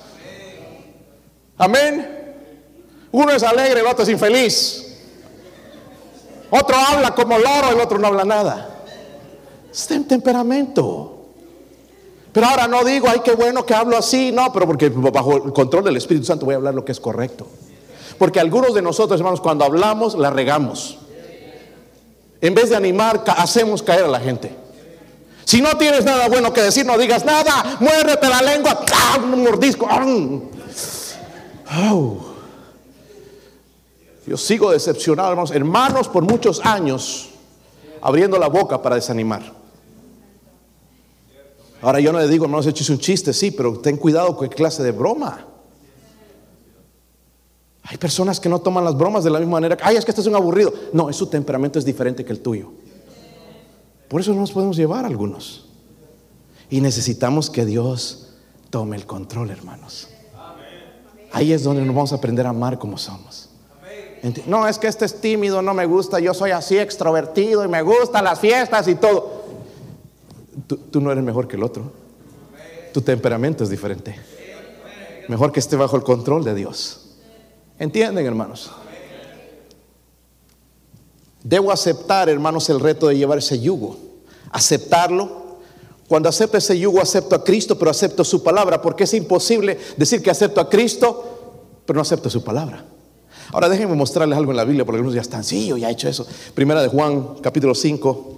Amén. 1.59 2.35
Uno 3.11 3.33
es 3.33 3.43
alegre, 3.43 3.81
el 3.81 3.87
otro 3.87 4.03
es 4.03 4.09
infeliz. 4.09 4.83
Otro 6.51 6.77
habla 6.77 7.15
como 7.15 7.39
loro, 7.39 7.71
el 7.73 7.81
otro 7.81 7.99
no 7.99 8.07
habla 8.07 8.25
nada. 8.25 8.85
Está 9.73 9.95
en 9.95 10.07
temperamento. 10.07 11.13
Pero 12.33 12.47
ahora 12.47 12.69
no 12.69 12.85
digo, 12.85 13.09
ay, 13.09 13.21
qué 13.25 13.35
bueno 13.35 13.65
que 13.67 13.75
hablo 13.75 13.97
así. 13.97 14.31
No, 14.31 14.53
pero 14.53 14.67
porque 14.67 14.91
bajo 14.91 15.47
el 15.47 15.53
control 15.53 15.85
del 15.85 15.97
Espíritu 15.97 16.27
Santo 16.27 16.45
voy 16.45 16.53
a 16.53 16.59
hablar 16.59 16.75
lo 16.75 16.85
que 16.85 16.93
es 16.93 17.01
correcto. 17.01 17.47
Porque 18.19 18.41
algunos 18.41 18.75
de 18.75 18.83
nosotros, 18.83 19.21
hermanos, 19.21 19.41
cuando 19.41 19.65
hablamos, 19.65 20.15
la 20.15 20.31
regamos. 20.31 20.99
En 22.41 22.55
vez 22.55 22.71
de 22.71 22.77
animar, 22.77 23.25
hacemos 23.27 23.83
caer 23.83 24.05
a 24.05 24.09
la 24.09 24.21
gente. 24.21 24.55
Si 25.45 25.61
no 25.61 25.77
tienes 25.79 26.05
nada 26.05 26.29
bueno 26.29 26.53
que 26.53 26.61
decir, 26.61 26.85
no 26.85 26.99
digas 26.99 27.25
nada, 27.25 27.77
muérdete 27.81 28.29
la 28.29 28.43
lengua, 28.43 28.85
un 29.23 29.43
mordisco. 29.43 29.89
Yo 34.27 34.37
sigo 34.37 34.73
decepcionado, 34.73 35.31
hermanos, 35.31 35.51
hermanos, 35.53 36.09
por 36.09 36.25
muchos 36.25 36.61
años, 36.65 37.29
abriendo 38.03 38.39
la 38.39 38.49
boca 38.49 38.83
para 38.83 38.97
desanimar. 38.97 39.55
Ahora 41.81 42.01
yo 42.01 42.13
no 42.13 42.19
le 42.19 42.27
digo, 42.27 42.47
hermanos, 42.47 42.67
eches 42.67 42.91
un 42.91 42.99
chiste, 42.99 43.33
sí, 43.33 43.53
pero 43.53 43.79
ten 43.79 43.97
cuidado 43.97 44.37
con 44.37 44.49
qué 44.49 44.57
clase 44.57 44.83
de 44.83 44.91
broma. 44.91 45.47
Hay 47.89 47.99
personas 47.99 48.41
que 48.41 48.49
no 48.49 48.59
toman 48.59 48.85
las 48.85 48.97
bromas 48.97 49.23
de 49.23 49.31
la 49.31 49.39
misma 49.39 49.53
manera. 49.53 49.77
Ay, 49.81 49.97
es 49.97 50.05
que 50.05 50.11
este 50.11 50.21
es 50.21 50.27
un 50.27 50.35
aburrido. 50.35 50.73
No, 50.93 51.13
su 51.13 51.29
temperamento 51.29 51.79
es 51.79 51.85
diferente 51.85 52.25
que 52.25 52.33
el 52.33 52.41
tuyo. 52.41 52.73
Por 54.09 54.21
eso 54.21 54.33
no 54.33 54.41
nos 54.41 54.51
podemos 54.51 54.77
llevar 54.77 55.05
algunos. 55.05 55.67
Y 56.69 56.81
necesitamos 56.81 57.49
que 57.49 57.65
Dios 57.65 58.35
tome 58.71 58.97
el 58.97 59.07
control, 59.07 59.51
hermanos. 59.51 60.09
Ahí 61.31 61.53
es 61.53 61.63
donde 61.63 61.83
nos 61.83 61.95
vamos 61.95 62.13
a 62.13 62.17
aprender 62.17 62.47
a 62.47 62.51
amar 62.51 62.79
como 62.79 62.99
somos. 62.99 63.51
No, 64.47 64.67
es 64.67 64.79
que 64.79 64.89
este 64.89 65.05
es 65.05 65.21
tímido, 65.21 65.63
no 65.63 65.73
me 65.73 65.87
gusta, 65.87 66.19
yo 66.19 66.35
soy 66.35 66.51
así 66.51 66.77
extrovertido 66.77 67.65
y 67.65 67.69
me 67.69 67.83
gustan 67.83 68.25
las 68.25 68.41
fiestas 68.41 68.89
y 68.89 68.97
todo. 68.97 69.45
Tú, 70.67 70.77
tú 70.77 71.01
no 71.01 71.13
eres 71.13 71.23
mejor 71.23 71.47
que 71.47 71.55
el 71.55 71.63
otro. 71.63 71.93
Tu 72.93 73.01
temperamento 73.01 73.63
es 73.63 73.71
diferente. 73.71 74.17
Mejor 75.29 75.53
que 75.53 75.61
esté 75.61 75.77
bajo 75.77 75.97
el 75.97 76.03
control 76.03 76.43
de 76.43 76.55
Dios. 76.55 77.06
¿Entienden, 77.79 78.25
hermanos? 78.25 78.71
Debo 81.43 81.71
aceptar, 81.71 82.29
hermanos, 82.29 82.69
el 82.71 82.81
reto 82.81 83.09
de 83.09 83.17
llevar 83.17 83.39
ese 83.39 83.61
yugo. 83.61 83.97
Aceptarlo. 84.51 85.47
Cuando 86.09 86.29
acepto 86.29 86.57
ese 86.57 86.79
yugo, 86.79 87.01
acepto 87.01 87.35
a 87.37 87.45
Cristo, 87.45 87.79
pero 87.79 87.91
acepto 87.91 88.25
su 88.25 88.43
palabra, 88.43 88.81
porque 88.81 89.05
es 89.05 89.15
imposible 89.15 89.79
decir 89.97 90.23
que 90.23 90.31
acepto 90.31 90.61
a 90.61 90.69
Cristo, 90.69 91.83
pero 91.85 91.97
no 91.97 92.03
acepto 92.03 92.31
su 92.31 92.43
palabra. 92.43 92.85
Ahora 93.53 93.69
déjenme 93.69 93.95
mostrarles 93.95 94.37
algo 94.37 94.51
en 94.51 94.57
la 94.57 94.65
Biblia, 94.65 94.85
porque 94.85 94.97
algunos 94.97 95.15
ya 95.15 95.21
están, 95.21 95.45
sí, 95.45 95.69
yo 95.69 95.77
ya 95.77 95.89
he 95.89 95.93
hecho 95.93 96.09
eso. 96.09 96.27
Primera 96.55 96.83
de 96.83 96.89
Juan, 96.89 97.37
capítulo 97.41 97.75
5. 97.75 98.36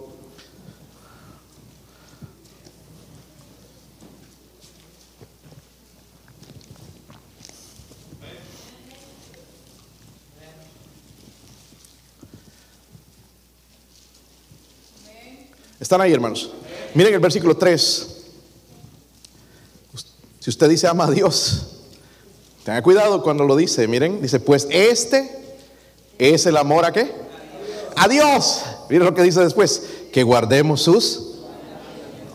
¿Están 15.88 16.02
ahí, 16.02 16.12
hermanos? 16.12 16.50
Miren 16.92 17.14
el 17.14 17.18
versículo 17.18 17.56
3. 17.56 18.06
Si 20.38 20.50
usted 20.50 20.68
dice 20.68 20.86
ama 20.86 21.04
a 21.06 21.10
Dios, 21.10 21.62
tenga 22.62 22.82
cuidado 22.82 23.22
cuando 23.22 23.44
lo 23.44 23.56
dice. 23.56 23.88
Miren, 23.88 24.20
dice, 24.20 24.38
pues 24.38 24.68
este 24.70 25.34
es 26.18 26.44
el 26.44 26.58
amor 26.58 26.84
a 26.84 26.92
qué? 26.92 27.10
A 27.96 28.06
Dios. 28.06 28.64
Miren 28.90 29.06
lo 29.06 29.14
que 29.14 29.22
dice 29.22 29.40
después, 29.40 29.82
que 30.12 30.24
guardemos 30.24 30.82
sus 30.82 31.22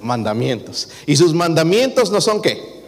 mandamientos. 0.02 0.90
Y 1.06 1.16
sus 1.16 1.36
mandamientos 1.36 2.10
no 2.10 2.22
son 2.22 2.42
qué? 2.42 2.82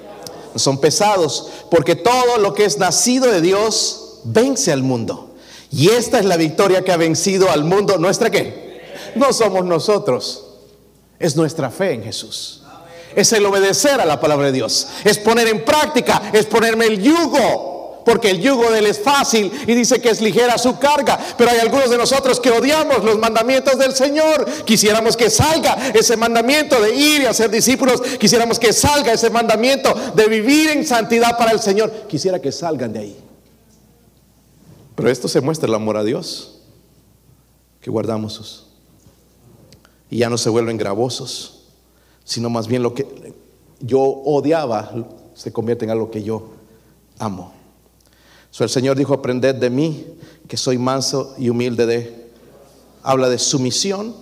No 0.51 0.57
son 0.57 0.82
pesados, 0.82 1.47
porque 1.70 1.95
todo 1.95 2.39
lo 2.39 2.55
que 2.55 2.66
es 2.66 2.80
nacido 2.80 3.32
de 3.32 3.41
Dios 3.41 4.22
vence 4.24 4.72
al 4.72 4.82
mundo. 4.82 5.30
Y 5.70 5.89
esta 5.89 6.18
es 6.18 6.26
la 6.26 6.38
victoria 6.38 6.84
que 6.84 6.91
ha 6.91 6.97
vencido 6.97 7.51
al 7.51 7.66
mundo. 7.66 7.99
¿Nuestra 7.99 8.32
qué? 8.32 9.13
No 9.13 9.32
somos 9.32 9.63
nosotros. 9.63 10.44
Es 11.20 11.36
nuestra 11.36 11.70
fe 11.70 11.93
en 11.93 12.03
Jesús. 12.03 12.61
Es 13.16 13.32
el 13.34 13.45
obedecer 13.45 14.01
a 14.01 14.05
la 14.05 14.20
palabra 14.20 14.47
de 14.47 14.51
Dios. 14.51 14.88
Es 15.03 15.18
poner 15.18 15.47
en 15.47 15.63
práctica. 15.63 16.22
Es 16.34 16.45
ponerme 16.45 16.86
el 16.86 17.01
yugo 17.01 17.76
porque 18.05 18.30
el 18.30 18.39
yugo 18.39 18.70
de 18.70 18.80
él 18.80 18.86
es 18.86 18.99
fácil 18.99 19.51
y 19.66 19.74
dice 19.74 19.99
que 19.99 20.09
es 20.09 20.22
ligera 20.22 20.57
su 20.57 20.78
carga. 20.78 21.20
Pero 21.38 21.49
hay 21.49 21.57
algunos 21.57 21.89
de 21.89 21.97
nosotros 21.97 22.39
que 22.39 22.51
odiamos 22.51 23.03
los 23.03 23.18
mandamientos 23.18 23.80
del 23.80 23.93
Señor. 23.93 24.45
Quisiéramos 24.63 25.18
que 25.18 25.30
salga 25.30 25.91
ese 25.93 26.16
mandamiento 26.16 26.80
de 26.80 26.93
ir 26.93 27.22
y 27.22 27.26
hacer 27.26 27.49
discípulos. 27.49 28.01
Quisiéramos 28.20 28.59
que 28.59 28.72
salga 28.72 29.11
ese 29.11 29.32
mandamiento 29.32 29.93
de 30.13 30.28
vivir 30.28 30.70
en 30.70 30.86
santidad 30.86 31.36
para 31.38 31.51
el 31.51 31.59
Señor. 31.59 31.91
Quisiera 32.07 32.39
que 32.39 32.51
salgan 32.51 32.93
de 32.93 32.99
ahí. 32.99 33.20
Pero 34.95 35.09
esto 35.09 35.28
se 35.28 35.41
muestra 35.41 35.68
el 35.68 35.74
amor 35.74 35.97
a 35.97 36.03
Dios, 36.03 36.59
que 37.82 37.89
guardamos 37.89 38.34
sus. 38.34 38.68
Y 40.09 40.19
ya 40.19 40.29
no 40.29 40.37
se 40.37 40.49
vuelven 40.49 40.77
gravosos, 40.77 41.63
sino 42.23 42.49
más 42.49 42.67
bien 42.67 42.83
lo 42.83 42.93
que 42.93 43.33
yo 43.79 44.01
odiaba 44.01 44.91
se 45.33 45.51
convierte 45.51 45.85
en 45.85 45.91
algo 45.91 46.11
que 46.11 46.23
yo 46.23 46.49
amo 47.19 47.55
el 48.63 48.69
Señor 48.69 48.95
dijo, 48.95 49.13
aprended 49.13 49.55
de 49.55 49.69
mí, 49.69 50.05
que 50.47 50.55
soy 50.55 50.77
manso 50.77 51.35
y 51.37 51.49
humilde 51.49 51.85
de... 51.85 52.25
Habla 53.03 53.29
de 53.29 53.37
sumisión 53.37 54.15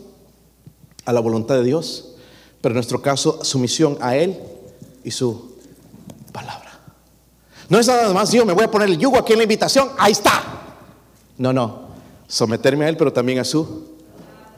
a 1.06 1.14
la 1.14 1.22
voluntad 1.22 1.56
de 1.56 1.64
Dios, 1.64 2.16
pero 2.60 2.74
en 2.74 2.78
nuestro 2.78 3.02
caso, 3.02 3.40
sumisión 3.44 3.98
a 4.02 4.18
Él 4.18 4.38
y 5.06 5.12
su 5.12 5.56
palabra. 6.34 6.80
No 7.70 7.80
es 7.80 7.88
nada 7.88 8.12
más, 8.14 8.32
yo 8.34 8.46
me 8.46 8.52
voy 8.52 8.66
a 8.66 8.72
poner 8.72 8.90
el 8.90 8.98
yugo 8.98 9.18
aquí 9.18 9.34
en 9.34 9.40
la 9.40 9.44
invitación, 9.44 9.90
ahí 9.98 10.12
está. 10.12 10.44
No, 11.38 11.54
no, 11.54 11.84
someterme 12.28 12.84
a 12.84 12.90
Él, 12.90 12.98
pero 12.98 13.14
también 13.14 13.40
a 13.40 13.46
su 13.46 13.93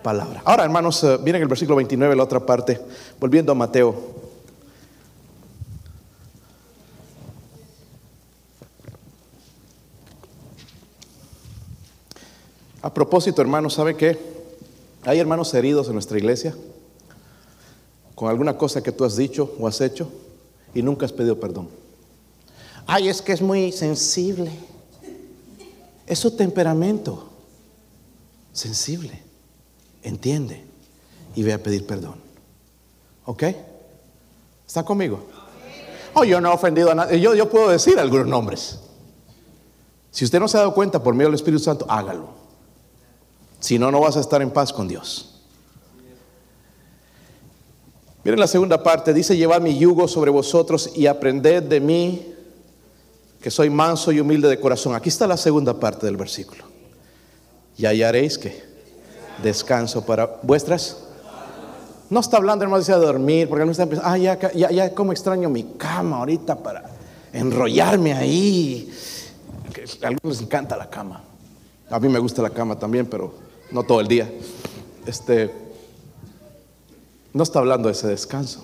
palabra. 0.05 0.43
Ahora, 0.45 0.63
hermanos, 0.63 1.03
eh, 1.03 1.17
viene 1.17 1.39
el 1.39 1.47
versículo 1.47 1.77
29, 1.77 2.15
la 2.15 2.21
otra 2.21 2.39
parte, 2.39 2.79
volviendo 3.19 3.51
a 3.51 3.55
Mateo 3.55 3.95
A 12.83 12.93
propósito, 12.93 13.41
hermanos, 13.41 13.73
¿sabe 13.73 13.97
qué? 13.97 14.15
Hay 15.05 15.17
hermanos 15.17 15.51
heridos 15.55 15.87
en 15.87 15.93
nuestra 15.93 16.19
iglesia 16.19 16.55
con 18.13 18.29
alguna 18.29 18.59
cosa 18.59 18.83
que 18.83 18.91
tú 18.91 19.05
has 19.05 19.15
dicho 19.15 19.55
o 19.59 19.67
has 19.67 19.81
hecho 19.81 20.07
y 20.75 20.83
nunca 20.83 21.07
has 21.07 21.11
pedido 21.11 21.39
perdón. 21.39 21.67
Ay, 22.85 23.09
es 23.09 23.23
que 23.23 23.31
es 23.31 23.41
muy 23.41 23.71
sensible. 23.71 24.51
Es 26.05 26.19
su 26.19 26.29
temperamento. 26.37 27.27
Sensible. 28.53 29.24
Entiende. 30.05 30.63
Y 31.35 31.43
ve 31.43 31.51
a 31.51 31.61
pedir 31.61 31.85
perdón. 31.85 32.15
¿Ok? 33.25 33.43
¿Está 34.65 34.83
conmigo? 34.83 35.27
Oh, 36.13 36.23
yo 36.23 36.39
no 36.39 36.51
he 36.51 36.53
ofendido 36.53 36.91
a 36.91 36.95
nadie. 36.95 37.19
Yo, 37.19 37.35
yo 37.35 37.49
puedo 37.49 37.69
decir 37.69 37.99
algunos 37.99 38.27
nombres. 38.27 38.79
Si 40.11 40.23
usted 40.23 40.39
no 40.39 40.47
se 40.47 40.57
ha 40.57 40.61
dado 40.61 40.73
cuenta 40.73 41.03
por 41.03 41.13
medio 41.13 41.27
del 41.27 41.35
Espíritu 41.35 41.61
Santo, 41.61 41.85
hágalo. 41.89 42.29
Si 43.59 43.77
no, 43.77 43.91
no 43.91 43.99
vas 43.99 44.15
a 44.15 44.21
estar 44.21 44.41
en 44.41 44.51
paz 44.51 44.71
con 44.71 44.87
Dios. 44.87 45.41
Miren 48.23 48.39
la 48.39 48.47
segunda 48.47 48.81
parte, 48.81 49.13
dice, 49.13 49.35
llevad 49.35 49.61
mi 49.61 49.77
yugo 49.77 50.07
sobre 50.07 50.31
vosotros 50.31 50.91
y 50.95 51.07
aprended 51.07 51.63
de 51.63 51.79
mí, 51.79 52.33
que 53.41 53.51
soy 53.51 53.69
manso 53.69 54.11
y 54.11 54.19
humilde 54.19 54.47
de 54.47 54.59
corazón. 54.59 54.95
Aquí 54.95 55.09
está 55.09 55.27
la 55.27 55.37
segunda 55.37 55.79
parte 55.79 56.05
del 56.05 56.15
versículo. 56.15 56.63
Y 57.77 57.85
hallaréis 57.85 58.37
que 58.37 58.74
descanso 59.41 60.05
para 60.05 60.39
vuestras. 60.43 60.97
No 62.09 62.19
está 62.19 62.37
hablando, 62.37 62.63
hermano, 62.63 62.83
de 62.83 62.93
dormir, 62.93 63.49
porque 63.49 63.65
no 63.65 63.71
está 63.71 63.83
empezando, 63.83 64.09
ah, 64.09 64.17
ya, 64.17 64.39
ya, 64.53 64.71
ya, 64.71 64.93
como 64.93 65.11
extraño 65.11 65.49
mi 65.49 65.63
cama 65.77 66.17
ahorita 66.17 66.55
para 66.57 66.83
enrollarme 67.33 68.13
ahí. 68.13 68.91
A 70.03 70.07
algunos 70.07 70.37
les 70.37 70.41
encanta 70.41 70.77
la 70.77 70.89
cama. 70.89 71.23
A 71.89 71.99
mí 71.99 72.07
me 72.09 72.19
gusta 72.19 72.41
la 72.41 72.49
cama 72.49 72.77
también, 72.77 73.07
pero 73.07 73.33
no 73.71 73.83
todo 73.83 74.01
el 74.01 74.07
día. 74.07 74.31
Este 75.05 75.51
no 77.33 77.43
está 77.43 77.59
hablando 77.59 77.89
de 77.89 77.93
ese 77.93 78.07
descanso, 78.07 78.63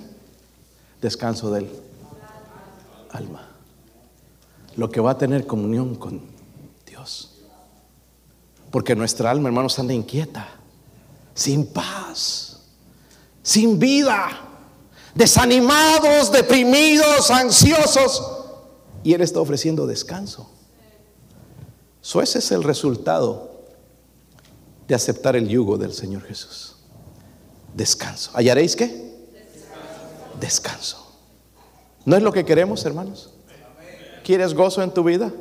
descanso 1.02 1.52
del 1.52 1.70
alma. 3.12 3.50
Lo 4.78 4.90
que 4.90 5.02
va 5.02 5.12
a 5.12 5.18
tener 5.18 5.46
comunión 5.46 5.96
con 5.96 6.22
Dios. 6.88 7.42
Porque 8.72 8.96
nuestra 8.96 9.30
alma, 9.30 9.50
hermanos, 9.50 9.78
anda 9.78 9.94
inquieta, 9.94 10.48
sin 11.42 11.66
paz, 11.66 12.60
sin 13.42 13.80
vida, 13.80 14.30
desanimados, 15.16 16.32
deprimidos, 16.32 17.32
ansiosos. 17.32 18.22
Y 19.04 19.14
Él 19.14 19.22
está 19.22 19.40
ofreciendo 19.40 19.88
descanso. 19.88 20.50
So, 22.02 22.22
ese 22.22 22.40
es 22.40 22.52
el 22.52 22.64
resultado 22.64 23.66
de 24.88 24.94
aceptar 24.94 25.36
el 25.36 25.48
yugo 25.48 25.78
del 25.78 25.94
Señor 25.94 26.24
Jesús. 26.24 26.76
Descanso. 27.74 28.32
¿Hallaréis 28.36 28.76
qué? 28.76 29.12
Descanso. 30.40 31.12
¿No 32.06 32.16
es 32.18 32.24
lo 32.24 32.32
que 32.32 32.46
queremos, 32.46 32.86
hermanos? 32.86 33.32
¿Quieres 34.24 34.54
gozo 34.54 34.84
en 34.84 34.94
tu 34.94 35.04
vida? 35.04 35.32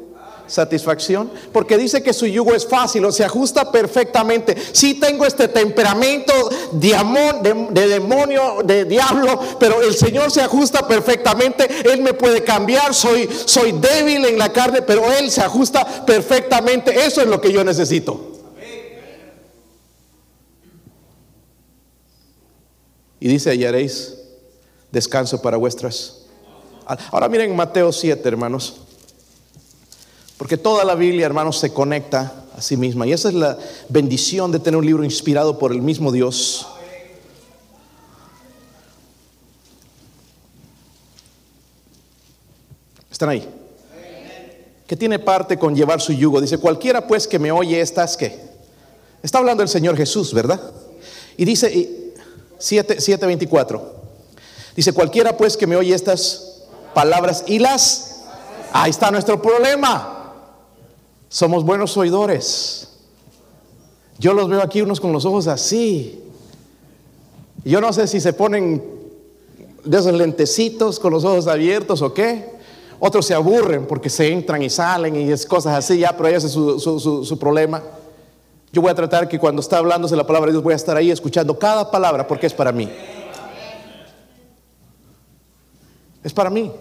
Satisfacción, 0.50 1.30
porque 1.52 1.78
dice 1.78 2.02
que 2.02 2.12
su 2.12 2.26
yugo 2.26 2.54
es 2.54 2.66
fácil 2.66 3.04
o 3.04 3.12
se 3.12 3.24
ajusta 3.24 3.70
perfectamente. 3.70 4.56
Si 4.72 4.94
tengo 4.94 5.24
este 5.24 5.48
temperamento 5.48 6.32
de, 6.72 7.86
demonio, 7.88 8.58
de 8.64 8.84
diablo, 8.84 9.40
pero 9.58 9.80
el 9.80 9.94
Señor 9.94 10.30
se 10.30 10.42
ajusta 10.42 10.86
perfectamente. 10.86 11.68
Él 11.90 12.02
me 12.02 12.14
puede 12.14 12.42
cambiar, 12.42 12.92
soy, 12.92 13.28
soy 13.46 13.72
débil 13.72 14.24
en 14.24 14.38
la 14.38 14.52
carne, 14.52 14.82
pero 14.82 15.10
Él 15.12 15.30
se 15.30 15.40
ajusta 15.40 16.04
perfectamente. 16.04 17.06
Eso 17.06 17.20
es 17.20 17.28
lo 17.28 17.40
que 17.40 17.52
yo 17.52 17.62
necesito. 17.62 18.26
Y 23.20 23.28
dice, 23.28 23.50
hallaréis 23.50 24.16
descanso 24.90 25.40
para 25.40 25.56
vuestras. 25.58 26.22
Ahora 27.12 27.28
miren 27.28 27.54
Mateo 27.54 27.92
7, 27.92 28.26
hermanos. 28.26 28.80
Porque 30.40 30.56
toda 30.56 30.86
la 30.86 30.94
Biblia, 30.94 31.26
hermanos, 31.26 31.58
se 31.58 31.70
conecta 31.70 32.46
a 32.56 32.62
sí 32.62 32.74
misma. 32.78 33.06
Y 33.06 33.12
esa 33.12 33.28
es 33.28 33.34
la 33.34 33.58
bendición 33.90 34.50
de 34.50 34.58
tener 34.58 34.78
un 34.78 34.86
libro 34.86 35.04
inspirado 35.04 35.58
por 35.58 35.70
el 35.70 35.82
mismo 35.82 36.10
Dios. 36.10 36.66
¿Están 43.12 43.28
ahí? 43.28 43.46
Que 44.86 44.96
tiene 44.96 45.18
parte 45.18 45.58
con 45.58 45.76
llevar 45.76 46.00
su 46.00 46.14
yugo. 46.14 46.40
Dice, 46.40 46.56
cualquiera 46.56 47.06
pues 47.06 47.28
que 47.28 47.38
me 47.38 47.52
oye 47.52 47.78
estas 47.78 48.16
que. 48.16 48.40
Está 49.22 49.40
hablando 49.40 49.62
el 49.62 49.68
Señor 49.68 49.94
Jesús, 49.94 50.32
¿verdad? 50.32 50.58
Y 51.36 51.44
dice, 51.44 52.14
7:24. 52.58 53.82
Dice, 54.74 54.94
cualquiera 54.94 55.36
pues 55.36 55.58
que 55.58 55.66
me 55.66 55.76
oye 55.76 55.94
estas 55.94 56.62
palabras 56.94 57.44
y 57.46 57.58
las... 57.58 58.22
Ahí 58.72 58.88
está 58.88 59.10
nuestro 59.10 59.42
problema. 59.42 60.16
Somos 61.30 61.64
buenos 61.64 61.96
oidores. 61.96 62.88
Yo 64.18 64.34
los 64.34 64.48
veo 64.48 64.60
aquí 64.60 64.82
unos 64.82 65.00
con 65.00 65.12
los 65.12 65.24
ojos 65.24 65.46
así. 65.46 66.24
Yo 67.64 67.80
no 67.80 67.92
sé 67.92 68.08
si 68.08 68.20
se 68.20 68.32
ponen 68.32 68.82
de 69.84 69.96
esos 69.96 70.12
lentecitos 70.12 70.98
con 70.98 71.12
los 71.12 71.24
ojos 71.24 71.46
abiertos 71.46 72.02
o 72.02 72.12
qué. 72.12 72.50
Otros 72.98 73.26
se 73.26 73.34
aburren 73.34 73.86
porque 73.86 74.10
se 74.10 74.26
entran 74.26 74.60
y 74.60 74.68
salen 74.68 75.14
y 75.14 75.30
es 75.30 75.46
cosas 75.46 75.76
así, 75.76 75.98
ya, 75.98 76.16
pero 76.16 76.28
ese 76.28 76.48
es 76.48 76.52
su, 76.52 77.24
su 77.24 77.38
problema. 77.38 77.80
Yo 78.72 78.82
voy 78.82 78.90
a 78.90 78.94
tratar 78.96 79.28
que 79.28 79.38
cuando 79.38 79.60
está 79.60 79.78
hablándose 79.78 80.16
la 80.16 80.26
palabra 80.26 80.48
de 80.48 80.54
Dios 80.54 80.64
voy 80.64 80.72
a 80.72 80.76
estar 80.76 80.96
ahí 80.96 81.12
escuchando 81.12 81.56
cada 81.56 81.92
palabra 81.92 82.26
porque 82.26 82.48
es 82.48 82.54
para 82.54 82.72
mí. 82.72 82.90
Es 86.24 86.32
para 86.32 86.50
mí. 86.50 86.72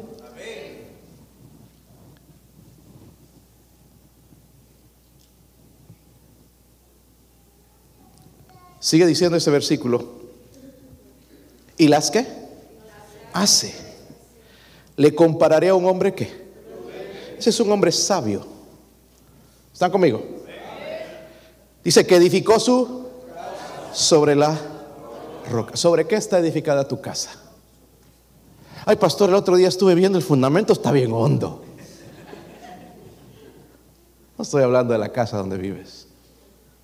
Sigue 8.80 9.06
diciendo 9.06 9.38
ese 9.38 9.52
versículo. 9.52 10.20
¿Y 11.78 11.88
las 11.88 12.12
qué? 12.12 12.26
Hace. 13.34 13.74
Le 14.96 15.14
compararé 15.14 15.70
a 15.70 15.76
un 15.76 15.86
hombre 15.86 16.14
que. 16.14 16.50
Ese 17.38 17.50
es 17.50 17.60
un 17.60 17.72
hombre 17.72 17.92
sabio. 17.92 18.46
¿Están 19.72 19.92
conmigo? 19.92 20.24
Dice 21.84 22.06
que 22.06 22.16
edificó 22.16 22.60
su 22.60 23.08
sobre 23.94 24.36
la 24.36 24.58
roca. 25.50 25.76
¿Sobre 25.78 26.06
qué 26.06 26.16
está 26.16 26.40
edificada 26.40 26.88
tu 26.88 27.00
casa? 27.00 27.32
Ay, 28.86 28.96
pastor, 28.96 29.30
el 29.30 29.36
otro 29.36 29.56
día 29.56 29.68
estuve 29.68 29.96
viendo 29.96 30.18
el 30.18 30.24
fundamento, 30.24 30.74
está 30.74 30.92
bien 30.92 31.12
hondo. 31.12 31.64
No 34.38 34.44
estoy 34.44 34.64
hablando 34.64 34.94
de 34.94 35.00
la 35.00 35.10
casa 35.10 35.38
donde 35.38 35.58
vives, 35.58 36.08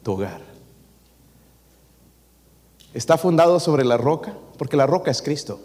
tu 0.04 0.14
hogar. 0.14 0.55
Está 2.96 3.18
fundado 3.18 3.60
sobre 3.60 3.84
la 3.84 3.98
roca, 3.98 4.34
porque 4.58 4.78
la 4.78 4.88
roca 4.88 5.12
es 5.12 5.22
Cristo. 5.22 5.60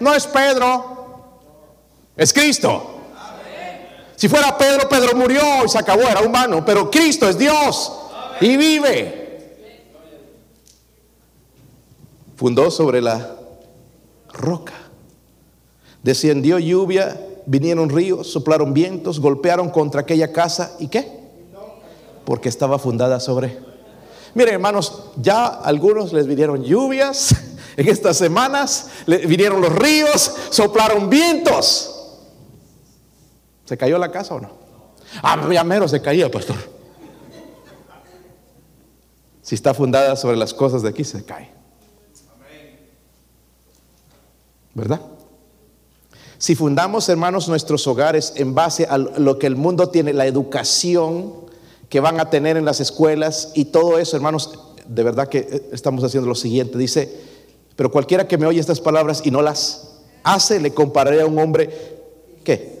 No 0.00 0.14
es 0.14 0.26
Pedro, 0.26 0.84
es 2.14 2.30
Cristo. 2.30 2.98
Si 4.16 4.28
fuera 4.28 4.56
Pedro, 4.58 4.86
Pedro 4.86 5.16
murió 5.16 5.40
y 5.64 5.68
se 5.70 5.78
acabó, 5.78 6.02
era 6.02 6.20
humano, 6.20 6.62
pero 6.62 6.90
Cristo 6.90 7.26
es 7.26 7.38
Dios 7.38 7.90
y 8.38 8.54
vive. 8.58 9.70
Fundó 12.36 12.70
sobre 12.70 13.00
la 13.00 13.36
roca. 14.30 14.74
Descendió 16.02 16.58
lluvia, 16.58 17.18
vinieron 17.46 17.88
ríos, 17.88 18.30
soplaron 18.30 18.74
vientos, 18.74 19.20
golpearon 19.20 19.70
contra 19.70 20.02
aquella 20.02 20.34
casa 20.34 20.76
y 20.78 20.88
qué? 20.88 21.18
Porque 22.26 22.50
estaba 22.50 22.78
fundada 22.78 23.20
sobre. 23.20 23.69
Miren 24.34 24.54
hermanos, 24.54 25.04
ya 25.16 25.46
algunos 25.46 26.12
les 26.12 26.26
vinieron 26.26 26.62
lluvias 26.62 27.34
en 27.76 27.88
estas 27.88 28.16
semanas, 28.16 28.88
vinieron 29.06 29.60
los 29.60 29.72
ríos, 29.72 30.36
soplaron 30.50 31.10
vientos. 31.10 31.96
¿Se 33.64 33.76
cayó 33.76 33.98
la 33.98 34.10
casa 34.10 34.34
o 34.34 34.40
no? 34.40 34.50
Ah, 35.22 35.48
ya 35.52 35.64
mero 35.64 35.88
se 35.88 36.00
caía, 36.00 36.30
pastor. 36.30 36.56
Si 39.42 39.54
está 39.54 39.74
fundada 39.74 40.14
sobre 40.16 40.36
las 40.36 40.54
cosas 40.54 40.82
de 40.82 40.90
aquí, 40.90 41.02
se 41.02 41.24
cae. 41.24 41.50
¿Verdad? 44.74 45.00
Si 46.38 46.54
fundamos, 46.54 47.08
hermanos, 47.08 47.48
nuestros 47.48 47.86
hogares 47.86 48.32
en 48.36 48.54
base 48.54 48.86
a 48.86 48.96
lo 48.96 49.38
que 49.38 49.46
el 49.46 49.56
mundo 49.56 49.88
tiene, 49.88 50.12
la 50.12 50.26
educación 50.26 51.49
que 51.90 52.00
van 52.00 52.20
a 52.20 52.30
tener 52.30 52.56
en 52.56 52.64
las 52.64 52.80
escuelas 52.80 53.50
y 53.54 53.66
todo 53.66 53.98
eso, 53.98 54.16
hermanos, 54.16 54.58
de 54.86 55.02
verdad 55.02 55.28
que 55.28 55.68
estamos 55.72 56.02
haciendo 56.02 56.28
lo 56.28 56.34
siguiente. 56.34 56.78
Dice, 56.78 57.12
pero 57.76 57.90
cualquiera 57.90 58.26
que 58.26 58.38
me 58.38 58.46
oye 58.46 58.60
estas 58.60 58.80
palabras 58.80 59.20
y 59.24 59.30
no 59.30 59.42
las 59.42 59.98
hace, 60.22 60.60
le 60.60 60.72
compararé 60.72 61.20
a 61.20 61.26
un 61.26 61.38
hombre, 61.38 61.68
¿qué? 62.44 62.80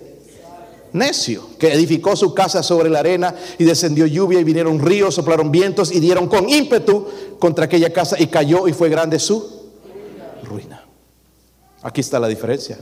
necio, 0.92 1.48
que 1.58 1.72
edificó 1.72 2.16
su 2.16 2.34
casa 2.34 2.62
sobre 2.62 2.90
la 2.90 3.00
arena 3.00 3.34
y 3.58 3.64
descendió 3.64 4.06
lluvia 4.06 4.40
y 4.40 4.44
vinieron 4.44 4.80
ríos, 4.80 5.14
soplaron 5.14 5.50
vientos 5.50 5.92
y 5.92 6.00
dieron 6.00 6.28
con 6.28 6.48
ímpetu 6.48 7.06
contra 7.38 7.66
aquella 7.66 7.92
casa 7.92 8.16
y 8.18 8.26
cayó 8.26 8.68
y 8.68 8.72
fue 8.72 8.88
grande 8.88 9.18
su 9.18 9.70
ruina. 10.44 10.84
Aquí 11.82 12.00
está 12.00 12.18
la 12.18 12.28
diferencia. 12.28 12.78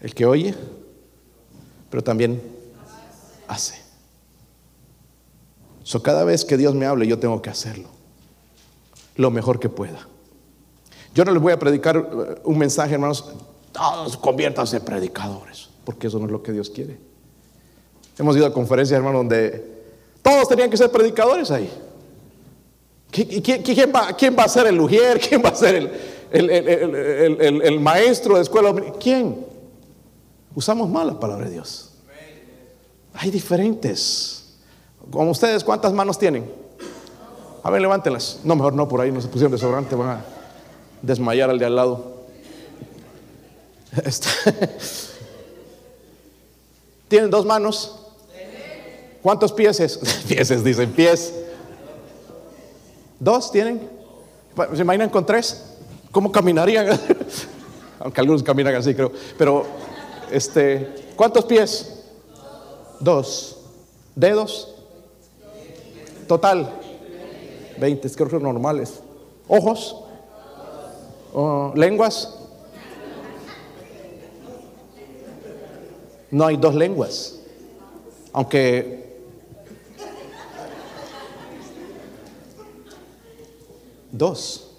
El 0.00 0.14
que 0.14 0.26
oye, 0.26 0.54
pero 1.90 2.02
también 2.02 2.40
hace. 3.46 3.87
So, 5.88 6.02
cada 6.02 6.22
vez 6.22 6.44
que 6.44 6.58
Dios 6.58 6.74
me 6.74 6.84
hable, 6.84 7.06
yo 7.06 7.18
tengo 7.18 7.40
que 7.40 7.48
hacerlo 7.48 7.88
lo 9.16 9.30
mejor 9.30 9.58
que 9.58 9.70
pueda. 9.70 10.06
Yo 11.14 11.24
no 11.24 11.32
les 11.32 11.40
voy 11.40 11.50
a 11.50 11.58
predicar 11.58 11.96
uh, 11.96 12.36
un 12.44 12.58
mensaje, 12.58 12.92
hermanos, 12.92 13.24
todos 13.72 14.18
conviértanse 14.18 14.76
en 14.76 14.84
predicadores 14.84 15.70
porque 15.86 16.08
eso 16.08 16.18
no 16.18 16.26
es 16.26 16.30
lo 16.30 16.42
que 16.42 16.52
Dios 16.52 16.68
quiere. 16.68 16.98
Hemos 18.18 18.36
ido 18.36 18.44
a 18.44 18.52
conferencias, 18.52 18.98
hermano, 18.98 19.16
donde 19.16 19.64
todos 20.20 20.46
tenían 20.46 20.68
que 20.68 20.76
ser 20.76 20.90
predicadores 20.90 21.50
ahí. 21.50 21.72
¿Quién 23.10 23.90
va, 23.90 24.12
quién 24.12 24.36
va 24.38 24.42
a 24.42 24.48
ser 24.48 24.66
el 24.66 24.76
lujier? 24.76 25.18
¿Quién 25.26 25.42
va 25.42 25.48
a 25.48 25.54
ser 25.54 25.74
el, 26.30 26.50
el, 27.62 27.80
maestro 27.80 28.36
de 28.36 28.42
escuela? 28.42 28.74
¿Quién? 29.00 29.42
Usamos 30.54 30.90
mal 30.90 31.06
la 31.06 31.18
palabra 31.18 31.46
de 31.46 31.52
Dios. 31.52 31.94
Hay 33.14 33.30
diferentes. 33.30 34.37
Como 35.10 35.30
ustedes, 35.30 35.64
¿cuántas 35.64 35.92
manos 35.92 36.18
tienen? 36.18 36.50
A 37.62 37.70
ver, 37.70 37.80
levántenlas. 37.80 38.40
No, 38.44 38.54
mejor 38.56 38.74
no, 38.74 38.88
por 38.88 39.00
ahí 39.00 39.10
no 39.10 39.20
se 39.20 39.28
pusieron 39.28 39.58
de 39.58 39.96
van 39.96 40.08
a 40.08 40.24
desmayar 41.02 41.50
al 41.50 41.58
de 41.58 41.66
al 41.66 41.76
lado. 41.76 42.18
Este, 44.04 44.28
¿Tienen 47.08 47.30
dos 47.30 47.46
manos? 47.46 47.96
¿Cuántos 49.22 49.50
pies 49.52 49.80
es? 49.80 49.98
Pies 50.28 50.62
dicen 50.62 50.92
pies. 50.92 51.34
¿Dos 53.18 53.50
tienen? 53.50 53.88
¿Se 54.74 54.82
imaginan 54.82 55.08
con 55.08 55.24
tres? 55.24 55.64
¿Cómo 56.12 56.30
caminarían? 56.30 56.86
Aunque 57.98 58.20
algunos 58.20 58.42
caminan 58.42 58.74
así, 58.74 58.94
creo. 58.94 59.10
Pero, 59.36 59.66
este, 60.30 60.94
¿cuántos 61.16 61.44
pies? 61.46 62.04
Dos. 63.00 63.56
¿Dedos? 64.14 64.77
Total. 66.28 66.70
Veinte, 67.78 68.08
creo 68.10 68.28
que 68.28 68.38
normales. 68.38 69.00
¿Ojos? 69.48 69.96
Oh, 71.32 71.72
¿Lenguas? 71.74 72.34
No 76.30 76.44
hay 76.44 76.58
dos 76.58 76.74
lenguas. 76.74 77.40
Aunque 78.32 79.16
dos. 84.12 84.72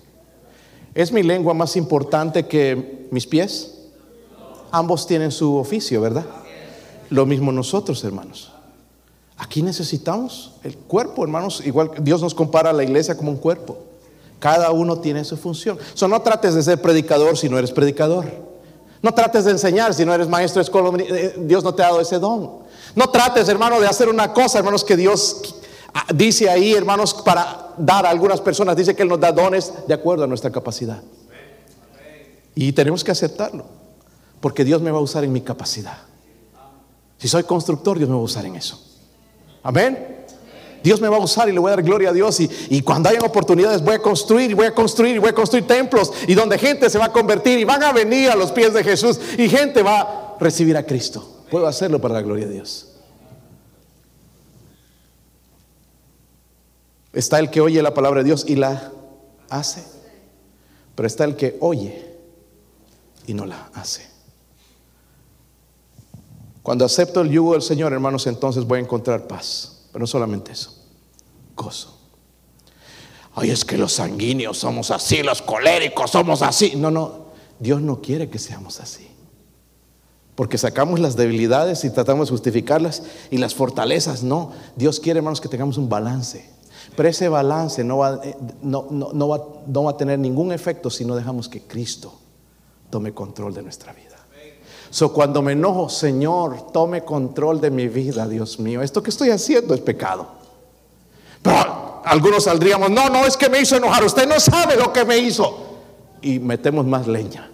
¿Es 0.94 1.12
mi 1.12 1.24
lengua 1.24 1.54
más 1.54 1.76
importante 1.76 2.46
que 2.48 3.08
mis 3.10 3.26
pies? 3.26 3.88
Ambos 4.72 5.08
tienen 5.08 5.32
su 5.32 5.56
oficio, 5.56 6.00
¿verdad? 6.02 6.26
Lo 7.10 7.26
mismo 7.26 7.52
nosotros, 7.52 8.04
hermanos. 8.04 8.52
Aquí 9.40 9.64
necesitamos 9.64 10.52
el 10.64 10.76
cuerpo, 10.78 11.24
hermanos. 11.24 11.64
Igual 11.66 11.92
Dios 12.02 12.22
nos 12.22 12.36
compara 12.36 12.72
a 12.72 12.74
la 12.74 12.84
iglesia 12.84 13.16
como 13.16 13.32
un 13.32 13.38
cuerpo. 13.38 13.78
Cada 14.38 14.72
uno 14.72 15.00
tiene 15.00 15.24
su 15.24 15.38
función. 15.38 15.78
So, 15.94 16.10
no 16.10 16.22
trates 16.22 16.56
de 16.56 16.62
ser 16.62 16.82
predicador 16.82 17.38
si 17.38 17.48
no 17.48 17.58
eres 17.58 17.72
predicador. 17.72 18.26
No 19.02 19.14
trates 19.14 19.46
de 19.46 19.52
enseñar 19.52 19.94
si 19.94 20.06
no 20.06 20.14
eres 20.14 20.28
maestro. 20.28 20.62
Eh, 20.62 21.36
Dios 21.40 21.64
no 21.64 21.74
te 21.74 21.82
ha 21.82 21.88
dado 21.88 22.02
ese 22.02 22.20
don. 22.20 22.60
No 22.96 23.10
trates, 23.10 23.48
hermano, 23.48 23.80
de 23.80 23.88
hacer 23.88 24.10
una 24.10 24.34
cosa, 24.34 24.58
hermanos, 24.58 24.84
que 24.84 24.98
Dios 24.98 25.56
ah, 25.94 26.08
dice 26.14 26.50
ahí, 26.50 26.74
hermanos, 26.74 27.14
para 27.14 27.76
dar 27.78 28.06
a 28.06 28.10
algunas 28.10 28.42
personas. 28.42 28.76
Dice 28.76 28.94
que 28.94 29.04
Él 29.04 29.10
nos 29.10 29.22
da 29.22 29.32
dones 29.32 29.72
de 29.88 29.94
acuerdo 29.94 30.26
a 30.26 30.28
nuestra 30.28 30.52
capacidad. 30.52 31.02
Y 32.56 32.74
tenemos 32.74 33.06
que 33.06 33.12
aceptarlo. 33.12 33.66
Porque 34.42 34.66
Dios 34.66 34.82
me 34.82 34.92
va 34.92 34.98
a 34.98 35.02
usar 35.02 35.24
en 35.24 35.32
mi 35.32 35.42
capacidad. 35.42 35.98
Si 37.18 37.30
soy 37.30 37.44
constructor, 37.44 37.98
Dios 37.98 38.10
me 38.10 38.16
va 38.16 38.22
a 38.22 38.26
usar 38.26 38.46
en 38.46 38.58
eso. 38.58 38.89
Amén. 39.70 40.26
Dios 40.82 41.00
me 41.00 41.08
va 41.08 41.18
a 41.18 41.20
usar 41.20 41.48
y 41.48 41.52
le 41.52 41.60
voy 41.60 41.68
a 41.68 41.76
dar 41.76 41.84
gloria 41.84 42.10
a 42.10 42.14
Dios. 42.14 42.40
Y, 42.40 42.82
cuando 42.82 43.08
hayan 43.08 43.24
oportunidades 43.24 43.84
voy 43.84 43.94
a 43.94 44.02
construir, 44.02 44.50
y 44.50 44.56
voy 44.56 44.66
a 44.66 44.74
construir, 44.74 45.16
y 45.16 45.20
voy 45.20 45.30
a 45.30 45.36
construir 45.36 45.68
templos. 45.68 46.12
Y 46.26 46.34
donde 46.34 46.58
gente 46.58 46.90
se 46.90 46.98
va 46.98 47.06
a 47.06 47.12
convertir 47.12 47.60
y 47.60 47.66
van 47.66 47.84
a 47.84 47.94
venir 47.94 48.32
a 48.32 48.36
los 48.36 48.52
pies 48.52 48.74
de 48.74 48.84
Jesús. 48.84 49.20
Y 49.38 49.48
gente 49.48 49.84
va 49.84 50.02
a 50.02 50.38
recibir 50.40 50.76
a 50.76 50.88
Cristo. 50.88 51.44
Puedo 51.52 51.68
hacerlo 51.68 52.02
para 52.02 52.16
la 52.16 52.24
gloria 52.24 52.48
de 52.48 52.54
Dios. 52.54 52.88
Está 57.14 57.38
el 57.38 57.52
que 57.52 57.62
oye 57.62 57.84
la 57.84 57.94
palabra 57.94 58.22
de 58.22 58.26
Dios 58.26 58.46
y 58.48 58.56
la 58.56 58.92
hace. 59.50 59.84
Pero 60.96 61.06
está 61.06 61.26
el 61.26 61.36
que 61.36 61.58
oye 61.60 62.08
y 63.28 63.36
no 63.36 63.46
la 63.46 63.70
hace. 63.76 64.09
Cuando 66.70 66.86
acepto 66.86 67.22
el 67.22 67.32
yugo 67.32 67.54
del 67.54 67.64
Señor, 67.64 67.94
hermanos, 67.94 68.28
entonces 68.28 68.64
voy 68.64 68.78
a 68.78 68.84
encontrar 68.84 69.26
paz. 69.26 69.88
Pero 69.92 70.02
no 70.02 70.06
solamente 70.06 70.52
eso, 70.52 70.72
gozo. 71.56 71.98
Ay, 73.34 73.50
es 73.50 73.66
que 73.66 73.76
los 73.76 73.94
sanguíneos 73.94 74.60
somos 74.60 74.92
así, 74.92 75.24
los 75.24 75.42
coléricos 75.42 76.12
somos 76.12 76.44
así. 76.44 76.76
No, 76.76 76.92
no, 76.92 77.26
Dios 77.58 77.82
no 77.82 78.02
quiere 78.02 78.30
que 78.30 78.38
seamos 78.38 78.80
así. 78.82 79.08
Porque 80.36 80.60
sacamos 80.60 81.00
las 81.00 81.16
debilidades 81.16 81.84
y 81.86 81.90
tratamos 81.90 82.28
de 82.28 82.34
justificarlas 82.34 83.02
y 83.32 83.38
las 83.38 83.56
fortalezas. 83.56 84.22
No, 84.22 84.52
Dios 84.76 85.00
quiere, 85.00 85.18
hermanos, 85.18 85.42
que 85.42 85.50
tengamos 85.50 85.80
un 85.80 85.90
balance. 85.90 86.52
Pero 86.96 87.10
ese 87.10 87.30
balance 87.30 87.84
no 87.84 87.98
va, 87.98 88.20
eh, 88.24 88.38
no, 88.62 88.86
no, 88.92 89.12
no 89.12 89.84
va 89.84 89.90
a 89.90 89.98
tener 89.98 90.20
ningún 90.20 90.52
efecto 90.52 90.92
si 90.92 91.04
no 91.04 91.16
dejamos 91.16 91.50
que 91.50 91.64
Cristo 91.64 92.14
tome 92.92 93.12
control 93.12 93.56
de 93.56 93.64
nuestra 93.64 93.92
vida. 93.92 94.09
So, 94.92 95.14
cuando 95.14 95.42
me 95.42 95.52
enojo, 95.52 95.88
Señor, 95.88 96.72
tome 96.72 97.04
control 97.04 97.62
de 97.62 97.70
mi 97.70 97.88
vida, 97.88 98.28
Dios 98.28 98.60
mío. 98.60 98.82
Esto 98.82 99.04
que 99.04 99.12
estoy 99.12 99.30
haciendo 99.30 99.76
es 99.76 99.82
pecado. 99.82 100.28
Pero 101.44 102.02
algunos 102.04 102.46
saldríamos, 102.46 102.90
no, 102.90 103.08
no, 103.10 103.26
es 103.26 103.38
que 103.38 103.50
me 103.50 103.62
hizo 103.62 103.76
enojar. 103.76 104.04
Usted 104.04 104.28
no 104.28 104.40
sabe 104.40 104.76
lo 104.76 104.92
que 104.92 105.06
me 105.06 105.18
hizo. 105.20 105.66
Y 106.22 106.40
metemos 106.40 106.86
más 106.86 107.08
leña. 107.08 107.52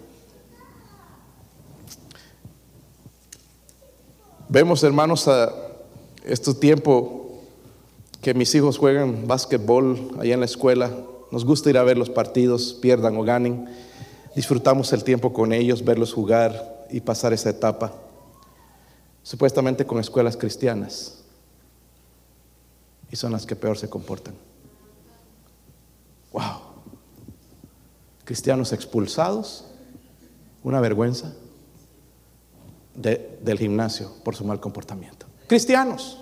Vemos, 4.48 4.84
hermanos, 4.84 5.28
a 5.28 5.52
este 6.24 6.54
tiempo 6.54 7.42
que 8.22 8.34
mis 8.34 8.56
hijos 8.56 8.78
juegan 8.78 9.28
básquetbol 9.28 10.16
allá 10.20 10.36
en 10.36 10.40
la 10.40 10.46
escuela. 10.46 10.90
Nos 11.32 11.44
gusta 11.44 11.70
ir 11.70 11.78
a 11.78 11.84
ver 11.84 11.98
los 11.98 12.10
partidos, 12.10 12.78
pierdan 12.82 13.18
o 13.18 13.24
ganen. 13.24 13.68
Disfrutamos 14.36 14.94
el 14.94 15.04
tiempo 15.04 15.34
con 15.34 15.52
ellos, 15.52 15.84
verlos 15.84 16.14
jugar 16.14 16.74
y 16.90 17.02
pasar 17.02 17.34
esa 17.34 17.50
etapa. 17.50 17.94
supuestamente 19.24 19.88
con 19.88 20.00
escuelas 20.00 20.38
cristianas, 20.38 21.24
y 23.12 23.16
son 23.16 23.32
las 23.32 23.46
que 23.46 23.56
peor 23.56 23.76
se 23.76 23.90
comportan. 23.90 24.36
Wow. 26.32 26.62
Cristianos 28.24 28.72
expulsados, 28.72 29.66
una 30.64 30.80
vergüenza 30.80 31.34
del 32.94 33.58
gimnasio 33.58 34.12
por 34.24 34.36
su 34.36 34.46
mal 34.46 34.60
comportamiento. 34.60 35.26
Cristianos. 35.48 36.20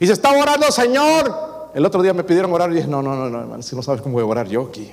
Y 0.00 0.06
se 0.06 0.14
está 0.14 0.30
orando, 0.30 0.70
Señor. 0.70 1.70
El 1.74 1.84
otro 1.84 2.02
día 2.02 2.14
me 2.14 2.24
pidieron 2.24 2.52
orar 2.52 2.70
y 2.70 2.76
dije, 2.76 2.88
no, 2.88 3.02
no, 3.02 3.16
no, 3.16 3.28
no, 3.28 3.40
hermano, 3.40 3.62
si 3.62 3.76
no 3.76 3.82
sabes 3.82 4.00
cómo 4.00 4.14
voy 4.14 4.22
a 4.22 4.26
orar 4.26 4.48
yo 4.48 4.62
aquí. 4.62 4.92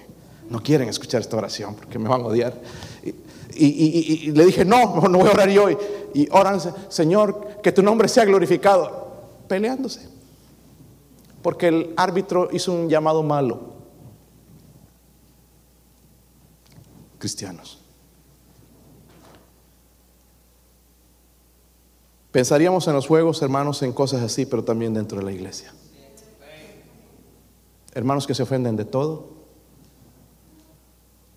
No 0.50 0.62
quieren 0.62 0.90
escuchar 0.90 1.22
esta 1.22 1.38
oración 1.38 1.76
porque 1.76 1.98
me 1.98 2.10
van 2.10 2.22
a 2.22 2.26
odiar. 2.26 2.54
Le 3.56 4.46
dije, 4.46 4.66
no, 4.66 5.02
no 5.10 5.18
voy 5.20 5.28
a 5.28 5.32
orar 5.32 5.50
yo. 5.50 5.70
Y, 5.70 5.78
y 6.14 6.28
oran, 6.32 6.60
Señor, 6.90 7.62
que 7.62 7.72
tu 7.72 7.82
nombre 7.82 8.08
sea 8.08 8.26
glorificado. 8.26 9.06
Peleándose. 9.48 10.10
Porque 11.42 11.68
el 11.68 11.94
árbitro 11.96 12.50
hizo 12.52 12.74
un 12.74 12.90
llamado 12.90 13.22
malo. 13.22 13.76
Cristianos. 17.20 17.80
Pensaríamos 22.36 22.86
en 22.90 22.94
los 22.94 23.08
juegos, 23.08 23.42
hermanos, 23.42 23.82
en 23.82 23.94
cosas 23.94 24.22
así, 24.22 24.46
pero 24.46 24.64
también 24.64 24.94
dentro 24.94 25.20
de 25.20 25.24
la 25.24 25.32
iglesia. 25.32 25.74
Hermanos 27.94 28.28
que 28.28 28.36
se 28.36 28.44
ofenden 28.44 28.76
de 28.76 28.84
todo, 28.84 29.30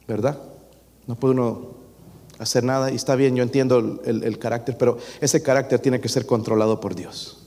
¿verdad? 0.09 0.43
No 1.07 1.15
puede 1.15 1.35
uno 1.35 1.78
hacer 2.39 2.65
nada 2.65 2.91
y 2.91 2.97
está 2.97 3.17
bien, 3.17 3.37
yo 3.37 3.43
entiendo 3.43 4.01
el, 4.05 4.39
carácter, 4.39 4.77
pero 4.79 4.99
ese 5.21 5.43
carácter 5.43 5.81
tiene 5.81 6.01
que 6.01 6.09
ser 6.09 6.27
controlado 6.27 6.81
por 6.81 6.95
Dios. 6.95 7.39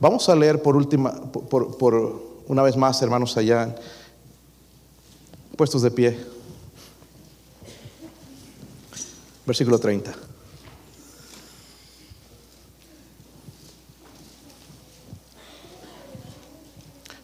Vamos 0.00 0.28
a 0.28 0.36
leer 0.36 0.62
por 0.62 0.76
última, 0.76 1.12
por, 1.32 1.76
por 1.76 2.22
una 2.46 2.62
vez 2.62 2.76
más, 2.76 3.00
hermanos, 3.02 3.36
allá, 3.36 3.74
puestos 5.56 5.82
de 5.82 5.90
pie. 5.90 6.18
Versículo 9.46 9.78
30. 9.78 10.29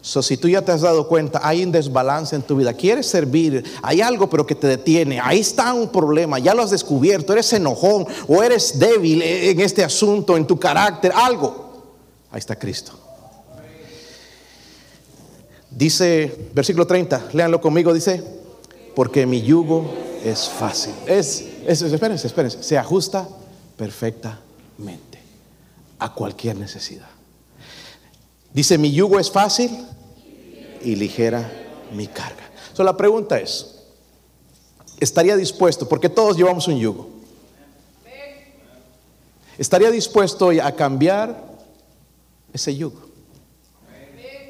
Si 0.07 0.37
tú 0.37 0.47
ya 0.47 0.61
te 0.61 0.71
has 0.71 0.81
dado 0.81 1.07
cuenta, 1.07 1.41
hay 1.43 1.63
un 1.63 1.71
desbalance 1.71 2.35
en 2.35 2.41
tu 2.41 2.55
vida, 2.55 2.73
quieres 2.73 3.07
servir, 3.07 3.63
hay 3.81 4.01
algo 4.01 4.29
pero 4.29 4.45
que 4.45 4.55
te 4.55 4.67
detiene, 4.67 5.19
ahí 5.21 5.39
está 5.39 5.73
un 5.73 5.89
problema, 5.89 6.39
ya 6.39 6.53
lo 6.53 6.63
has 6.63 6.71
descubierto, 6.71 7.33
eres 7.33 7.51
enojón 7.53 8.07
o 8.27 8.41
eres 8.41 8.79
débil 8.79 9.21
en 9.21 9.59
este 9.59 9.83
asunto, 9.83 10.37
en 10.37 10.47
tu 10.47 10.57
carácter, 10.57 11.11
algo. 11.13 11.67
Ahí 12.31 12.39
está 12.39 12.57
Cristo. 12.57 12.93
Dice, 15.69 16.49
versículo 16.53 16.87
30, 16.87 17.29
léanlo 17.33 17.59
conmigo, 17.59 17.93
dice, 17.93 18.23
porque 18.95 19.25
mi 19.25 19.41
yugo 19.41 19.93
es 20.23 20.49
fácil. 20.49 20.93
Es 21.05 21.43
espérense, 21.67 22.27
espérense, 22.27 22.63
se 22.63 22.77
ajusta 22.77 23.27
perfectamente 23.75 25.19
a 25.99 26.13
cualquier 26.13 26.55
necesidad. 26.55 27.09
Dice, 28.53 28.77
mi 28.77 28.91
yugo 28.91 29.19
es 29.19 29.29
fácil 29.29 29.85
y 30.81 30.95
ligera 30.95 31.49
mi 31.93 32.07
carga. 32.07 32.49
So, 32.73 32.83
la 32.83 32.95
pregunta 32.95 33.39
es, 33.39 33.75
¿estaría 34.99 35.35
dispuesto? 35.35 35.87
Porque 35.87 36.09
todos 36.09 36.37
llevamos 36.37 36.67
un 36.67 36.77
yugo. 36.77 37.09
¿Estaría 39.57 39.89
dispuesto 39.89 40.51
a 40.61 40.71
cambiar 40.73 41.43
ese 42.53 42.75
yugo? 42.75 43.07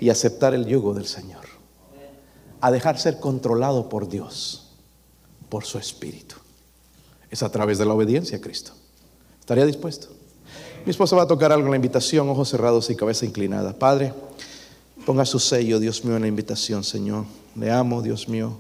Y 0.01 0.09
aceptar 0.09 0.53
el 0.53 0.65
yugo 0.65 0.93
del 0.93 1.07
Señor. 1.07 1.45
A 2.59 2.71
dejar 2.71 2.99
ser 2.99 3.19
controlado 3.19 3.87
por 3.87 4.09
Dios, 4.09 4.73
por 5.49 5.63
su 5.63 5.77
Espíritu. 5.77 6.35
Es 7.29 7.41
a 7.43 7.51
través 7.51 7.77
de 7.77 7.85
la 7.85 7.93
obediencia 7.93 8.37
a 8.37 8.41
Cristo. 8.41 8.73
¿Estaría 9.39 9.65
dispuesto? 9.65 10.09
Mi 10.85 10.91
esposa 10.91 11.15
va 11.15 11.23
a 11.23 11.27
tocar 11.27 11.51
algo 11.51 11.65
en 11.65 11.71
la 11.71 11.77
invitación, 11.77 12.29
ojos 12.29 12.49
cerrados 12.49 12.89
y 12.89 12.95
cabeza 12.95 13.25
inclinada. 13.25 13.73
Padre. 13.73 14.13
Ponga 15.07 15.23
su 15.23 15.39
sello, 15.39 15.79
Dios 15.79 16.03
mío, 16.03 16.17
en 16.17 16.23
la 16.23 16.27
invitación, 16.27 16.83
Señor. 16.83 17.23
Le 17.55 17.71
amo, 17.71 18.01
Dios 18.01 18.27
mío. 18.27 18.57